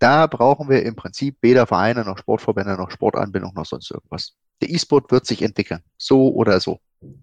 [0.00, 4.34] Da brauchen wir im Prinzip weder Vereine noch Sportverbände noch Sportanbindung noch sonst irgendwas.
[4.60, 6.80] Der E-Sport wird sich entwickeln, so oder so,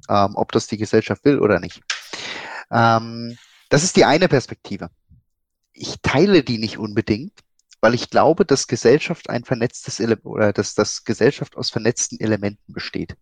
[0.09, 1.81] ähm, ob das die Gesellschaft will oder nicht.
[2.71, 3.37] Ähm,
[3.69, 4.89] das ist die eine Perspektive.
[5.73, 7.33] Ich teile die nicht unbedingt,
[7.81, 12.71] weil ich glaube, dass Gesellschaft ein vernetztes Element oder dass das Gesellschaft aus vernetzten Elementen
[12.71, 13.17] besteht.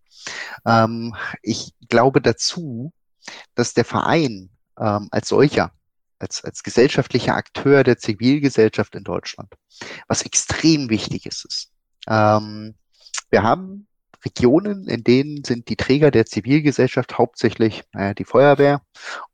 [0.64, 2.92] Ähm, ich glaube dazu,
[3.56, 5.72] dass der Verein ähm, als solcher
[6.18, 9.52] als, als gesellschaftlicher Akteur der Zivilgesellschaft in Deutschland,
[10.08, 11.44] was extrem wichtig ist.
[11.44, 11.72] ist.
[12.08, 12.74] Ähm,
[13.30, 13.86] wir haben
[14.24, 18.82] Regionen, in denen sind die Träger der Zivilgesellschaft hauptsächlich äh, die Feuerwehr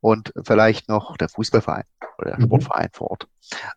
[0.01, 1.85] und vielleicht noch der Fußballverein
[2.17, 2.43] oder der mhm.
[2.43, 3.27] Sportverein vor Ort.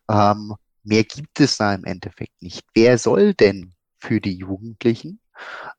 [0.09, 2.63] Ähm, mehr gibt es da im Endeffekt nicht.
[2.73, 5.19] Wer soll denn für die Jugendlichen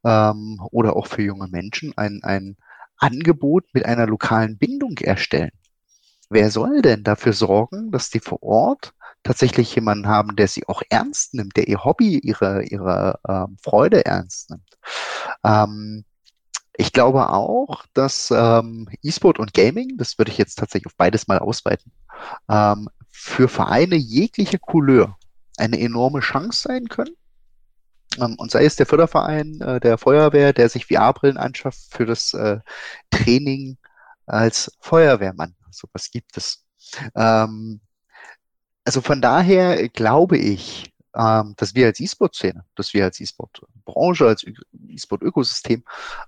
[0.04, 2.56] ähm, oder auch für junge Menschen ein, ein
[2.96, 5.52] Angebot mit einer lokalen Bindung erstellen?
[6.30, 10.82] Wer soll denn dafür sorgen, dass die vor Ort tatsächlich jemanden haben, der sie auch
[10.90, 14.78] ernst nimmt, der ihr Hobby, ihre, ihre ähm, Freude ernst nimmt?
[15.44, 16.04] Ähm,
[16.76, 21.26] ich glaube auch, dass ähm, E-Sport und Gaming, das würde ich jetzt tatsächlich auf beides
[21.26, 21.92] mal ausweiten,
[22.48, 25.16] ähm, für Vereine jeglicher Couleur
[25.56, 27.16] eine enorme Chance sein können.
[28.20, 32.32] Ähm, und sei es der Förderverein äh, der Feuerwehr, der sich VR-Brillen anschafft für das
[32.34, 32.60] äh,
[33.10, 33.76] Training
[34.26, 36.64] als Feuerwehrmann sowas gibt es.
[37.14, 37.80] Ähm,
[38.84, 44.44] also von daher glaube ich, ähm, dass wir als E-Sport-Szene, dass wir als E-Sport-Branche, als
[44.88, 45.84] E-Sport-Ökosystem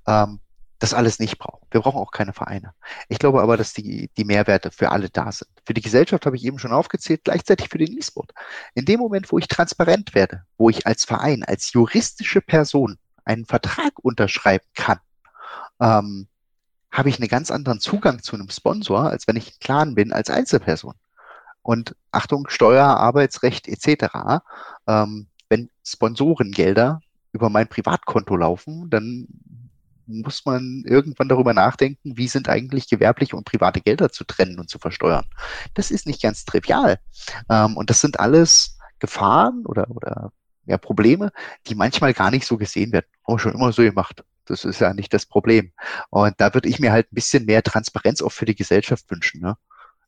[0.07, 0.41] ähm,
[0.81, 1.67] das alles nicht brauchen.
[1.71, 2.75] Wir brauchen auch keine Vereine.
[3.09, 5.51] Ich glaube aber, dass die, die Mehrwerte für alle da sind.
[5.65, 8.33] Für die Gesellschaft habe ich eben schon aufgezählt, gleichzeitig für den E-Sport.
[8.75, 13.45] In dem Moment, wo ich transparent werde, wo ich als Verein, als juristische Person einen
[13.45, 14.99] Vertrag unterschreiben kann,
[15.81, 16.29] ähm,
[16.91, 20.31] habe ich einen ganz anderen Zugang zu einem Sponsor, als wenn ich Clan bin als
[20.31, 20.95] Einzelperson.
[21.63, 24.43] Und Achtung, Steuer, Arbeitsrecht etc.
[24.87, 27.01] Ähm, wenn Sponsorengelder
[27.33, 29.29] über mein Privatkonto laufen, dann
[30.07, 34.69] muss man irgendwann darüber nachdenken, wie sind eigentlich gewerbliche und private Gelder zu trennen und
[34.69, 35.27] zu versteuern.
[35.75, 36.99] Das ist nicht ganz trivial.
[37.49, 40.33] Ähm, und das sind alles Gefahren oder, oder
[40.67, 41.31] ja, Probleme,
[41.67, 43.07] die manchmal gar nicht so gesehen werden.
[43.27, 44.25] Haben wir schon immer so gemacht.
[44.51, 45.73] Das ist ja nicht das Problem.
[46.11, 49.41] Und da würde ich mir halt ein bisschen mehr Transparenz auch für die Gesellschaft wünschen.
[49.41, 49.57] Ne?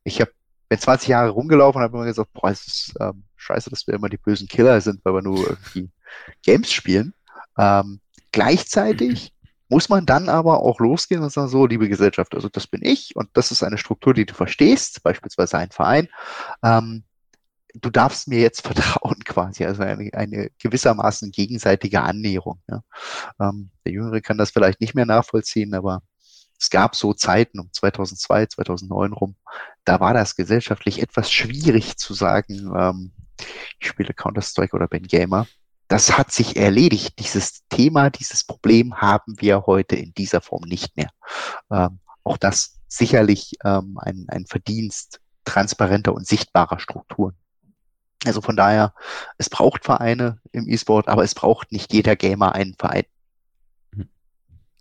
[0.05, 0.33] Ich habe
[0.73, 3.93] bin 20 Jahre rumgelaufen und habe immer gesagt, boah, es ist ähm, scheiße, dass wir
[3.93, 5.91] immer die bösen Killer sind, weil wir nur irgendwie
[6.43, 7.13] Games spielen.
[7.59, 8.01] Ähm,
[8.33, 9.35] gleichzeitig
[9.69, 13.15] muss man dann aber auch losgehen und sagen, so, liebe Gesellschaft, also das bin ich
[13.17, 16.09] und das ist eine Struktur, die du verstehst, beispielsweise ein Verein.
[16.63, 17.05] Ähm,
[17.75, 22.61] du darfst mir jetzt vertrauen quasi, also eine, eine gewissermaßen gegenseitige Annäherung.
[22.69, 22.83] Ja.
[23.41, 26.03] Ähm, der Jüngere kann das vielleicht nicht mehr nachvollziehen, aber
[26.59, 29.37] es gab so Zeiten um 2002, 2009 rum,
[29.85, 33.13] da war das gesellschaftlich etwas schwierig zu sagen, ähm,
[33.81, 35.49] ich spiele Counter-Strike oder bin Gamer.
[35.89, 37.19] Das hat sich erledigt.
[37.19, 41.11] Dieses Thema, dieses Problem haben wir heute in dieser Form nicht mehr.
[41.71, 47.35] Ähm, auch das sicherlich ähm, ein, ein Verdienst transparenter und sichtbarer Strukturen.
[48.25, 48.95] Also von daher,
[49.39, 53.05] es braucht Vereine im E-Sport, aber es braucht nicht jeder Gamer einen Verein.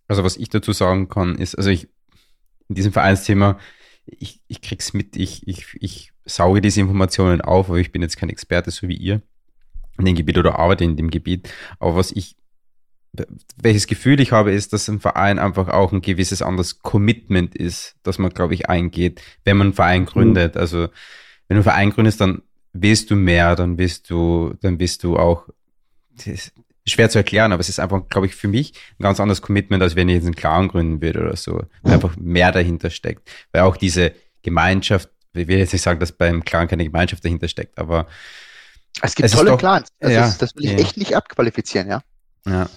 [0.08, 1.88] Also was ich dazu sagen kann, ist, also ich
[2.68, 3.58] in diesem Vereinsthema,
[4.06, 8.18] ich, ich krieg's mit, ich, ich, ich sauge diese Informationen auf, aber ich bin jetzt
[8.18, 9.22] kein Experte, so wie ihr
[9.98, 11.52] in dem Gebiet oder arbeite in dem Gebiet.
[11.80, 12.36] Aber was ich,
[13.58, 17.96] welches Gefühl ich habe, ist, dass ein Verein einfach auch ein gewisses anderes Commitment ist,
[18.04, 20.56] das man, glaube ich, eingeht, wenn man einen Verein gründet.
[20.56, 20.62] Mhm.
[20.62, 20.80] Also,
[21.48, 22.42] wenn du einen Verein gründest, dann
[22.74, 25.48] willst du mehr, dann willst du, dann willst du auch,
[26.86, 29.84] schwer zu erklären, aber es ist einfach, glaube ich, für mich ein ganz anderes Commitment,
[29.84, 31.64] als wenn ich jetzt einen Clown gründen würde oder so.
[31.84, 33.30] Weil einfach mehr dahinter steckt.
[33.52, 37.48] Weil auch diese Gemeinschaft, ich will jetzt nicht sagen, dass beim Clown keine Gemeinschaft dahinter
[37.48, 38.08] steckt, aber
[39.02, 39.88] es gibt es tolle doch, Clans.
[40.00, 40.78] Das, ja, ist, das will ich ja.
[40.80, 42.02] echt nicht abqualifizieren, ja.
[42.46, 42.70] Ja.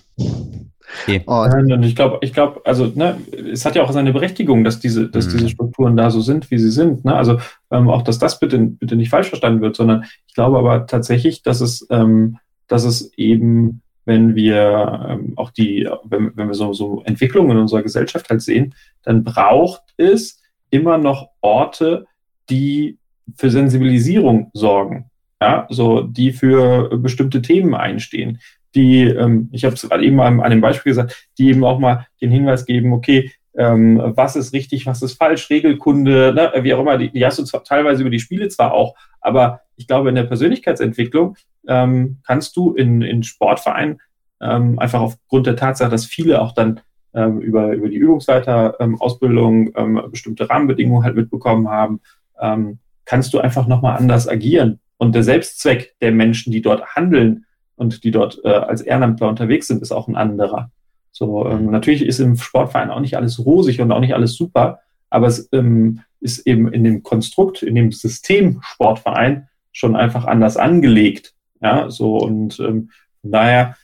[1.02, 1.22] Okay.
[1.24, 3.16] Und ich glaube, ich glaube, also ne,
[3.52, 5.30] es hat ja auch seine Berechtigung, dass diese, dass mhm.
[5.32, 7.04] diese Strukturen da so sind, wie sie sind.
[7.04, 7.14] Ne?
[7.14, 7.38] Also
[7.70, 11.42] ähm, auch, dass das bitte, bitte nicht falsch verstanden wird, sondern ich glaube aber tatsächlich,
[11.42, 12.38] dass es, ähm,
[12.68, 17.58] dass es eben wenn wir ähm, auch die, wenn, wenn wir so, so Entwicklungen in
[17.58, 22.06] unserer Gesellschaft halt sehen, dann braucht es immer noch Orte,
[22.50, 22.98] die
[23.36, 28.40] für Sensibilisierung sorgen, ja, so die für bestimmte Themen einstehen,
[28.74, 31.78] die, ähm, ich habe es gerade eben an, an dem Beispiel gesagt, die eben auch
[31.78, 36.74] mal den Hinweis geben, okay, ähm, was ist richtig, was ist falsch, Regelkunde, ne, wie
[36.74, 39.86] auch immer, die, die hast du zwar teilweise über die Spiele zwar auch, aber ich
[39.86, 41.36] glaube, in der Persönlichkeitsentwicklung
[41.68, 44.00] ähm, kannst du in, in Sportvereinen
[44.40, 46.80] ähm, einfach aufgrund der Tatsache, dass viele auch dann
[47.14, 52.00] ähm, über, über die Übungsleiterausbildung ähm, bestimmte Rahmenbedingungen halt mitbekommen haben,
[52.40, 54.80] ähm, kannst du einfach nochmal anders agieren.
[54.96, 57.46] Und der Selbstzweck der Menschen, die dort handeln
[57.76, 60.70] und die dort äh, als Ehrenamtler unterwegs sind, ist auch ein anderer.
[61.10, 64.80] So, ähm, natürlich ist im Sportverein auch nicht alles rosig und auch nicht alles super,
[65.10, 70.56] aber es ähm, ist eben in dem Konstrukt, in dem System Sportverein schon einfach anders
[70.56, 71.34] angelegt.
[71.60, 72.90] Ja, so und ähm,
[73.20, 73.76] von daher,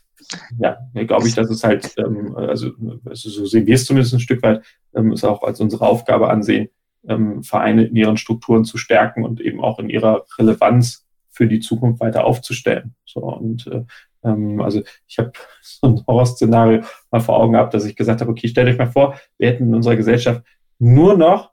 [0.59, 2.73] ja, glaube ich, dass es halt, ähm, also,
[3.05, 4.65] also so sehen wir es zumindest ein Stück weit,
[4.95, 6.69] ähm, ist auch als unsere Aufgabe ansehen,
[7.09, 11.07] ähm, Vereine in ihren Strukturen zu stärken und eben auch in ihrer Relevanz
[11.41, 12.95] für die Zukunft weiter aufzustellen.
[13.07, 13.83] So und äh,
[14.23, 18.31] ähm, also ich habe so ein Horrorszenario mal vor Augen gehabt, dass ich gesagt habe,
[18.31, 20.43] okay, stellt euch mal vor, wir hätten in unserer Gesellschaft
[20.79, 21.53] nur noch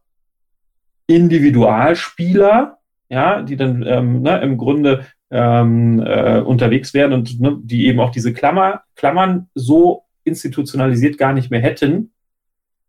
[1.07, 7.87] Individualspieler, ja, die dann ähm, ne, im Grunde ähm, äh, unterwegs wären und ne, die
[7.87, 12.11] eben auch diese Klammer, Klammern so institutionalisiert gar nicht mehr hätten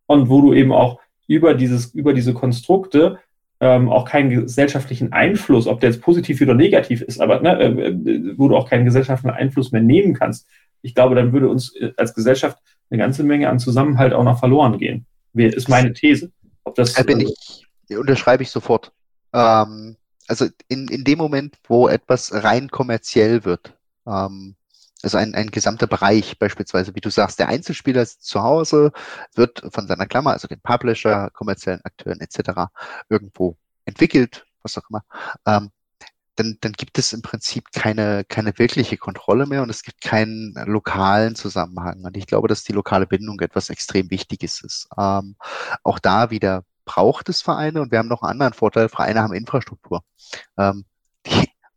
[0.06, 0.98] und wo du eben auch
[1.28, 3.20] über dieses, über diese Konstrukte
[3.60, 8.34] ähm, auch keinen gesellschaftlichen Einfluss, ob der jetzt positiv oder negativ ist, aber ne, äh,
[8.36, 10.46] wo du auch keinen gesellschaftlichen Einfluss mehr nehmen kannst.
[10.82, 12.58] Ich glaube, dann würde uns äh, als Gesellschaft
[12.90, 15.06] eine ganze Menge an Zusammenhalt auch noch verloren gehen.
[15.34, 16.30] Ist meine These.
[16.64, 17.66] Ob das, da bin ich,
[17.96, 18.92] unterschreibe ich sofort.
[19.32, 23.74] Ähm, also in, in dem Moment, wo etwas rein kommerziell wird,
[24.06, 24.54] ähm,
[25.02, 28.92] also ein, ein gesamter Bereich, beispielsweise, wie du sagst, der Einzelspieler ist zu Hause,
[29.34, 32.70] wird von seiner Klammer, also den Publisher, kommerziellen Akteuren etc.
[33.08, 35.04] irgendwo entwickelt, was auch immer,
[35.46, 35.70] ähm,
[36.38, 40.54] dann, dann gibt es im Prinzip keine, keine wirkliche Kontrolle mehr und es gibt keinen
[40.66, 42.04] lokalen Zusammenhang.
[42.04, 44.88] Und ich glaube, dass die lokale Bindung etwas extrem Wichtiges ist.
[44.96, 45.36] Ähm,
[45.82, 49.34] auch da wieder braucht es Vereine und wir haben noch einen anderen Vorteil, Vereine haben
[49.34, 50.02] Infrastruktur.
[50.56, 50.84] Ähm,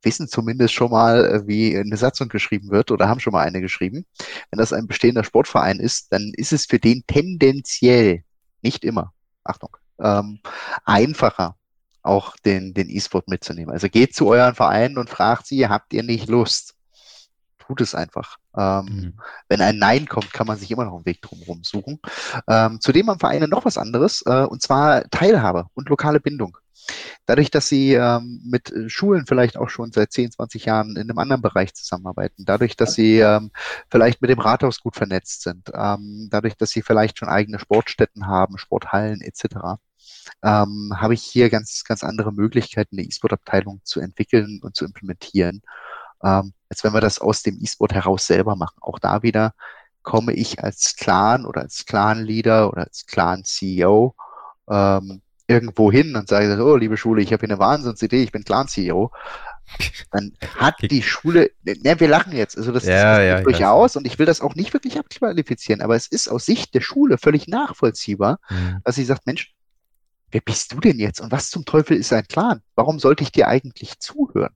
[0.04, 3.62] wissen zumindest schon mal, äh, wie eine Satzung geschrieben wird oder haben schon mal eine
[3.62, 4.06] geschrieben.
[4.50, 8.24] Wenn das ein bestehender Sportverein ist, dann ist es für den tendenziell,
[8.62, 9.14] nicht immer,
[9.44, 10.40] Achtung, ähm,
[10.86, 11.56] einfacher,
[12.04, 13.72] auch den, den E-Sport mitzunehmen.
[13.72, 16.76] Also geht zu euren Vereinen und fragt sie, habt ihr nicht Lust?
[17.72, 18.36] Tut es einfach.
[18.58, 19.14] Ähm, mhm.
[19.48, 22.02] Wenn ein Nein kommt, kann man sich immer noch einen Weg drumherum suchen.
[22.50, 26.58] Ähm, zudem haben Vereine noch was anderes, äh, und zwar Teilhabe und lokale Bindung.
[27.28, 31.18] Dadurch, dass sie ähm, mit Schulen vielleicht auch schon seit 10, 20 Jahren in einem
[31.18, 33.52] anderen Bereich zusammenarbeiten, dadurch, dass sie ähm,
[33.90, 38.28] vielleicht mit dem Rathaus gut vernetzt sind, ähm, dadurch, dass sie vielleicht schon eigene Sportstätten
[38.28, 39.80] haben, Sporthallen etc.,
[40.44, 45.62] ähm, habe ich hier ganz, ganz andere Möglichkeiten, eine E-Sport-Abteilung zu entwickeln und zu implementieren,
[46.24, 48.78] ähm, als wenn wir das aus dem E-Sport heraus selber machen.
[48.82, 49.54] Auch da wieder
[50.04, 54.16] komme ich als Clan oder als Clan-Leader oder als Clan-CEO
[54.70, 58.44] ähm, irgendwo hin und sage, oh, liebe Schule, ich habe hier eine Wahnsinnsidee, ich bin
[58.44, 59.12] Clan-CEO.
[60.12, 64.06] Dann hat die Schule, ne, wir lachen jetzt, also das ja, ist ja, durchaus und
[64.06, 67.48] ich will das auch nicht wirklich abqualifizieren, aber es ist aus Sicht der Schule völlig
[67.48, 68.82] nachvollziehbar, mhm.
[68.84, 69.54] dass sie sagt, Mensch,
[70.30, 72.62] wer bist du denn jetzt und was zum Teufel ist ein Clan?
[72.76, 74.56] Warum sollte ich dir eigentlich zuhören?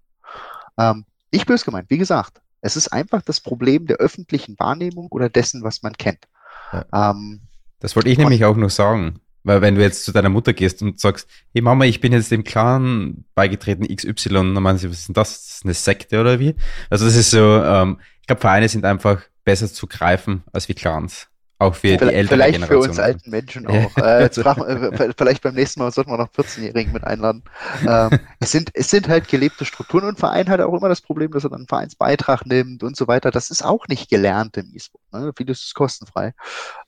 [0.78, 5.30] Ähm, nicht bös gemeint, wie gesagt, es ist einfach das Problem der öffentlichen Wahrnehmung oder
[5.30, 6.26] dessen, was man kennt.
[6.72, 7.12] Ja.
[7.12, 7.42] Ähm,
[7.80, 9.20] das wollte ich nämlich auch noch sagen.
[9.44, 12.32] Weil wenn du jetzt zu deiner Mutter gehst und sagst, hey Mama, ich bin jetzt
[12.32, 15.34] dem Clan beigetreten XY, dann meinen sie, was ist denn das?
[15.34, 16.56] Das ist eine Sekte oder wie?
[16.90, 20.74] Also das ist so, ähm, ich glaube, Vereine sind einfach besser zu greifen als wie
[20.74, 21.28] Clans.
[21.58, 22.84] Auch für vielleicht, die ältere Vielleicht Generation.
[22.84, 23.98] für uns alten Menschen auch.
[23.98, 27.44] äh, jetzt fragen, vielleicht beim nächsten Mal sollten wir noch 14-Jährigen mit einladen.
[27.88, 31.32] Ähm, es, sind, es sind halt gelebte Strukturen und Verein hat auch immer das Problem,
[31.32, 33.32] dass er dann einen Vereinsbeitrag nimmt und so weiter.
[33.32, 35.04] Das ist auch nicht gelernt im E-Sport.
[35.14, 35.32] Ne?
[35.38, 36.34] Vieles ist kostenfrei.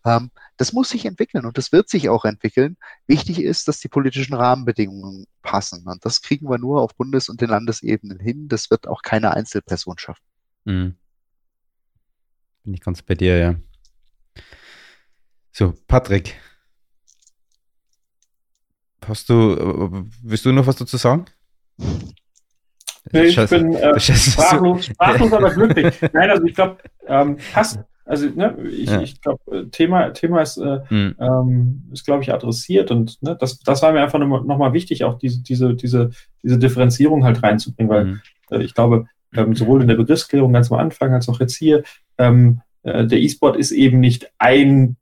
[0.05, 2.75] Ähm, das muss sich entwickeln und das wird sich auch entwickeln.
[3.05, 5.85] Wichtig ist, dass die politischen Rahmenbedingungen passen.
[5.87, 8.49] Und das kriegen wir nur auf Bundes- und den Landesebenen hin.
[8.49, 10.23] Das wird auch keine Einzelperson schaffen.
[10.65, 10.95] Mhm.
[12.65, 13.55] Bin ich ganz bei dir, ja.
[15.57, 16.35] So, Patrick.
[19.03, 21.25] Hast du, äh, willst du noch was dazu sagen?
[23.11, 23.57] Nee, ich Scheiße.
[23.57, 25.99] bin äh, sprachlos, sprachlos, aber glücklich.
[26.13, 26.77] Nein, also ich glaube,
[27.07, 27.79] ähm, passt.
[28.05, 29.01] Also ne, ich, Ja.
[29.01, 33.57] ich glaube, Thema, Thema ist, äh, Hm, ähm, ist glaube ich, adressiert und ne, das,
[33.57, 36.11] das war mir einfach nochmal noch mal wichtig, auch diese, diese, diese,
[36.43, 38.21] diese Differenzierung halt reinzubringen, weil hm,
[38.51, 41.81] äh, ich glaube, ähm, sowohl in der Begriffsklärung ganz am Anfang als auch jetzt hier,
[42.19, 44.97] ähm, äh, der E-Sport ist eben nicht ein,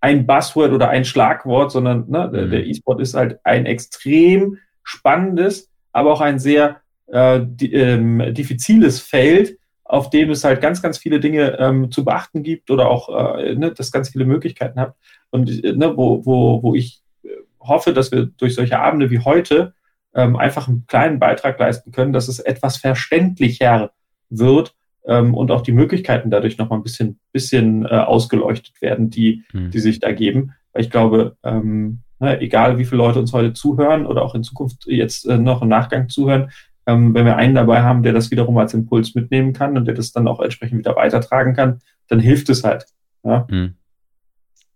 [0.00, 2.50] ein Buzzword oder ein Schlagwort, sondern ne, der, Mhm.
[2.50, 9.00] der E-Sport ist halt ein extrem spannendes, aber auch ein sehr äh, di ähm, diffiziles
[9.00, 13.38] Feld, auf dem es halt ganz, ganz viele Dinge ähm, zu beachten gibt oder auch,
[13.38, 14.94] äh, ne, das ganz viele Möglichkeiten hat.
[15.30, 17.28] Und äh, ne, wo, wo, wo ich äh,
[17.60, 19.74] hoffe, dass wir durch solche Abende wie heute
[20.14, 23.92] ähm, einfach einen kleinen Beitrag leisten können, dass es etwas verständlicher
[24.28, 24.74] wird
[25.06, 29.70] ähm, und auch die Möglichkeiten dadurch nochmal ein bisschen, bisschen äh, ausgeleuchtet werden, die, hm.
[29.70, 30.52] die sich da geben.
[30.72, 34.42] Weil ich glaube, ähm, ne, egal wie viele Leute uns heute zuhören oder auch in
[34.42, 36.50] Zukunft jetzt äh, noch im Nachgang zuhören,
[36.86, 39.94] ähm, wenn wir einen dabei haben, der das wiederum als Impuls mitnehmen kann und der
[39.94, 42.86] das dann auch entsprechend wieder weitertragen kann, dann hilft es halt.
[43.22, 43.46] Ja?
[43.48, 43.74] Hm.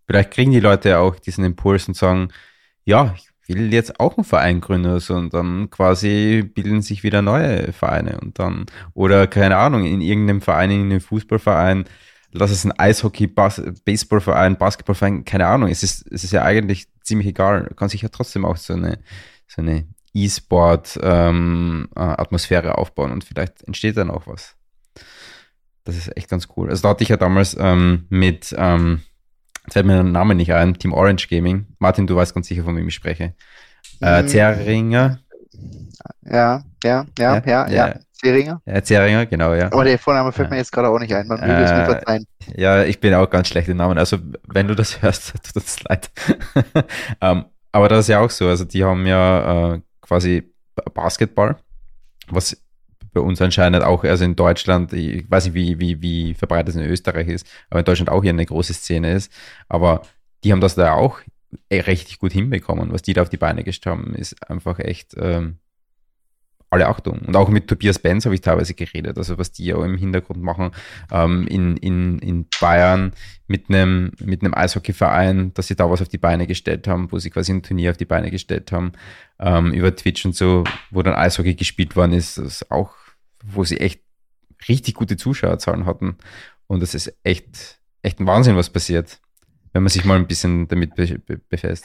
[0.06, 2.28] Vielleicht kriegen die Leute auch diesen Impuls und sagen,
[2.84, 7.22] ja, ich will jetzt auch einen Verein gründen so, und dann quasi bilden sich wieder
[7.22, 11.84] neue Vereine und dann, oder keine Ahnung, in irgendeinem Verein, in einem Fußballverein,
[12.32, 16.88] lass es ein Eishockey, Bas Baseballverein, Basketballverein, keine Ahnung, es ist, es ist ja eigentlich
[17.02, 18.98] ziemlich egal, kann sich ja trotzdem auch so eine,
[19.46, 24.56] so eine E-Sport-Atmosphäre ähm, aufbauen und vielleicht entsteht dann auch was.
[25.84, 26.70] Das ist echt ganz cool.
[26.70, 29.02] Also da hatte ich ja damals ähm, mit, ähm,
[29.64, 31.66] jetzt fällt mir der Name nicht ein, Team Orange Gaming.
[31.78, 33.34] Martin, du weißt ganz sicher, von wem ich spreche.
[34.00, 34.28] Äh, Mhm.
[34.28, 35.18] Zeringer.
[36.22, 37.94] Ja, ja, ja, Ja, ja, ja.
[38.66, 38.82] ja.
[38.82, 39.66] Zeringer, genau, ja.
[39.72, 41.26] Aber der Vorname fällt mir jetzt gerade auch nicht ein.
[41.26, 42.26] Man möge es mir Äh, verzeihen.
[42.56, 43.98] Ja, ich bin auch ganz schlecht im Namen.
[43.98, 44.16] Also,
[44.48, 46.10] wenn du das hörst, tut uns leid.
[47.20, 48.48] ähm, aber das ist ja auch so.
[48.48, 50.50] Also, die haben ja äh, quasi
[50.94, 51.56] Basketball,
[52.28, 52.56] was
[53.14, 56.76] bei uns anscheinend auch, also in Deutschland, ich weiß nicht, wie, wie, wie verbreitet es
[56.76, 59.32] in Österreich ist, aber in Deutschland auch hier eine große Szene ist.
[59.68, 60.02] Aber
[60.42, 61.20] die haben das da auch
[61.70, 62.92] eh richtig gut hinbekommen.
[62.92, 65.58] Was die da auf die Beine gestellt haben, ist einfach echt ähm,
[66.74, 67.20] alle Achtung.
[67.20, 70.42] Und auch mit Tobias Benz habe ich teilweise geredet, also was die auch im Hintergrund
[70.42, 70.72] machen
[71.10, 73.12] ähm, in, in, in Bayern
[73.46, 77.18] mit einem, mit einem Eishockeyverein, dass sie da was auf die Beine gestellt haben, wo
[77.18, 78.92] sie quasi ein Turnier auf die Beine gestellt haben,
[79.38, 82.92] ähm, über Twitch und so, wo dann Eishockey gespielt worden ist, das ist auch,
[83.46, 84.02] wo sie echt
[84.68, 86.16] richtig gute Zuschauerzahlen hatten.
[86.66, 89.20] Und das ist echt, echt ein Wahnsinn, was passiert,
[89.72, 91.84] wenn man sich mal ein bisschen damit be be befasst.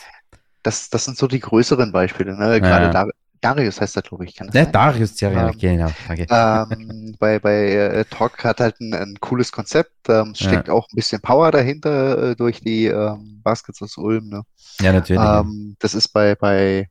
[0.63, 2.37] Das, das sind so die größeren Beispiele.
[2.37, 2.61] Ne?
[2.61, 2.91] Gerade Ja.
[2.91, 3.09] Dar
[3.41, 4.35] Darius heißt er, glaube ich.
[4.35, 4.73] Kann das Ne, sein?
[4.73, 6.27] Darius Zeringer, Ähm, genau, danke.
[6.29, 9.93] ähm, bei bei äh, Talk hat halt ein, ein cooles Konzept.
[10.09, 10.47] Ähm, es Ja.
[10.49, 14.27] steckt auch ein bisschen Power dahinter äh, durch die ähm, Baskets aus Ulm.
[14.27, 14.43] Ne?
[14.81, 15.21] ja, natürlich.
[15.21, 15.39] ja.
[15.39, 16.89] Ähm, das ist bei bei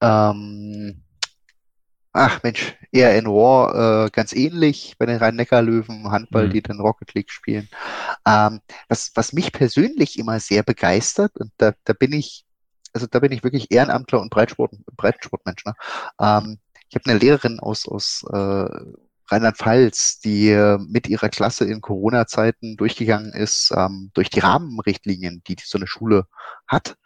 [0.00, 1.02] ähm,
[2.12, 6.50] ach Mensch, eher in War äh, ganz ähnlich bei den Rhein-Neckar-Löwen, Handball, Mhm.
[6.50, 7.68] die dann Rocket League spielen.
[8.26, 12.44] Ähm, was, was mich persönlich immer sehr begeistert, und da, da bin ich,
[12.92, 15.64] also da bin ich wirklich Ehrenamtler und Breitsport, Breitensportmensch.
[15.64, 15.74] Ne?
[16.20, 16.58] Ähm,
[16.88, 18.66] ich habe eine Lehrerin aus, aus äh,
[19.30, 25.56] Rheinland-Pfalz, die äh, mit ihrer Klasse in Corona-Zeiten durchgegangen ist, ähm, durch die Rahmenrichtlinien, die,
[25.56, 26.26] die so eine Schule
[26.66, 26.96] hat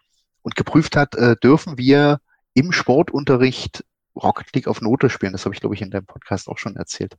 [0.43, 2.21] und geprüft hat, äh, dürfen wir
[2.55, 3.85] im Sportunterricht
[4.17, 5.33] Rocket League auf Note spielen.
[5.33, 7.17] Das habe ich, glaube ich, in deinem Podcast auch schon erzählt.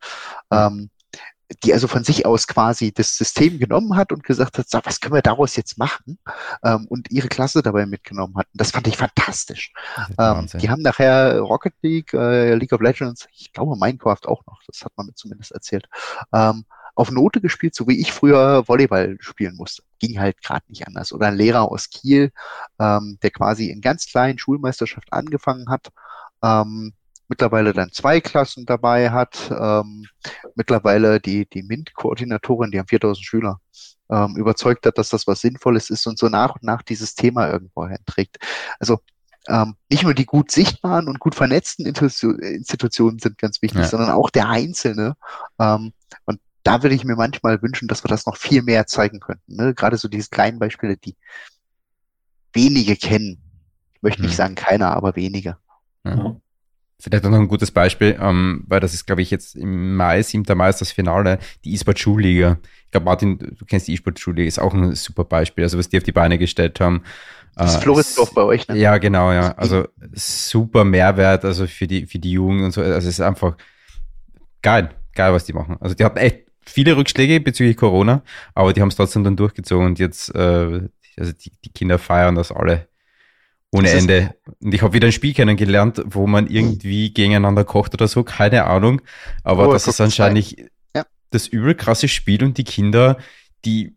[0.51, 0.89] Ähm,
[1.63, 4.99] die also von sich aus quasi das System genommen hat und gesagt hat, so, was
[4.99, 6.19] können wir daraus jetzt machen?
[6.63, 8.47] Ähm, und ihre Klasse dabei mitgenommen hat.
[8.51, 9.71] Und das fand ich fantastisch.
[10.19, 14.61] Ähm, die haben nachher Rocket League, äh, League of Legends, ich glaube Minecraft auch noch,
[14.67, 15.87] das hat man mir zumindest erzählt,
[16.33, 16.65] ähm,
[16.95, 19.83] auf Note gespielt, so wie ich früher Volleyball spielen musste.
[19.99, 21.13] Ging halt gerade nicht anders.
[21.13, 22.31] Oder ein Lehrer aus Kiel,
[22.79, 25.89] ähm, der quasi in ganz kleinen Schulmeisterschaft angefangen hat,
[26.47, 26.93] ähm,
[27.27, 30.05] mittlerweile dann zwei Klassen dabei hat, ähm,
[30.55, 33.59] mittlerweile die, die MINT-Koordinatorin, die haben 4000 Schüler,
[34.09, 37.49] ähm, überzeugt hat, dass das was Sinnvolles ist und so nach und nach dieses Thema
[37.49, 38.37] irgendwo hinträgt.
[38.79, 38.99] Also
[39.47, 43.87] ähm, nicht nur die gut sichtbaren und gut vernetzten Institutionen sind ganz wichtig, ja.
[43.87, 45.15] sondern auch der Einzelne.
[45.59, 45.93] Ähm,
[46.25, 49.55] und da würde ich mir manchmal wünschen, dass wir das noch viel mehr zeigen könnten.
[49.55, 49.73] Ne?
[49.73, 51.15] Gerade so diese kleinen Beispiele, die
[52.53, 53.41] wenige kennen.
[53.93, 54.37] Ich möchte nicht hm.
[54.37, 55.57] sagen keiner, aber wenige.
[56.05, 56.35] Ja.
[56.99, 60.57] Vielleicht noch ein gutes Beispiel, ähm, weil das ist, glaube ich, jetzt im Mai, 7.
[60.57, 62.57] Mai ist das Finale, die E-Sport Schulliga.
[62.85, 65.89] Ich glaube, Martin, du kennst die E-Sport Schulliga, ist auch ein super Beispiel, also was
[65.89, 67.03] die auf die Beine gestellt haben.
[67.55, 68.77] Das ist äh, Floridsdorf bei euch, ne?
[68.77, 69.51] Ja, genau, ja.
[69.53, 72.81] Also super Mehrwert, also für die, für die Jugend und so.
[72.81, 73.57] Also es ist einfach
[74.63, 75.77] geil, geil, was die machen.
[75.79, 78.23] Also die hatten echt viele Rückschläge bezüglich Corona,
[78.55, 80.81] aber die haben es trotzdem dann durchgezogen und jetzt, äh,
[81.17, 82.87] also die, die Kinder feiern das alle
[83.71, 84.35] ohne Ende.
[84.61, 88.65] Und ich habe wieder ein Spiel kennengelernt, wo man irgendwie gegeneinander kocht oder so, keine
[88.65, 89.01] Ahnung.
[89.43, 90.55] Aber oh, das ist anscheinend
[90.95, 91.03] ja.
[91.31, 93.17] das übel krasse Spiel und die Kinder,
[93.65, 93.95] die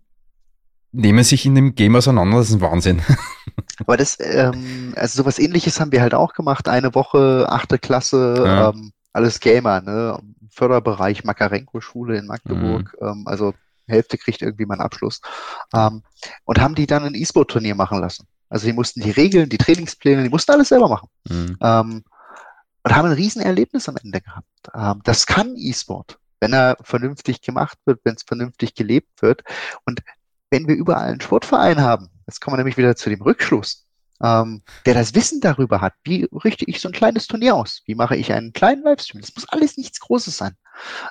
[0.92, 3.02] nehmen sich in dem Game auseinander, das ist ein Wahnsinn.
[3.78, 6.68] Aber das, ähm, also sowas ähnliches haben wir halt auch gemacht.
[6.68, 8.70] Eine Woche, achte Klasse, ja.
[8.70, 10.18] ähm, alles Gamer, ne?
[10.50, 12.94] Förderbereich Makarenko-Schule in Magdeburg.
[13.00, 13.06] Mhm.
[13.06, 13.54] Ähm, also
[13.86, 15.20] Hälfte kriegt irgendwie meinen Abschluss.
[15.74, 16.02] Ähm,
[16.44, 18.26] und haben die dann ein E-Sport-Turnier machen lassen.
[18.50, 21.08] Also die mussten die Regeln, die Trainingspläne, die mussten alles selber machen.
[21.28, 21.56] Mhm.
[21.62, 22.04] Ähm,
[22.82, 24.46] und haben ein Riesenerlebnis am Ende gehabt.
[24.74, 29.42] Ähm, das kann E-Sport, wenn er vernünftig gemacht wird, wenn es vernünftig gelebt wird.
[29.84, 30.00] Und
[30.50, 33.86] wenn wir überall einen Sportverein haben, jetzt kommen wir nämlich wieder zu dem Rückschluss,
[34.22, 37.82] ähm, der das Wissen darüber hat, wie richte ich so ein kleines Turnier aus?
[37.86, 39.20] Wie mache ich einen kleinen Livestream?
[39.20, 40.56] Das muss alles nichts Großes sein.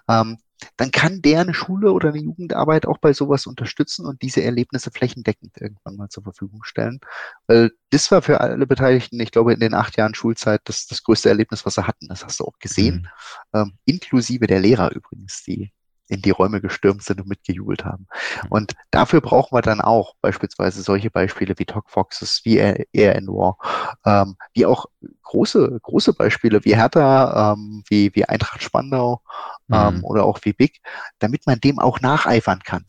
[0.08, 0.38] Ähm,
[0.78, 4.92] dann kann der eine Schule oder eine Jugendarbeit auch bei sowas unterstützen und diese Erlebnisse
[4.92, 7.00] flächendeckend irgendwann mal zur Verfügung stellen.
[7.48, 11.04] Weil das war für alle Beteiligten, ich glaube, in den acht Jahren Schulzeit das, das
[11.04, 12.08] größte Erlebnis, was sie hatten.
[12.08, 13.08] Das hast du auch gesehen.
[13.54, 13.60] Mhm.
[13.60, 15.72] Ähm, inklusive der Lehrer übrigens, die
[16.10, 18.08] in die Räume gestürmt sind und mitgejubelt haben.
[18.50, 23.28] Und dafür brauchen wir dann auch beispielsweise solche Beispiele wie Talk Foxes, wie Air in
[23.28, 23.58] War,
[24.06, 24.88] ähm, wie auch
[25.24, 29.22] große, große Beispiele wie Hertha, ähm, wie, wie Eintracht Spandau
[29.72, 30.04] ähm, mhm.
[30.04, 30.82] oder auch wie Big,
[31.20, 32.86] damit man dem auch nacheifern kann.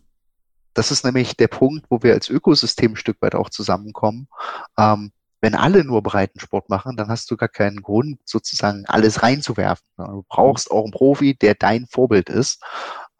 [0.74, 4.28] Das ist nämlich der Punkt, wo wir als Ökosystem ein Stück weit auch zusammenkommen.
[4.78, 9.86] Ähm, wenn alle nur Breitensport machen, dann hast du gar keinen Grund, sozusagen alles reinzuwerfen.
[9.96, 12.62] Du brauchst auch einen Profi, der dein Vorbild ist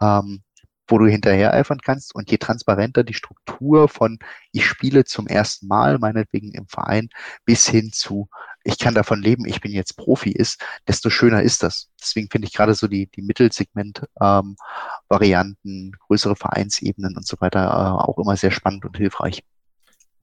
[0.00, 0.42] ähm,
[0.90, 2.14] wo du hinterher eifern kannst.
[2.14, 4.18] Und je transparenter die Struktur von
[4.52, 7.08] ich spiele zum ersten Mal, meinetwegen im Verein,
[7.44, 8.28] bis hin zu
[8.64, 11.90] ich kann davon leben, ich bin jetzt Profi ist, desto schöner ist das.
[12.00, 18.04] Deswegen finde ich gerade so die, die Mittelsegment-Varianten, ähm, größere Vereinsebenen und so weiter äh,
[18.04, 19.42] auch immer sehr spannend und hilfreich.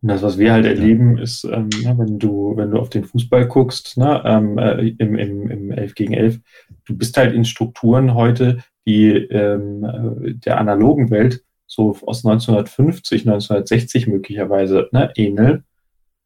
[0.02, 3.04] Und das, was wir halt erleben, ist, ähm, ja, wenn du, wenn du auf den
[3.04, 6.40] Fußball guckst, ne, ähm, äh, im, im, im 11 gegen 11,
[6.86, 13.28] du bist halt in Strukturen heute, die ähm, äh, der analogen Welt so aus 1950,
[13.28, 15.64] 1960 möglicherweise ne, ähneln.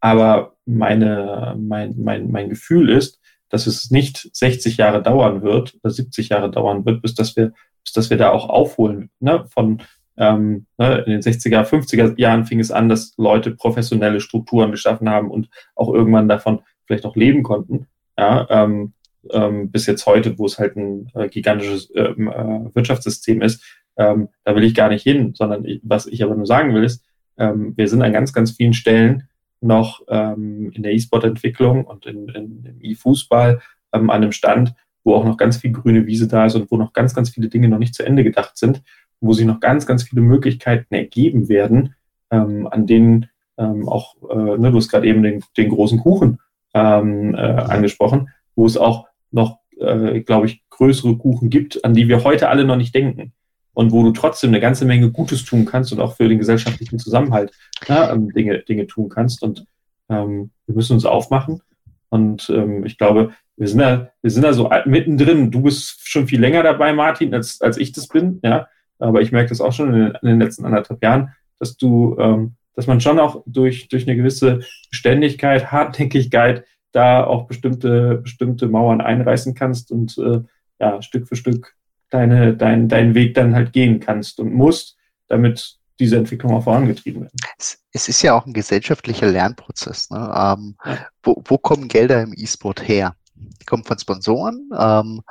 [0.02, 3.20] Aber meine, mein, mein, mein Gefühl ist,
[3.50, 7.54] dass es nicht 60 Jahre dauern wird oder 70 Jahre dauern wird, bis dass wir,
[7.84, 9.10] bis dass wir da auch aufholen.
[9.20, 9.46] Ne?
[9.50, 9.82] Von
[10.18, 15.10] ähm, ne, in den 60er, 50er Jahren fing es an, dass Leute professionelle Strukturen geschaffen
[15.10, 17.88] haben und auch irgendwann davon vielleicht auch leben konnten.
[18.18, 18.94] Ja, ähm,
[19.32, 23.64] ähm, bis jetzt heute, wo es halt ein äh, gigantisches ähm, äh, Wirtschaftssystem ist,
[23.98, 26.84] ähm, da will ich gar nicht hin, sondern ich, was ich aber nur sagen will,
[26.84, 27.06] ist,
[27.38, 29.28] ähm, wir sind an ganz, ganz vielen Stellen
[29.62, 33.62] noch ähm, in der E-Sport-Entwicklung und in, in, im E-Fußball
[33.94, 34.74] ähm, an einem Stand,
[35.04, 37.48] wo auch noch ganz viel grüne Wiese da ist und wo noch ganz, ganz viele
[37.48, 38.82] Dinge noch nicht zu Ende gedacht sind,
[39.20, 41.96] wo sich noch ganz, ganz viele Möglichkeiten ergeben werden,
[42.32, 46.40] ähm, an denen ähm, auch, äh, ne, du hast gerade eben den, den großen Kuchen
[46.74, 52.08] ähm, äh, angesprochen, wo es auch noch, äh, glaube ich, größere Kuchen gibt, an die
[52.08, 53.34] wir heute alle noch nicht denken.
[53.74, 57.00] Und wo du trotzdem eine ganze Menge Gutes tun kannst und auch für den gesellschaftlichen
[57.00, 57.54] Zusammenhalt
[57.88, 59.44] ja, ähm, Dinge, Dinge tun kannst.
[59.44, 59.66] Und
[60.10, 61.62] ähm, wir müssen uns aufmachen.
[62.10, 65.52] Und ähm, ich glaube, wir sind da, wir sind da so mittendrin.
[65.52, 68.40] Du bist schon viel länger dabei, Martin, als, als ich das bin.
[68.44, 68.68] Ja,
[69.00, 72.18] aber ich merke das auch schon in den, in den letzten anderthalb Jahren, dass du,
[72.20, 78.68] ähm, dass man schon auch durch, durch eine gewisse Beständigkeit, Hartnäckigkeit da auch bestimmte, bestimmte
[78.68, 80.42] Mauern einreißen kannst und äh,
[80.80, 81.76] ja, Stück für Stück
[82.12, 84.98] deine, dein, deinen Weg dann halt gehen kannst und musst,
[85.28, 87.34] damit diese Entwicklung auch vorangetrieben wird.
[87.58, 90.10] Es, es ist ja auch ein gesellschaftlicher Lernprozess.
[90.10, 90.18] Ne?
[90.18, 91.08] Ähm, ja.
[91.24, 93.16] wo, wo kommen Gelder im E-Sport her?
[93.36, 95.22] Die kommen von Sponsoren, ähm,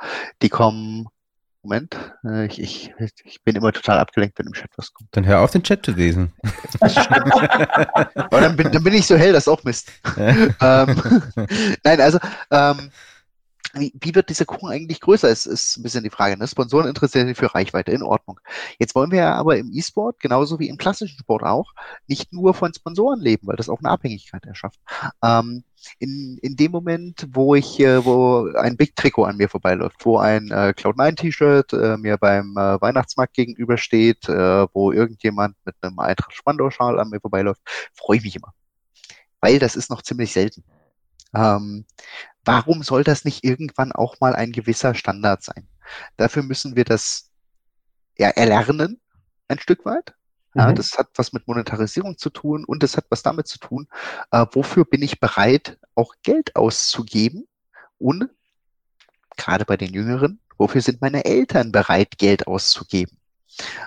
[0.41, 1.07] die kommen
[1.63, 1.95] Moment,
[2.25, 2.91] äh, ich, ich,
[3.23, 5.09] ich bin immer total abgelenkt, wenn im Chat was kommt.
[5.11, 6.33] Dann hör auf, den Chat zu lesen.
[6.81, 9.91] Dann bin, dann bin ich so hell, das ist auch Mist.
[10.17, 10.51] ähm,
[11.83, 12.17] nein, also
[12.49, 12.89] ähm,
[13.73, 15.29] wie, wird dieser Kuchen eigentlich größer?
[15.29, 16.37] Ist, ist ein bisschen die Frage.
[16.37, 16.47] Ne?
[16.47, 18.39] Sponsoren interessieren sich für Reichweite, in Ordnung.
[18.79, 21.73] Jetzt wollen wir ja aber im E-Sport, genauso wie im klassischen Sport auch,
[22.07, 24.79] nicht nur von Sponsoren leben, weil das auch eine Abhängigkeit erschafft.
[25.23, 25.63] Ähm,
[25.99, 30.17] in, in dem Moment, wo ich, äh, wo ein Big Trikot an mir vorbeiläuft, wo
[30.17, 35.97] ein äh, Cloud9 -T-Shirt äh, mir beim äh, Weihnachtsmarkt gegenübersteht, äh, wo irgendjemand mit einem
[35.99, 37.61] Eintracht Spandau-Schal an mir vorbeiläuft,
[37.93, 38.53] freue ich mich immer.
[39.39, 40.63] Weil das ist noch ziemlich selten.
[41.33, 41.85] Ähm,
[42.45, 45.67] warum soll das nicht irgendwann auch mal ein gewisser Standard sein?
[46.17, 47.29] Dafür müssen wir das
[48.17, 48.99] ja, erlernen,
[49.47, 50.13] ein Stück weit.
[50.53, 50.75] Ja, mhm.
[50.75, 53.87] das hat was mit Monetarisierung zu tun und das hat was damit zu tun,
[54.31, 57.47] äh, wofür bin ich bereit, auch Geld auszugeben
[57.97, 58.29] und
[59.37, 63.17] gerade bei den Jüngeren, wofür sind meine Eltern bereit, Geld auszugeben?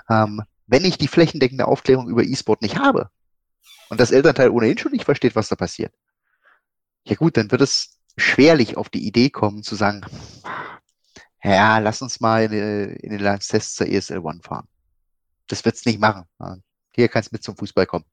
[0.08, 3.10] Ähm, wenn ich die flächendeckende Aufklärung über E-Sport nicht habe
[3.90, 5.92] und das Elternteil ohnehin schon nicht versteht, was da passiert,
[7.04, 10.02] ja gut, dann wird es schwerlich auf die Idee kommen zu sagen,
[11.42, 14.66] ja, lass uns mal in, in den Landstests zur ESL One fahren.
[15.48, 16.24] Das wird's nicht machen.
[16.94, 18.06] Hier kannst mit zum Fußball kommen.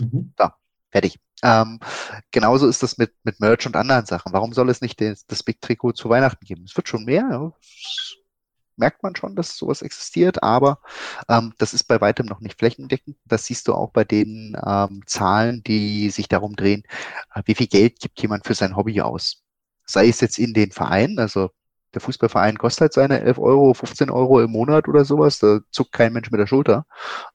[0.00, 0.32] Mhm.
[0.38, 0.48] So,
[0.90, 1.18] fertig.
[1.42, 1.80] Ähm,
[2.30, 4.32] genauso ist das mit, mit Merch und anderen Sachen.
[4.32, 6.64] Warum soll es nicht das, das Big Trikot zu Weihnachten geben?
[6.64, 7.28] Es wird schon mehr.
[7.30, 7.52] Ja
[8.76, 10.80] merkt man schon, dass sowas existiert, aber
[11.28, 13.16] ähm, das ist bei weitem noch nicht flächendeckend.
[13.24, 16.84] Das siehst du auch bei den ähm, Zahlen, die sich darum drehen,
[17.34, 19.42] äh, wie viel Geld gibt jemand für sein Hobby aus.
[19.86, 21.50] Sei es jetzt in den Vereinen, also
[21.94, 25.92] der Fußballverein kostet halt seine 11 Euro, 15 Euro im Monat oder sowas, da zuckt
[25.92, 26.86] kein Mensch mit der Schulter.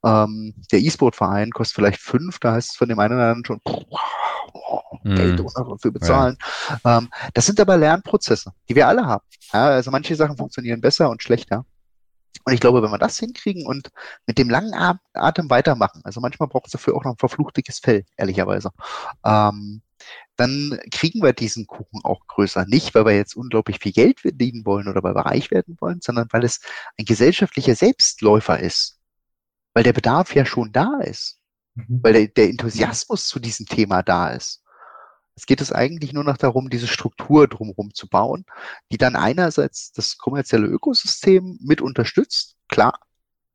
[0.03, 3.61] Ähm, der E-Sport-Verein kostet vielleicht fünf, da heißt es von dem einen oder anderen schon,
[5.03, 5.15] mm.
[5.15, 6.37] Geld dafür bezahlen.
[6.83, 6.97] Ja.
[6.97, 9.23] Ähm, das sind aber Lernprozesse, die wir alle haben.
[9.53, 11.65] Ja, also manche Sachen funktionieren besser und schlechter.
[12.45, 13.89] Und ich glaube, wenn wir das hinkriegen und
[14.25, 14.73] mit dem langen
[15.13, 18.71] Atem weitermachen, also manchmal braucht es dafür auch noch ein verfluchtiges Fell, ehrlicherweise,
[19.25, 19.81] ähm,
[20.35, 22.65] dann kriegen wir diesen Kuchen auch größer.
[22.67, 25.99] Nicht, weil wir jetzt unglaublich viel Geld verdienen wollen oder weil wir reich werden wollen,
[26.01, 26.61] sondern weil es
[26.97, 28.99] ein gesellschaftlicher Selbstläufer ist.
[29.73, 31.39] Weil der Bedarf ja schon da ist.
[31.75, 31.99] Mhm.
[32.01, 34.63] Weil der, der Enthusiasmus zu diesem Thema da ist.
[35.35, 38.45] Es geht es eigentlich nur noch darum, diese Struktur drumherum zu bauen,
[38.91, 42.57] die dann einerseits das kommerzielle Ökosystem mit unterstützt.
[42.67, 42.99] Klar,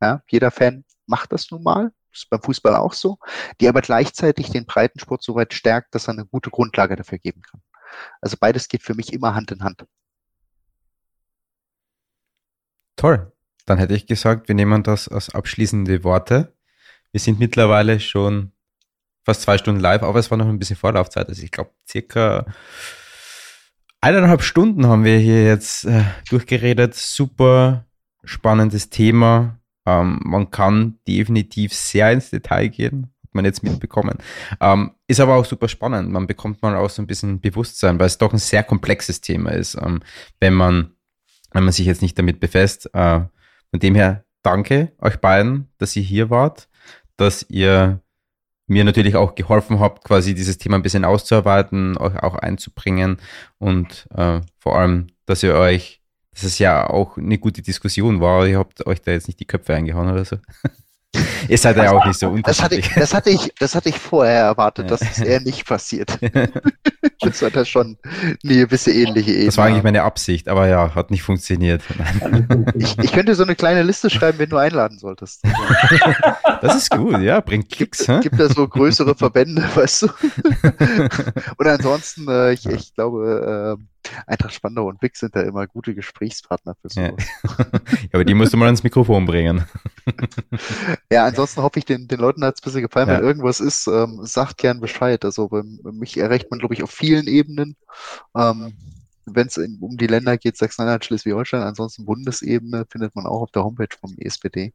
[0.00, 3.18] ja, jeder Fan macht das nun mal, ist beim Fußball auch so,
[3.60, 7.42] die aber gleichzeitig den Breitensport so weit stärkt, dass er eine gute Grundlage dafür geben
[7.42, 7.60] kann.
[8.20, 9.84] Also beides geht für mich immer Hand in Hand.
[12.96, 13.32] Toll.
[13.66, 16.54] Dann hätte ich gesagt, wir nehmen das als abschließende Worte.
[17.12, 18.52] Wir sind mittlerweile schon
[19.24, 21.28] fast zwei Stunden live, aber es war noch ein bisschen Vorlaufzeit.
[21.28, 22.46] Also ich glaube, circa
[24.00, 26.94] eineinhalb Stunden haben wir hier jetzt äh, durchgeredet.
[26.94, 27.86] Super
[28.22, 29.58] spannendes Thema.
[29.86, 34.18] Ähm, man kann definitiv sehr ins Detail gehen, hat man jetzt mitbekommen.
[34.60, 36.10] Ähm, ist aber auch super spannend.
[36.10, 39.50] Man bekommt mal auch so ein bisschen Bewusstsein, weil es doch ein sehr komplexes Thema
[39.50, 40.00] ist, ähm,
[40.40, 40.94] wenn man
[41.54, 42.90] wenn man sich jetzt nicht damit befasst.
[42.92, 43.20] Äh,
[43.70, 46.68] von dem her danke euch beiden, dass ihr hier wart,
[47.16, 48.00] dass ihr
[48.66, 53.18] mir natürlich auch geholfen habt, quasi dieses Thema ein bisschen auszuarbeiten, euch auch einzubringen
[53.58, 56.02] und äh, vor allem, dass ihr euch
[56.34, 58.46] dass es ja auch eine gute Diskussion war.
[58.46, 60.36] Ihr habt euch da jetzt nicht die Köpfe eingehauen oder so.
[61.48, 62.44] Ihr seid ja auch nicht so unterschiedlich.
[62.44, 65.66] Das hatte ich, das hatte ich, das hatte ich vorher erwartet, dass es eher nicht
[65.66, 66.18] passiert.
[67.20, 67.98] das hat ja schon
[68.42, 69.46] eine gewisse ähnliche Ebene.
[69.46, 71.82] Das war eigentlich meine Absicht, aber ja, hat nicht funktioniert.
[72.74, 75.42] ich, ich könnte so eine kleine Liste schreiben, wenn du einladen solltest.
[76.60, 78.06] das ist gut, ja, bringt Klicks.
[78.06, 80.08] Gibt, gibt ja so größere Verbände, weißt du.
[81.58, 83.93] Und ansonsten, äh, ich, ich glaube, äh,
[84.26, 87.14] Eintracht Spandau und Wick sind da immer gute Gesprächspartner für sowas.
[87.44, 88.10] Ja.
[88.12, 89.64] aber die musst du mal ans Mikrofon bringen.
[91.12, 93.08] ja, ansonsten hoffe ich, den, den Leuten hat es ein bisschen gefallen.
[93.08, 93.18] Ja.
[93.18, 95.24] Wenn irgendwas ist, ähm, sagt gern Bescheid.
[95.24, 95.62] Also bei,
[95.92, 97.76] mich erreicht man, glaube ich, auf vielen Ebenen.
[98.36, 98.74] Ähm,
[99.26, 103.64] wenn es um die Länder geht, Sachsen-Anhalt, Schleswig-Holstein, ansonsten Bundesebene findet man auch auf der
[103.64, 104.72] Homepage vom ESPD.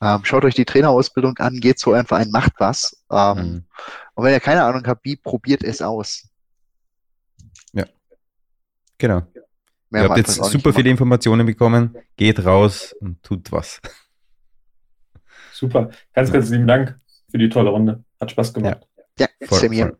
[0.00, 3.04] Ähm, schaut euch die Trainerausbildung an, geht zu einem Verein, macht was.
[3.10, 3.64] Ähm, mhm.
[4.14, 6.28] Und wenn ihr keine Ahnung habt, wie, probiert es aus.
[8.98, 9.22] Genau.
[9.90, 11.96] Mehr Ihr habt jetzt super viele Informationen bekommen.
[12.16, 13.80] Geht raus und tut was.
[15.52, 15.90] Super.
[16.12, 16.98] Ganz, ganz lieben Dank
[17.30, 18.04] für die tolle Runde.
[18.20, 18.86] Hat Spaß gemacht.
[19.18, 19.96] Ja, ja voll, voll.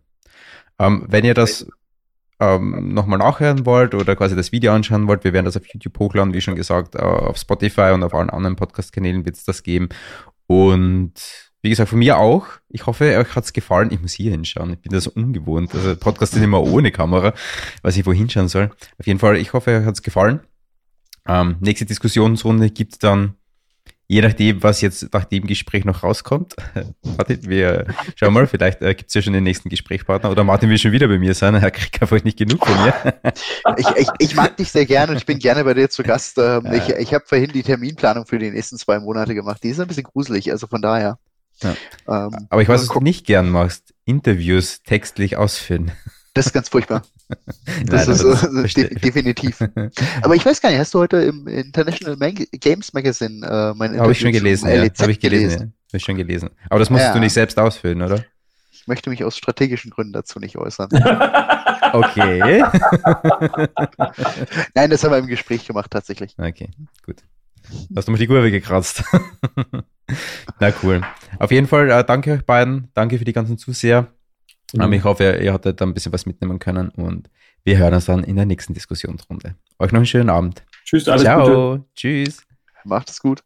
[0.79, 1.67] Ähm, wenn ihr das
[2.41, 5.99] ähm, nochmal nachhören wollt oder quasi das Video anschauen wollt, wir werden das auf YouTube
[5.99, 9.63] hochladen, wie schon gesagt, äh, auf Spotify und auf allen anderen Podcast-Kanälen wird es das
[9.63, 9.89] geben.
[10.47, 11.15] Und
[11.67, 12.47] wie gesagt, von mir auch.
[12.69, 13.91] Ich hoffe, euch hat es gefallen.
[13.91, 14.75] Ich muss hier hinschauen.
[14.75, 15.75] Ich bin das ungewohnt.
[15.75, 17.35] Also Podcast ist immer ohne Kamera,
[17.83, 18.71] weiß ich wo hinschauen soll.
[19.01, 20.39] Auf jeden Fall, ich hoffe, euch hat es gefallen.
[21.27, 23.35] Ähm, nächste Diskussionsrunde gibt es dann
[24.07, 26.55] je nachdem, was jetzt nach dem Gespräch noch rauskommt.
[27.03, 30.71] Martin, wir schauen mal, vielleicht äh, gibt es ja schon den nächsten Gesprächspartner oder Martin
[30.71, 31.57] will schon wieder bei mir sein.
[31.57, 32.95] Er kriegt einfach nicht genug von mir.
[33.77, 36.39] ich, ich, ich, mag dich sehr gerne und ich bin gerne bei dir zu Gast.
[36.39, 39.65] Ähm, ich ich habe vorhin die Terminplanung für die nächsten zwei Monate gemacht.
[39.65, 41.19] Die ist ein bisschen gruselig, also von daher.
[41.63, 41.71] Ja.
[42.09, 45.93] Ähm, Aber ich weiß, was du nicht gern machst, Interviews textlich ausführen.
[46.35, 47.03] Das ist ganz furchtbar.
[47.87, 49.61] Das Nein, ist das de definitiv.
[50.23, 53.99] Aber ich weiß gar nicht, hast du heute im International Mag Games Magazine äh, mein
[53.99, 54.85] Habe ich schon gelesen, ja.
[55.01, 55.59] Habe ich gelesen, gelesen.
[55.59, 55.89] Ja.
[55.89, 56.51] Habe ich schon gelesen.
[56.71, 57.15] Aber das musstest ja.
[57.15, 58.25] du nicht selbst ausfüllen, oder?
[58.71, 60.89] Ich möchte mich aus strategischen Gründen dazu nicht äußern.
[61.93, 62.63] okay.
[64.77, 66.37] Nein, das haben wir im Gespräch gemacht, tatsächlich.
[66.39, 66.71] Okay,
[67.05, 67.25] gut.
[67.97, 69.03] Hast du mich die Kurve gekratzt.
[70.61, 71.03] Na cool.
[71.39, 72.89] Auf jeden Fall, äh, danke euch beiden.
[72.95, 74.09] Danke für die ganzen Zuseher.
[74.75, 74.93] Mhm.
[74.93, 77.29] Ich hoffe, ihr, ihr hattet da ein bisschen was mitnehmen können und
[77.65, 79.57] wir hören uns dann in der nächsten Diskussionsrunde.
[79.79, 80.65] Euch noch einen schönen Abend.
[80.85, 81.79] Tschüss, alles Ciao.
[81.79, 81.85] Gute.
[81.95, 82.47] Tschüss.
[82.85, 83.43] Macht es gut.